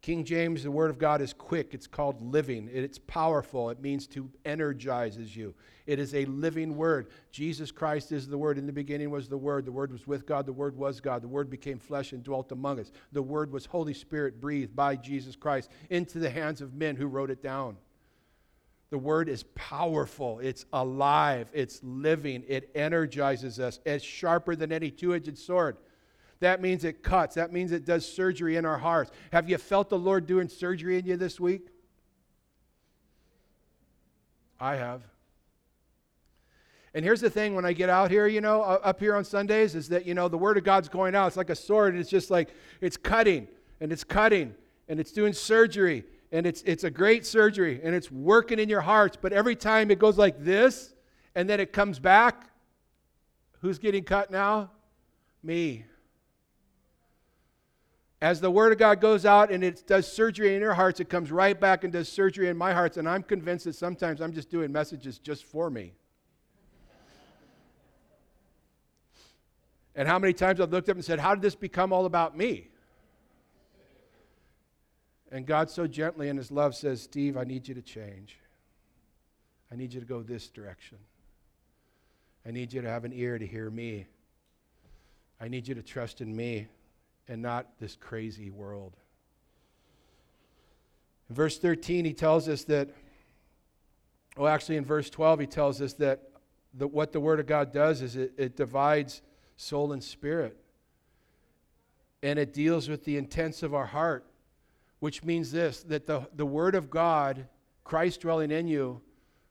King 0.00 0.24
James, 0.24 0.62
the 0.62 0.70
word 0.70 0.90
of 0.90 0.98
God 0.98 1.20
is 1.20 1.32
quick. 1.32 1.74
It's 1.74 1.88
called 1.88 2.22
living. 2.22 2.68
It's 2.72 2.98
powerful. 2.98 3.68
It 3.70 3.80
means 3.80 4.06
to 4.08 4.30
energizes 4.44 5.36
you. 5.36 5.54
It 5.86 5.98
is 5.98 6.14
a 6.14 6.24
living 6.26 6.76
word. 6.76 7.08
Jesus 7.32 7.72
Christ 7.72 8.12
is 8.12 8.28
the 8.28 8.38
word. 8.38 8.58
In 8.58 8.66
the 8.66 8.72
beginning 8.72 9.10
was 9.10 9.28
the 9.28 9.36
word. 9.36 9.64
The 9.64 9.72
word 9.72 9.90
was 9.90 10.06
with 10.06 10.24
God. 10.24 10.46
The 10.46 10.52
word 10.52 10.76
was 10.76 11.00
God. 11.00 11.22
The 11.22 11.28
word 11.28 11.50
became 11.50 11.80
flesh 11.80 12.12
and 12.12 12.22
dwelt 12.22 12.52
among 12.52 12.78
us. 12.78 12.92
The 13.10 13.22
word 13.22 13.50
was 13.50 13.66
Holy 13.66 13.94
Spirit 13.94 14.40
breathed 14.40 14.76
by 14.76 14.94
Jesus 14.94 15.34
Christ 15.34 15.70
into 15.90 16.20
the 16.20 16.30
hands 16.30 16.60
of 16.60 16.74
men 16.74 16.94
who 16.94 17.06
wrote 17.06 17.30
it 17.30 17.42
down. 17.42 17.76
The 18.90 18.98
word 18.98 19.28
is 19.28 19.42
powerful. 19.54 20.38
It's 20.38 20.64
alive. 20.72 21.50
It's 21.52 21.80
living. 21.82 22.44
It 22.46 22.70
energizes 22.74 23.58
us. 23.58 23.80
It's 23.84 24.04
sharper 24.04 24.54
than 24.54 24.72
any 24.72 24.90
two 24.90 25.14
edged 25.14 25.36
sword. 25.36 25.76
That 26.40 26.60
means 26.60 26.84
it 26.84 27.02
cuts. 27.02 27.34
That 27.34 27.52
means 27.52 27.72
it 27.72 27.84
does 27.84 28.10
surgery 28.10 28.56
in 28.56 28.64
our 28.64 28.78
hearts. 28.78 29.10
Have 29.32 29.50
you 29.50 29.58
felt 29.58 29.88
the 29.88 29.98
Lord 29.98 30.26
doing 30.26 30.48
surgery 30.48 30.98
in 30.98 31.04
you 31.04 31.16
this 31.16 31.40
week? 31.40 31.68
I 34.60 34.76
have. 34.76 35.02
And 36.94 37.04
here's 37.04 37.20
the 37.20 37.30
thing 37.30 37.54
when 37.54 37.64
I 37.64 37.72
get 37.72 37.90
out 37.90 38.10
here, 38.10 38.26
you 38.26 38.40
know, 38.40 38.62
up 38.62 38.98
here 38.98 39.14
on 39.14 39.24
Sundays, 39.24 39.74
is 39.74 39.88
that, 39.88 40.06
you 40.06 40.14
know, 40.14 40.28
the 40.28 40.38
Word 40.38 40.56
of 40.56 40.64
God's 40.64 40.88
going 40.88 41.14
out. 41.14 41.28
It's 41.28 41.36
like 41.36 41.50
a 41.50 41.54
sword, 41.54 41.92
and 41.92 42.00
it's 42.00 42.10
just 42.10 42.30
like, 42.30 42.48
it's 42.80 42.96
cutting, 42.96 43.46
and 43.80 43.92
it's 43.92 44.04
cutting, 44.04 44.54
and 44.88 44.98
it's 44.98 45.12
doing 45.12 45.32
surgery, 45.32 46.04
and 46.32 46.46
it's, 46.46 46.62
it's 46.62 46.84
a 46.84 46.90
great 46.90 47.26
surgery, 47.26 47.80
and 47.84 47.94
it's 47.94 48.10
working 48.10 48.58
in 48.58 48.68
your 48.68 48.80
hearts. 48.80 49.16
But 49.20 49.32
every 49.32 49.54
time 49.54 49.90
it 49.90 49.98
goes 49.98 50.18
like 50.18 50.42
this, 50.42 50.94
and 51.34 51.48
then 51.48 51.60
it 51.60 51.72
comes 51.72 51.98
back, 51.98 52.50
who's 53.60 53.78
getting 53.78 54.02
cut 54.02 54.30
now? 54.30 54.70
Me. 55.42 55.84
As 58.20 58.40
the 58.40 58.50
Word 58.50 58.72
of 58.72 58.78
God 58.78 59.00
goes 59.00 59.24
out 59.24 59.52
and 59.52 59.62
it 59.62 59.86
does 59.86 60.10
surgery 60.10 60.54
in 60.54 60.60
your 60.60 60.74
hearts, 60.74 60.98
it 60.98 61.08
comes 61.08 61.30
right 61.30 61.58
back 61.58 61.84
and 61.84 61.92
does 61.92 62.08
surgery 62.08 62.48
in 62.48 62.56
my 62.56 62.72
hearts. 62.72 62.96
And 62.96 63.08
I'm 63.08 63.22
convinced 63.22 63.64
that 63.66 63.76
sometimes 63.76 64.20
I'm 64.20 64.32
just 64.32 64.50
doing 64.50 64.72
messages 64.72 65.18
just 65.18 65.44
for 65.44 65.70
me. 65.70 65.92
and 69.94 70.08
how 70.08 70.18
many 70.18 70.32
times 70.32 70.60
I've 70.60 70.72
looked 70.72 70.88
up 70.88 70.96
and 70.96 71.04
said, 71.04 71.20
How 71.20 71.34
did 71.34 71.42
this 71.42 71.54
become 71.54 71.92
all 71.92 72.06
about 72.06 72.36
me? 72.36 72.68
And 75.30 75.46
God 75.46 75.70
so 75.70 75.86
gently 75.86 76.28
in 76.28 76.36
His 76.36 76.50
love 76.50 76.74
says, 76.74 77.02
Steve, 77.02 77.36
I 77.36 77.44
need 77.44 77.68
you 77.68 77.74
to 77.74 77.82
change. 77.82 78.36
I 79.70 79.76
need 79.76 79.92
you 79.92 80.00
to 80.00 80.06
go 80.06 80.22
this 80.22 80.48
direction. 80.48 80.98
I 82.44 82.50
need 82.50 82.72
you 82.72 82.80
to 82.80 82.88
have 82.88 83.04
an 83.04 83.12
ear 83.12 83.38
to 83.38 83.46
hear 83.46 83.70
me. 83.70 84.06
I 85.40 85.46
need 85.46 85.68
you 85.68 85.74
to 85.76 85.82
trust 85.82 86.20
in 86.20 86.34
me 86.34 86.66
and 87.28 87.42
not 87.42 87.66
this 87.78 87.96
crazy 87.96 88.50
world. 88.50 88.96
In 91.28 91.34
verse 91.34 91.58
13, 91.58 92.04
he 92.04 92.14
tells 92.14 92.48
us 92.48 92.64
that, 92.64 92.88
well, 94.36 94.52
actually, 94.52 94.76
in 94.76 94.84
verse 94.84 95.10
12, 95.10 95.40
he 95.40 95.46
tells 95.46 95.82
us 95.82 95.92
that 95.94 96.22
the, 96.74 96.86
what 96.86 97.12
the 97.12 97.20
Word 97.20 97.40
of 97.40 97.46
God 97.46 97.72
does 97.72 98.02
is 98.02 98.16
it, 98.16 98.32
it 98.38 98.56
divides 98.56 99.22
soul 99.56 99.92
and 99.92 100.02
spirit. 100.02 100.56
And 102.22 102.38
it 102.38 102.52
deals 102.52 102.88
with 102.88 103.04
the 103.04 103.16
intents 103.16 103.62
of 103.62 103.74
our 103.74 103.86
heart, 103.86 104.24
which 105.00 105.22
means 105.22 105.52
this 105.52 105.82
that 105.84 106.06
the, 106.06 106.26
the 106.34 106.46
Word 106.46 106.74
of 106.74 106.90
God, 106.90 107.46
Christ 107.84 108.22
dwelling 108.22 108.50
in 108.50 108.66
you, 108.66 109.00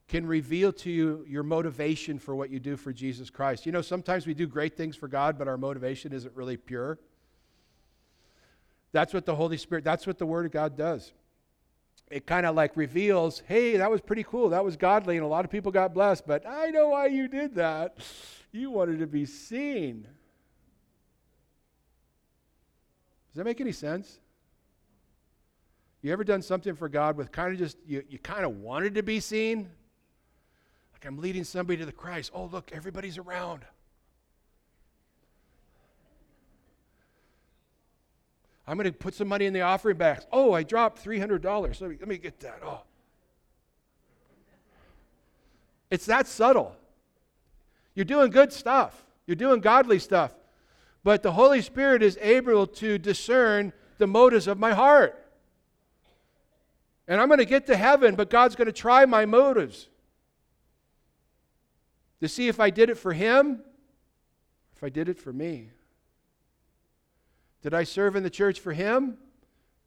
can 0.08 0.26
reveal 0.26 0.72
to 0.72 0.90
you 0.90 1.26
your 1.28 1.44
motivation 1.44 2.18
for 2.18 2.36
what 2.36 2.50
you 2.50 2.60
do 2.60 2.78
for 2.78 2.94
Jesus 2.94 3.30
Christ. 3.30 3.66
You 3.66 3.72
know, 3.72 3.82
sometimes 3.82 4.26
we 4.26 4.34
do 4.34 4.48
great 4.48 4.76
things 4.76 4.96
for 4.96 5.08
God, 5.08 5.38
but 5.38 5.48
our 5.48 5.58
motivation 5.58 6.14
isn't 6.14 6.34
really 6.34 6.58
pure. 6.58 6.98
That's 8.92 9.14
what 9.14 9.26
the 9.26 9.36
Holy 9.36 9.58
Spirit, 9.58 9.84
that's 9.84 10.08
what 10.08 10.18
the 10.18 10.26
Word 10.26 10.46
of 10.46 10.52
God 10.52 10.78
does. 10.78 11.12
It 12.10 12.26
kind 12.26 12.46
of 12.46 12.56
like 12.56 12.78
reveals, 12.78 13.44
hey, 13.48 13.78
that 13.78 13.92
was 13.92 14.00
pretty 14.00 14.24
cool. 14.24 14.50
That 14.50 14.64
was 14.64 14.78
godly, 14.78 15.18
and 15.18 15.26
a 15.26 15.28
lot 15.28 15.44
of 15.44 15.52
people 15.52 15.72
got 15.72 15.94
blessed, 15.94 16.26
but 16.26 16.48
I 16.48 16.70
know 16.70 16.90
why 16.90 17.08
you 17.08 17.28
did 17.28 17.56
that. 17.56 17.98
You 18.52 18.72
wanted 18.72 19.00
to 19.00 19.08
be 19.08 19.26
seen. 19.26 20.04
Does 20.04 20.12
that 23.36 23.44
make 23.44 23.60
any 23.60 23.74
sense? 23.74 24.20
You 26.02 26.14
ever 26.14 26.24
done 26.24 26.42
something 26.42 26.76
for 26.76 26.88
God 26.88 27.18
with 27.18 27.32
kind 27.32 27.52
of 27.52 27.60
just, 27.60 27.78
you, 27.86 28.04
you 28.08 28.20
kind 28.20 28.46
of 28.46 28.58
wanted 28.58 28.96
to 28.96 29.04
be 29.04 29.20
seen? 29.20 29.70
Like 30.94 31.06
I'm 31.06 31.20
leading 31.20 31.44
somebody 31.44 31.78
to 31.78 31.86
the 31.86 31.92
Christ. 31.92 32.32
Oh, 32.34 32.46
look, 32.46 32.72
everybody's 32.74 33.18
around. 33.18 33.66
I'm 38.68 38.76
going 38.76 38.92
to 38.92 38.92
put 38.92 39.14
some 39.14 39.30
money 39.30 39.46
in 39.46 39.54
the 39.54 39.62
offering 39.62 39.98
box. 39.98 40.26
Oh, 40.32 40.52
I 40.52 40.64
dropped 40.64 41.04
$300. 41.04 41.82
Let 41.82 41.90
me, 41.90 41.98
let 42.00 42.08
me 42.08 42.18
get 42.18 42.40
that. 42.42 42.60
Oh. 42.64 42.82
It's 45.90 46.06
that 46.08 46.28
subtle. 46.28 46.76
You're 47.96 48.06
doing 48.06 48.30
good 48.30 48.52
stuff, 48.52 49.06
you're 49.26 49.36
doing 49.36 49.62
godly 49.62 50.00
stuff. 50.00 50.34
But 51.04 51.24
the 51.24 51.32
Holy 51.32 51.62
Spirit 51.62 52.04
is 52.04 52.18
able 52.22 52.68
to 52.68 52.98
discern 52.98 53.72
the 53.98 54.08
motives 54.08 54.46
of 54.46 54.60
my 54.60 54.74
heart. 54.74 55.24
And 57.08 57.22
I'm 57.22 57.30
going 57.30 57.38
to 57.38 57.46
get 57.46 57.68
to 57.68 57.78
heaven, 57.78 58.16
but 58.16 58.30
God's 58.30 58.58
going 58.58 58.66
to 58.66 58.74
try 58.74 59.06
my 59.06 59.26
motives 59.26 59.88
to 62.20 62.28
see 62.28 62.50
if 62.50 62.60
I 62.60 62.70
did 62.70 62.90
it 62.90 62.96
for 62.98 63.14
Him, 63.14 63.62
if 64.76 64.84
I 64.84 64.90
did 64.90 65.08
it 65.08 65.18
for 65.18 65.32
me. 65.32 65.70
Did 67.62 67.74
I 67.74 67.84
serve 67.84 68.16
in 68.16 68.24
the 68.24 68.30
church 68.30 68.60
for 68.60 68.74
Him? 68.74 69.18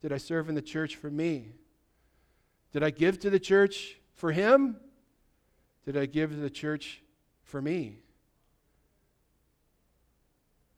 Did 0.03 0.13
I 0.13 0.17
serve 0.17 0.49
in 0.49 0.55
the 0.55 0.63
church 0.63 0.97
for 0.97 1.11
me? 1.11 1.53
Did 2.73 2.83
I 2.83 2.91
give 2.91 3.19
to 3.21 3.31
the 3.31 3.41
church 3.41 3.99
for 4.15 4.33
Him? 4.33 4.77
Did 5.85 5.97
I 5.97 6.07
give 6.07 6.31
to 6.31 6.37
the 6.37 6.51
church 6.51 7.03
for 7.43 7.61
me? 7.61 7.99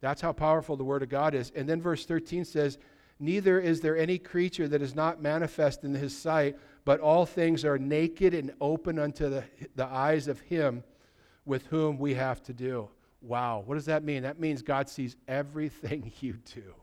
That's 0.00 0.20
how 0.20 0.32
powerful 0.32 0.76
the 0.76 0.84
Word 0.84 1.02
of 1.02 1.08
God 1.08 1.34
is. 1.34 1.52
And 1.54 1.68
then 1.68 1.80
verse 1.80 2.04
13 2.04 2.44
says, 2.44 2.78
Neither 3.20 3.60
is 3.60 3.80
there 3.80 3.96
any 3.96 4.18
creature 4.18 4.66
that 4.66 4.82
is 4.82 4.96
not 4.96 5.22
manifest 5.22 5.84
in 5.84 5.94
his 5.94 6.16
sight, 6.16 6.58
but 6.84 6.98
all 6.98 7.24
things 7.24 7.64
are 7.64 7.78
naked 7.78 8.34
and 8.34 8.52
open 8.60 8.98
unto 8.98 9.28
the, 9.28 9.44
the 9.76 9.86
eyes 9.86 10.26
of 10.26 10.40
him 10.40 10.82
with 11.44 11.66
whom 11.66 11.98
we 11.98 12.14
have 12.14 12.42
to 12.42 12.52
do. 12.52 12.88
Wow, 13.22 13.62
what 13.64 13.76
does 13.76 13.84
that 13.84 14.02
mean? 14.02 14.24
That 14.24 14.40
means 14.40 14.62
God 14.62 14.88
sees 14.88 15.16
everything 15.28 16.12
you 16.20 16.34
do. 16.54 16.74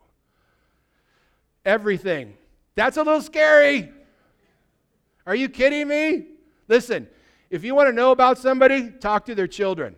Everything. 1.64 2.34
That's 2.74 2.96
a 2.96 3.02
little 3.02 3.20
scary. 3.20 3.90
Are 5.26 5.34
you 5.34 5.48
kidding 5.48 5.86
me? 5.86 6.26
Listen, 6.66 7.06
if 7.50 7.62
you 7.62 7.74
want 7.74 7.88
to 7.88 7.92
know 7.92 8.10
about 8.10 8.38
somebody, 8.38 8.90
talk 8.90 9.26
to 9.26 9.34
their 9.34 9.46
children. 9.46 9.96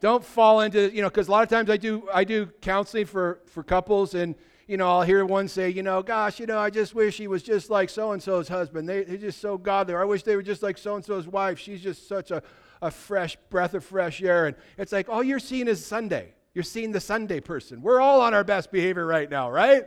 Don't 0.00 0.22
fall 0.22 0.60
into, 0.60 0.94
you 0.94 1.00
know, 1.00 1.08
because 1.08 1.28
a 1.28 1.30
lot 1.30 1.42
of 1.42 1.48
times 1.48 1.70
I 1.70 1.78
do 1.78 2.06
I 2.12 2.24
do 2.24 2.46
counseling 2.60 3.06
for, 3.06 3.40
for 3.46 3.62
couples 3.62 4.14
and 4.14 4.34
you 4.66 4.76
know, 4.76 4.88
I'll 4.88 5.02
hear 5.02 5.24
one 5.24 5.46
say, 5.48 5.70
you 5.70 5.82
know, 5.82 6.02
gosh, 6.02 6.40
you 6.40 6.46
know, 6.46 6.58
I 6.58 6.70
just 6.70 6.94
wish 6.94 7.16
he 7.16 7.28
was 7.28 7.42
just 7.42 7.70
like 7.70 7.88
so 7.88 8.12
and 8.12 8.22
so's 8.22 8.48
husband. 8.48 8.88
They, 8.88 9.04
they're 9.04 9.16
just 9.16 9.40
so 9.40 9.56
godly. 9.56 9.94
Or 9.94 10.02
I 10.02 10.04
wish 10.04 10.24
they 10.24 10.34
were 10.34 10.42
just 10.42 10.62
like 10.62 10.76
so 10.76 10.96
and 10.96 11.04
so's 11.04 11.28
wife. 11.28 11.58
She's 11.58 11.80
just 11.80 12.08
such 12.08 12.32
a, 12.32 12.42
a 12.82 12.90
fresh 12.90 13.36
breath 13.50 13.74
of 13.74 13.84
fresh 13.84 14.22
air. 14.22 14.46
And 14.46 14.56
it's 14.78 14.92
like, 14.92 15.08
all 15.08 15.22
you're 15.22 15.38
seeing 15.38 15.68
is 15.68 15.84
Sunday. 15.84 16.34
You're 16.54 16.62
seeing 16.64 16.92
the 16.92 17.00
Sunday 17.00 17.40
person. 17.40 17.82
We're 17.82 18.00
all 18.00 18.20
on 18.20 18.34
our 18.34 18.44
best 18.44 18.72
behavior 18.72 19.04
right 19.06 19.30
now, 19.30 19.50
right? 19.50 19.84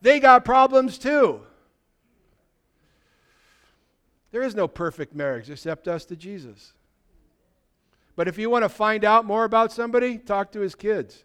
They 0.00 0.20
got 0.20 0.44
problems 0.44 0.98
too. 0.98 1.42
There 4.30 4.42
is 4.42 4.54
no 4.54 4.68
perfect 4.68 5.14
marriage 5.14 5.50
except 5.50 5.88
us 5.88 6.04
to 6.06 6.16
Jesus. 6.16 6.72
But 8.16 8.28
if 8.28 8.38
you 8.38 8.50
want 8.50 8.64
to 8.64 8.68
find 8.68 9.04
out 9.04 9.24
more 9.24 9.44
about 9.44 9.72
somebody, 9.72 10.18
talk 10.18 10.52
to 10.52 10.60
his 10.60 10.74
kids. 10.74 11.24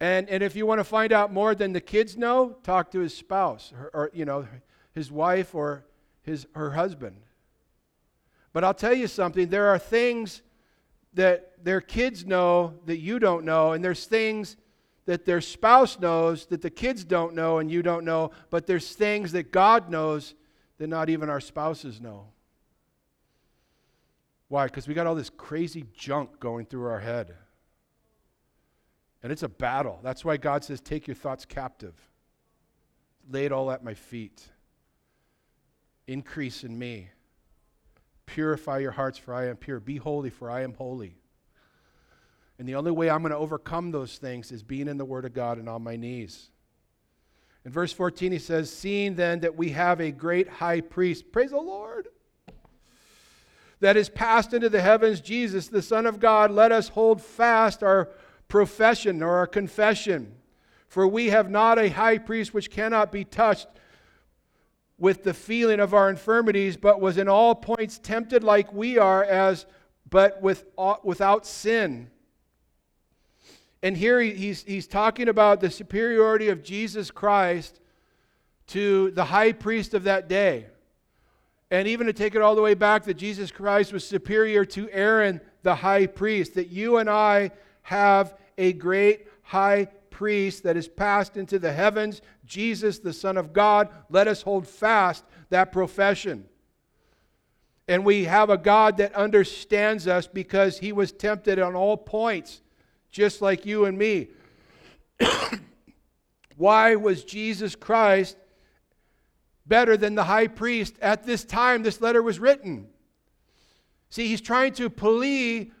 And, 0.00 0.28
and 0.30 0.42
if 0.42 0.56
you 0.56 0.64
want 0.66 0.80
to 0.80 0.84
find 0.84 1.12
out 1.12 1.32
more 1.32 1.54
than 1.54 1.72
the 1.72 1.80
kids 1.80 2.16
know, 2.16 2.56
talk 2.62 2.90
to 2.92 3.00
his 3.00 3.14
spouse 3.14 3.72
or, 3.78 3.90
or 3.92 4.10
you 4.14 4.24
know, 4.24 4.46
his 4.94 5.12
wife 5.12 5.54
or 5.54 5.84
his, 6.22 6.46
her 6.54 6.70
husband. 6.70 7.16
But 8.52 8.64
I'll 8.64 8.74
tell 8.74 8.94
you 8.94 9.06
something 9.06 9.48
there 9.48 9.68
are 9.68 9.78
things 9.78 10.42
that 11.14 11.64
their 11.64 11.80
kids 11.80 12.24
know 12.24 12.74
that 12.86 12.98
you 12.98 13.18
don't 13.18 13.44
know, 13.44 13.72
and 13.72 13.84
there's 13.84 14.06
things 14.06 14.56
that 15.06 15.24
their 15.24 15.40
spouse 15.40 15.98
knows 15.98 16.46
that 16.46 16.62
the 16.62 16.70
kids 16.70 17.04
don't 17.04 17.34
know 17.34 17.58
and 17.58 17.70
you 17.70 17.82
don't 17.82 18.04
know, 18.04 18.30
but 18.48 18.66
there's 18.66 18.94
things 18.94 19.32
that 19.32 19.50
God 19.50 19.90
knows 19.90 20.34
that 20.78 20.86
not 20.86 21.10
even 21.10 21.28
our 21.28 21.40
spouses 21.40 22.00
know. 22.00 22.26
Why? 24.48 24.66
Because 24.66 24.88
we 24.88 24.94
got 24.94 25.06
all 25.06 25.14
this 25.14 25.30
crazy 25.30 25.84
junk 25.94 26.40
going 26.40 26.66
through 26.66 26.86
our 26.86 27.00
head. 27.00 27.34
And 29.22 29.30
it's 29.30 29.42
a 29.42 29.48
battle. 29.48 30.00
That's 30.02 30.24
why 30.24 30.36
God 30.36 30.64
says, 30.64 30.80
Take 30.80 31.06
your 31.06 31.14
thoughts 31.14 31.44
captive, 31.44 31.94
lay 33.28 33.44
it 33.44 33.52
all 33.52 33.70
at 33.70 33.84
my 33.84 33.94
feet. 33.94 34.48
Increase 36.06 36.64
in 36.64 36.78
me. 36.78 37.10
Purify 38.34 38.78
your 38.78 38.92
hearts, 38.92 39.18
for 39.18 39.34
I 39.34 39.48
am 39.48 39.56
pure. 39.56 39.80
Be 39.80 39.96
holy, 39.96 40.30
for 40.30 40.50
I 40.50 40.62
am 40.62 40.74
holy. 40.74 41.16
And 42.58 42.68
the 42.68 42.76
only 42.76 42.90
way 42.92 43.10
I'm 43.10 43.22
going 43.22 43.32
to 43.32 43.38
overcome 43.38 43.90
those 43.90 44.18
things 44.18 44.52
is 44.52 44.62
being 44.62 44.86
in 44.86 44.98
the 44.98 45.04
Word 45.04 45.24
of 45.24 45.32
God 45.32 45.58
and 45.58 45.68
on 45.68 45.82
my 45.82 45.96
knees. 45.96 46.50
In 47.64 47.72
verse 47.72 47.92
14, 47.92 48.30
he 48.30 48.38
says, 48.38 48.72
Seeing 48.72 49.16
then 49.16 49.40
that 49.40 49.56
we 49.56 49.70
have 49.70 50.00
a 50.00 50.12
great 50.12 50.48
high 50.48 50.80
priest, 50.80 51.32
praise 51.32 51.50
the 51.50 51.58
Lord, 51.58 52.08
that 53.80 53.96
is 53.96 54.08
passed 54.08 54.54
into 54.54 54.68
the 54.68 54.80
heavens, 54.80 55.20
Jesus, 55.20 55.66
the 55.68 55.82
Son 55.82 56.06
of 56.06 56.20
God, 56.20 56.50
let 56.50 56.70
us 56.70 56.88
hold 56.88 57.20
fast 57.20 57.82
our 57.82 58.10
profession 58.46 59.22
or 59.22 59.36
our 59.36 59.46
confession. 59.46 60.34
For 60.86 61.06
we 61.06 61.30
have 61.30 61.50
not 61.50 61.78
a 61.78 61.88
high 61.88 62.18
priest 62.18 62.54
which 62.54 62.70
cannot 62.70 63.10
be 63.10 63.24
touched 63.24 63.66
with 65.00 65.24
the 65.24 65.34
feeling 65.34 65.80
of 65.80 65.94
our 65.94 66.10
infirmities, 66.10 66.76
but 66.76 67.00
was 67.00 67.18
in 67.18 67.26
all 67.26 67.54
points 67.54 67.98
tempted 67.98 68.44
like 68.44 68.72
we 68.72 68.98
are, 68.98 69.24
as 69.24 69.66
but 70.08 70.40
with, 70.42 70.66
uh, 70.76 70.96
without 71.02 71.46
sin. 71.46 72.10
And 73.82 73.96
here 73.96 74.20
he's, 74.20 74.62
he's 74.62 74.86
talking 74.86 75.28
about 75.28 75.60
the 75.60 75.70
superiority 75.70 76.50
of 76.50 76.62
Jesus 76.62 77.10
Christ 77.10 77.80
to 78.68 79.10
the 79.12 79.24
high 79.24 79.52
priest 79.52 79.94
of 79.94 80.04
that 80.04 80.28
day. 80.28 80.66
And 81.70 81.88
even 81.88 82.06
to 82.06 82.12
take 82.12 82.34
it 82.34 82.42
all 82.42 82.54
the 82.54 82.62
way 82.62 82.74
back, 82.74 83.04
that 83.04 83.14
Jesus 83.14 83.50
Christ 83.50 83.92
was 83.92 84.06
superior 84.06 84.64
to 84.66 84.90
Aaron, 84.90 85.40
the 85.62 85.76
high 85.76 86.06
priest, 86.06 86.54
that 86.54 86.68
you 86.68 86.98
and 86.98 87.08
I 87.08 87.52
have 87.82 88.36
a 88.58 88.74
great 88.74 89.28
high 89.42 89.88
priest 90.20 90.64
that 90.64 90.76
is 90.76 90.86
passed 90.86 91.38
into 91.38 91.58
the 91.58 91.72
heavens, 91.72 92.20
Jesus, 92.44 92.98
the 92.98 93.14
Son 93.14 93.38
of 93.38 93.54
God. 93.54 93.88
Let 94.10 94.28
us 94.28 94.42
hold 94.42 94.68
fast 94.68 95.24
that 95.48 95.72
profession. 95.72 96.44
And 97.88 98.04
we 98.04 98.24
have 98.24 98.50
a 98.50 98.58
God 98.58 98.98
that 98.98 99.14
understands 99.14 100.06
us 100.06 100.26
because 100.26 100.78
he 100.78 100.92
was 100.92 101.10
tempted 101.10 101.58
on 101.58 101.74
all 101.74 101.96
points, 101.96 102.60
just 103.10 103.40
like 103.40 103.64
you 103.64 103.86
and 103.86 103.96
me. 103.96 104.28
Why 106.58 106.96
was 106.96 107.24
Jesus 107.24 107.74
Christ 107.74 108.36
better 109.64 109.96
than 109.96 110.16
the 110.16 110.24
high 110.24 110.48
priest 110.48 110.96
at 111.00 111.24
this 111.24 111.44
time 111.44 111.82
this 111.82 112.02
letter 112.02 112.22
was 112.22 112.38
written. 112.38 112.88
See, 114.10 114.28
he's 114.28 114.42
trying 114.42 114.74
to 114.74 114.90
plea, 114.90 115.72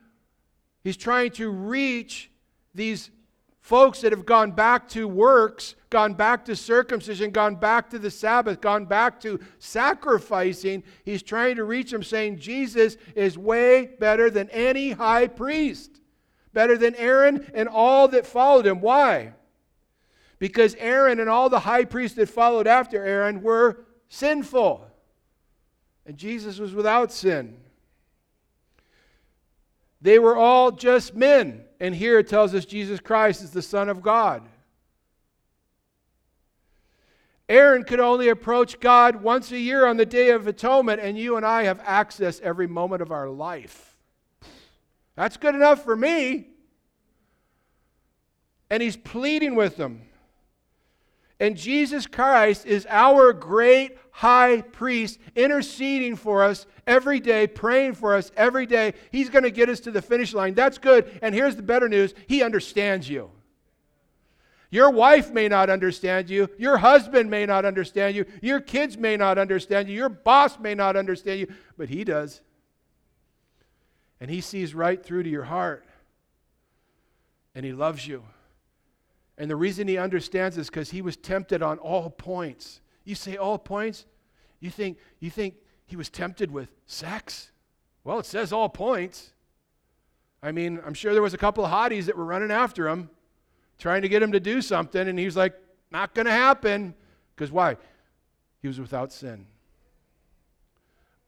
he's 0.82 0.96
trying 0.96 1.32
to 1.32 1.50
reach 1.50 2.30
these 2.74 3.10
folks 3.60 4.00
that 4.00 4.12
have 4.12 4.26
gone 4.26 4.52
back 4.52 4.88
to 4.88 5.06
works, 5.06 5.74
gone 5.90 6.14
back 6.14 6.44
to 6.46 6.56
circumcision, 6.56 7.30
gone 7.30 7.56
back 7.56 7.90
to 7.90 7.98
the 7.98 8.10
Sabbath, 8.10 8.60
gone 8.60 8.84
back 8.84 9.20
to 9.20 9.40
sacrificing. 9.58 10.82
He's 11.04 11.22
trying 11.22 11.56
to 11.56 11.64
reach 11.64 11.90
them 11.90 12.02
saying 12.02 12.38
Jesus 12.38 12.96
is 13.14 13.36
way 13.36 13.90
better 13.98 14.30
than 14.30 14.48
any 14.50 14.92
high 14.92 15.26
priest, 15.26 16.00
better 16.52 16.76
than 16.76 16.94
Aaron 16.96 17.50
and 17.54 17.68
all 17.68 18.08
that 18.08 18.26
followed 18.26 18.66
him. 18.66 18.80
Why? 18.80 19.34
because 20.40 20.74
Aaron 20.76 21.20
and 21.20 21.30
all 21.30 21.48
the 21.48 21.60
high 21.60 21.84
priests 21.84 22.16
that 22.16 22.28
followed 22.28 22.66
after 22.66 23.04
Aaron 23.04 23.42
were 23.42 23.84
sinful. 24.08 24.84
And 26.04 26.16
Jesus 26.16 26.58
was 26.58 26.74
without 26.74 27.12
sin. 27.12 27.58
They 30.00 30.18
were 30.18 30.34
all 30.34 30.72
just 30.72 31.14
men. 31.14 31.62
And 31.80 31.94
here 31.94 32.18
it 32.18 32.28
tells 32.28 32.54
us 32.54 32.66
Jesus 32.66 33.00
Christ 33.00 33.42
is 33.42 33.50
the 33.50 33.62
Son 33.62 33.88
of 33.88 34.02
God. 34.02 34.46
Aaron 37.48 37.82
could 37.82 37.98
only 37.98 38.28
approach 38.28 38.78
God 38.78 39.16
once 39.22 39.50
a 39.50 39.58
year 39.58 39.84
on 39.86 39.96
the 39.96 40.06
Day 40.06 40.30
of 40.30 40.46
Atonement, 40.46 41.00
and 41.00 41.18
you 41.18 41.36
and 41.36 41.44
I 41.44 41.64
have 41.64 41.80
access 41.84 42.38
every 42.44 42.68
moment 42.68 43.02
of 43.02 43.10
our 43.10 43.28
life. 43.28 43.96
That's 45.16 45.36
good 45.36 45.56
enough 45.56 45.82
for 45.82 45.96
me. 45.96 46.46
And 48.70 48.80
he's 48.82 48.96
pleading 48.96 49.56
with 49.56 49.76
them. 49.76 50.02
And 51.40 51.56
Jesus 51.56 52.06
Christ 52.06 52.66
is 52.66 52.86
our 52.90 53.32
great 53.32 53.96
high 54.10 54.60
priest, 54.60 55.18
interceding 55.34 56.14
for 56.14 56.44
us 56.44 56.66
every 56.86 57.18
day, 57.18 57.46
praying 57.46 57.94
for 57.94 58.14
us 58.14 58.30
every 58.36 58.66
day. 58.66 58.92
He's 59.10 59.30
going 59.30 59.44
to 59.44 59.50
get 59.50 59.70
us 59.70 59.80
to 59.80 59.90
the 59.90 60.02
finish 60.02 60.34
line. 60.34 60.52
That's 60.52 60.76
good. 60.76 61.18
And 61.22 61.34
here's 61.34 61.56
the 61.56 61.62
better 61.62 61.88
news 61.88 62.14
He 62.26 62.42
understands 62.42 63.08
you. 63.08 63.30
Your 64.70 64.90
wife 64.90 65.32
may 65.32 65.48
not 65.48 65.70
understand 65.70 66.28
you. 66.28 66.48
Your 66.58 66.76
husband 66.76 67.30
may 67.30 67.46
not 67.46 67.64
understand 67.64 68.14
you. 68.14 68.26
Your 68.42 68.60
kids 68.60 68.98
may 68.98 69.16
not 69.16 69.38
understand 69.38 69.88
you. 69.88 69.96
Your 69.96 70.10
boss 70.10 70.58
may 70.58 70.74
not 70.74 70.94
understand 70.94 71.40
you. 71.40 71.48
But 71.78 71.88
He 71.88 72.04
does. 72.04 72.42
And 74.20 74.30
He 74.30 74.42
sees 74.42 74.74
right 74.74 75.02
through 75.02 75.22
to 75.22 75.30
your 75.30 75.44
heart. 75.44 75.86
And 77.54 77.64
He 77.64 77.72
loves 77.72 78.06
you. 78.06 78.22
And 79.40 79.50
the 79.50 79.56
reason 79.56 79.88
he 79.88 79.96
understands 79.96 80.58
is 80.58 80.68
because 80.68 80.90
he 80.90 81.00
was 81.00 81.16
tempted 81.16 81.62
on 81.62 81.78
all 81.78 82.10
points. 82.10 82.82
You 83.04 83.14
say 83.14 83.38
all 83.38 83.56
points? 83.56 84.04
You 84.60 84.68
think, 84.68 84.98
you 85.18 85.30
think 85.30 85.54
he 85.86 85.96
was 85.96 86.10
tempted 86.10 86.50
with 86.50 86.68
sex. 86.84 87.50
Well, 88.04 88.18
it 88.18 88.26
says 88.26 88.52
all 88.52 88.68
points. 88.68 89.32
I 90.42 90.52
mean, 90.52 90.78
I'm 90.84 90.92
sure 90.92 91.14
there 91.14 91.22
was 91.22 91.32
a 91.32 91.38
couple 91.38 91.64
of 91.64 91.70
hotties 91.70 92.04
that 92.04 92.18
were 92.18 92.24
running 92.26 92.50
after 92.50 92.86
him, 92.86 93.08
trying 93.78 94.02
to 94.02 94.10
get 94.10 94.22
him 94.22 94.32
to 94.32 94.40
do 94.40 94.60
something, 94.60 95.08
and 95.08 95.18
he's 95.18 95.38
like, 95.38 95.54
not 95.90 96.14
going 96.14 96.26
to 96.26 96.32
happen. 96.32 96.92
Because 97.34 97.50
why? 97.50 97.78
He 98.60 98.68
was 98.68 98.78
without 98.78 99.10
sin. 99.10 99.46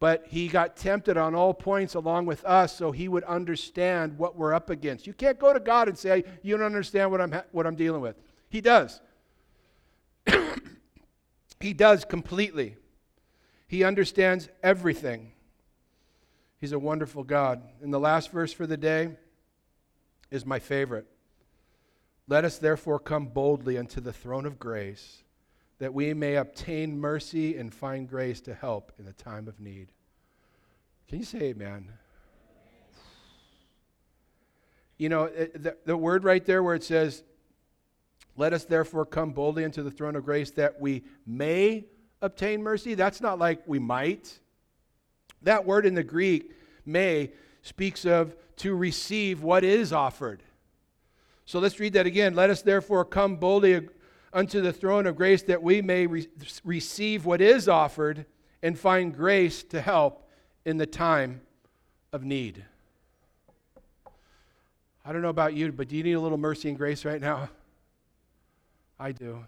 But 0.02 0.24
he 0.26 0.48
got 0.48 0.76
tempted 0.76 1.16
on 1.16 1.36
all 1.36 1.54
points 1.54 1.94
along 1.94 2.26
with 2.26 2.44
us 2.44 2.76
so 2.76 2.90
he 2.90 3.06
would 3.06 3.22
understand 3.22 4.18
what 4.18 4.34
we're 4.34 4.52
up 4.52 4.68
against. 4.68 5.06
You 5.06 5.12
can't 5.12 5.38
go 5.38 5.52
to 5.52 5.60
God 5.60 5.86
and 5.86 5.96
say, 5.96 6.24
You 6.42 6.56
don't 6.56 6.66
understand 6.66 7.12
what 7.12 7.20
I'm, 7.20 7.30
ha- 7.30 7.44
what 7.52 7.68
I'm 7.68 7.76
dealing 7.76 8.00
with. 8.00 8.16
He 8.48 8.60
does. 8.60 9.00
he 11.60 11.72
does 11.72 12.04
completely. 12.04 12.74
He 13.68 13.84
understands 13.84 14.48
everything. 14.60 15.30
He's 16.58 16.72
a 16.72 16.80
wonderful 16.80 17.22
God. 17.22 17.62
And 17.80 17.94
the 17.94 18.00
last 18.00 18.32
verse 18.32 18.52
for 18.52 18.66
the 18.66 18.76
day 18.76 19.10
is 20.32 20.44
my 20.44 20.58
favorite. 20.58 21.06
Let 22.26 22.44
us 22.44 22.58
therefore 22.58 22.98
come 22.98 23.26
boldly 23.26 23.78
unto 23.78 24.00
the 24.00 24.12
throne 24.12 24.46
of 24.46 24.58
grace 24.58 25.22
that 25.82 25.92
we 25.92 26.14
may 26.14 26.36
obtain 26.36 26.96
mercy 26.96 27.56
and 27.56 27.74
find 27.74 28.08
grace 28.08 28.40
to 28.40 28.54
help 28.54 28.92
in 29.00 29.04
the 29.04 29.12
time 29.14 29.48
of 29.48 29.58
need. 29.58 29.88
Can 31.08 31.18
you 31.18 31.24
say 31.24 31.40
amen? 31.40 31.88
You 34.96 35.08
know, 35.08 35.24
eh, 35.24 35.48
the, 35.52 35.76
the 35.84 35.96
word 35.96 36.22
right 36.22 36.46
there 36.46 36.62
where 36.62 36.76
it 36.76 36.84
says, 36.84 37.24
Let 38.36 38.52
us 38.52 38.64
therefore 38.64 39.04
come 39.04 39.32
boldly 39.32 39.64
into 39.64 39.82
the 39.82 39.90
throne 39.90 40.14
of 40.14 40.24
grace 40.24 40.52
that 40.52 40.80
we 40.80 41.02
may 41.26 41.86
obtain 42.20 42.62
mercy, 42.62 42.94
that's 42.94 43.20
not 43.20 43.40
like 43.40 43.66
we 43.66 43.80
might. 43.80 44.38
That 45.42 45.66
word 45.66 45.84
in 45.84 45.96
the 45.96 46.04
Greek, 46.04 46.52
may, 46.86 47.32
speaks 47.62 48.04
of 48.04 48.36
to 48.58 48.76
receive 48.76 49.42
what 49.42 49.64
is 49.64 49.92
offered. 49.92 50.44
So 51.44 51.58
let's 51.58 51.80
read 51.80 51.94
that 51.94 52.06
again. 52.06 52.36
Let 52.36 52.50
us 52.50 52.62
therefore 52.62 53.04
come 53.04 53.34
boldly 53.34 53.88
unto 54.32 54.60
the 54.60 54.72
throne 54.72 55.06
of 55.06 55.16
grace 55.16 55.42
that 55.42 55.62
we 55.62 55.82
may 55.82 56.06
re- 56.06 56.28
receive 56.64 57.24
what 57.24 57.40
is 57.40 57.68
offered 57.68 58.26
and 58.62 58.78
find 58.78 59.14
grace 59.14 59.62
to 59.64 59.80
help 59.80 60.28
in 60.64 60.76
the 60.76 60.86
time 60.86 61.40
of 62.12 62.24
need. 62.24 62.64
I 65.04 65.12
don't 65.12 65.22
know 65.22 65.28
about 65.28 65.54
you, 65.54 65.72
but 65.72 65.88
do 65.88 65.96
you 65.96 66.02
need 66.02 66.12
a 66.12 66.20
little 66.20 66.38
mercy 66.38 66.68
and 66.68 66.78
grace 66.78 67.04
right 67.04 67.20
now? 67.20 67.48
I 69.00 69.12
do. 69.12 69.44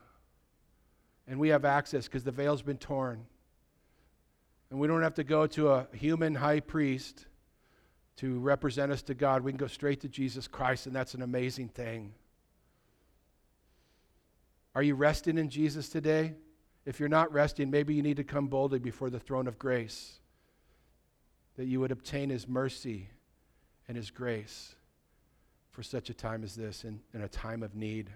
And 1.29 1.39
we 1.39 1.51
have 1.51 1.65
access 1.65 2.07
because 2.07 2.25
the 2.25 2.33
veil's 2.33 2.63
been 2.63 2.79
torn. 2.79 3.25
And 4.71 4.81
we 4.81 4.89
don't 4.89 5.03
have 5.03 5.15
to 5.15 5.25
go 5.25 5.47
to 5.49 5.71
a 5.71 5.87
human 5.93 6.35
high 6.35 6.61
priest 6.61 7.27
to 8.17 8.39
represent 8.41 8.91
us 8.91 9.03
to 9.03 9.15
God. 9.15 9.43
We 9.43 9.53
can 9.53 9.57
go 9.57 9.67
straight 9.69 10.01
to 10.01 10.09
Jesus 10.09 10.49
Christ, 10.49 10.87
and 10.87 10.95
that's 10.95 11.15
an 11.15 11.23
amazing 11.23 11.69
thing. 11.69 12.13
Are 14.75 14.83
you 14.83 14.95
resting 14.95 15.39
in 15.39 15.49
Jesus 15.49 15.89
today? 15.89 16.35
If 16.85 17.01
you're 17.01 17.09
not 17.09 17.33
resting, 17.33 17.71
maybe 17.71 17.95
you 17.95 18.03
need 18.03 18.17
to 18.17 18.25
come 18.25 18.49
boldly 18.49 18.79
before 18.79 19.09
the 19.09 19.21
throne 19.21 19.47
of 19.47 19.59
grace 19.59 20.19
that 21.57 21.67
you 21.67 21.81
would 21.81 21.93
obtain 21.93 22.31
his 22.31 22.49
mercy 22.49 23.09
and 23.87 23.97
his 23.97 24.11
grace 24.11 24.75
for 25.71 25.83
such 25.83 26.11
a 26.11 26.15
time 26.15 26.43
as 26.45 26.55
this 26.55 26.85
in, 26.85 27.01
in 27.13 27.23
a 27.23 27.29
time 27.29 27.63
of 27.63 27.75
need. 27.75 28.11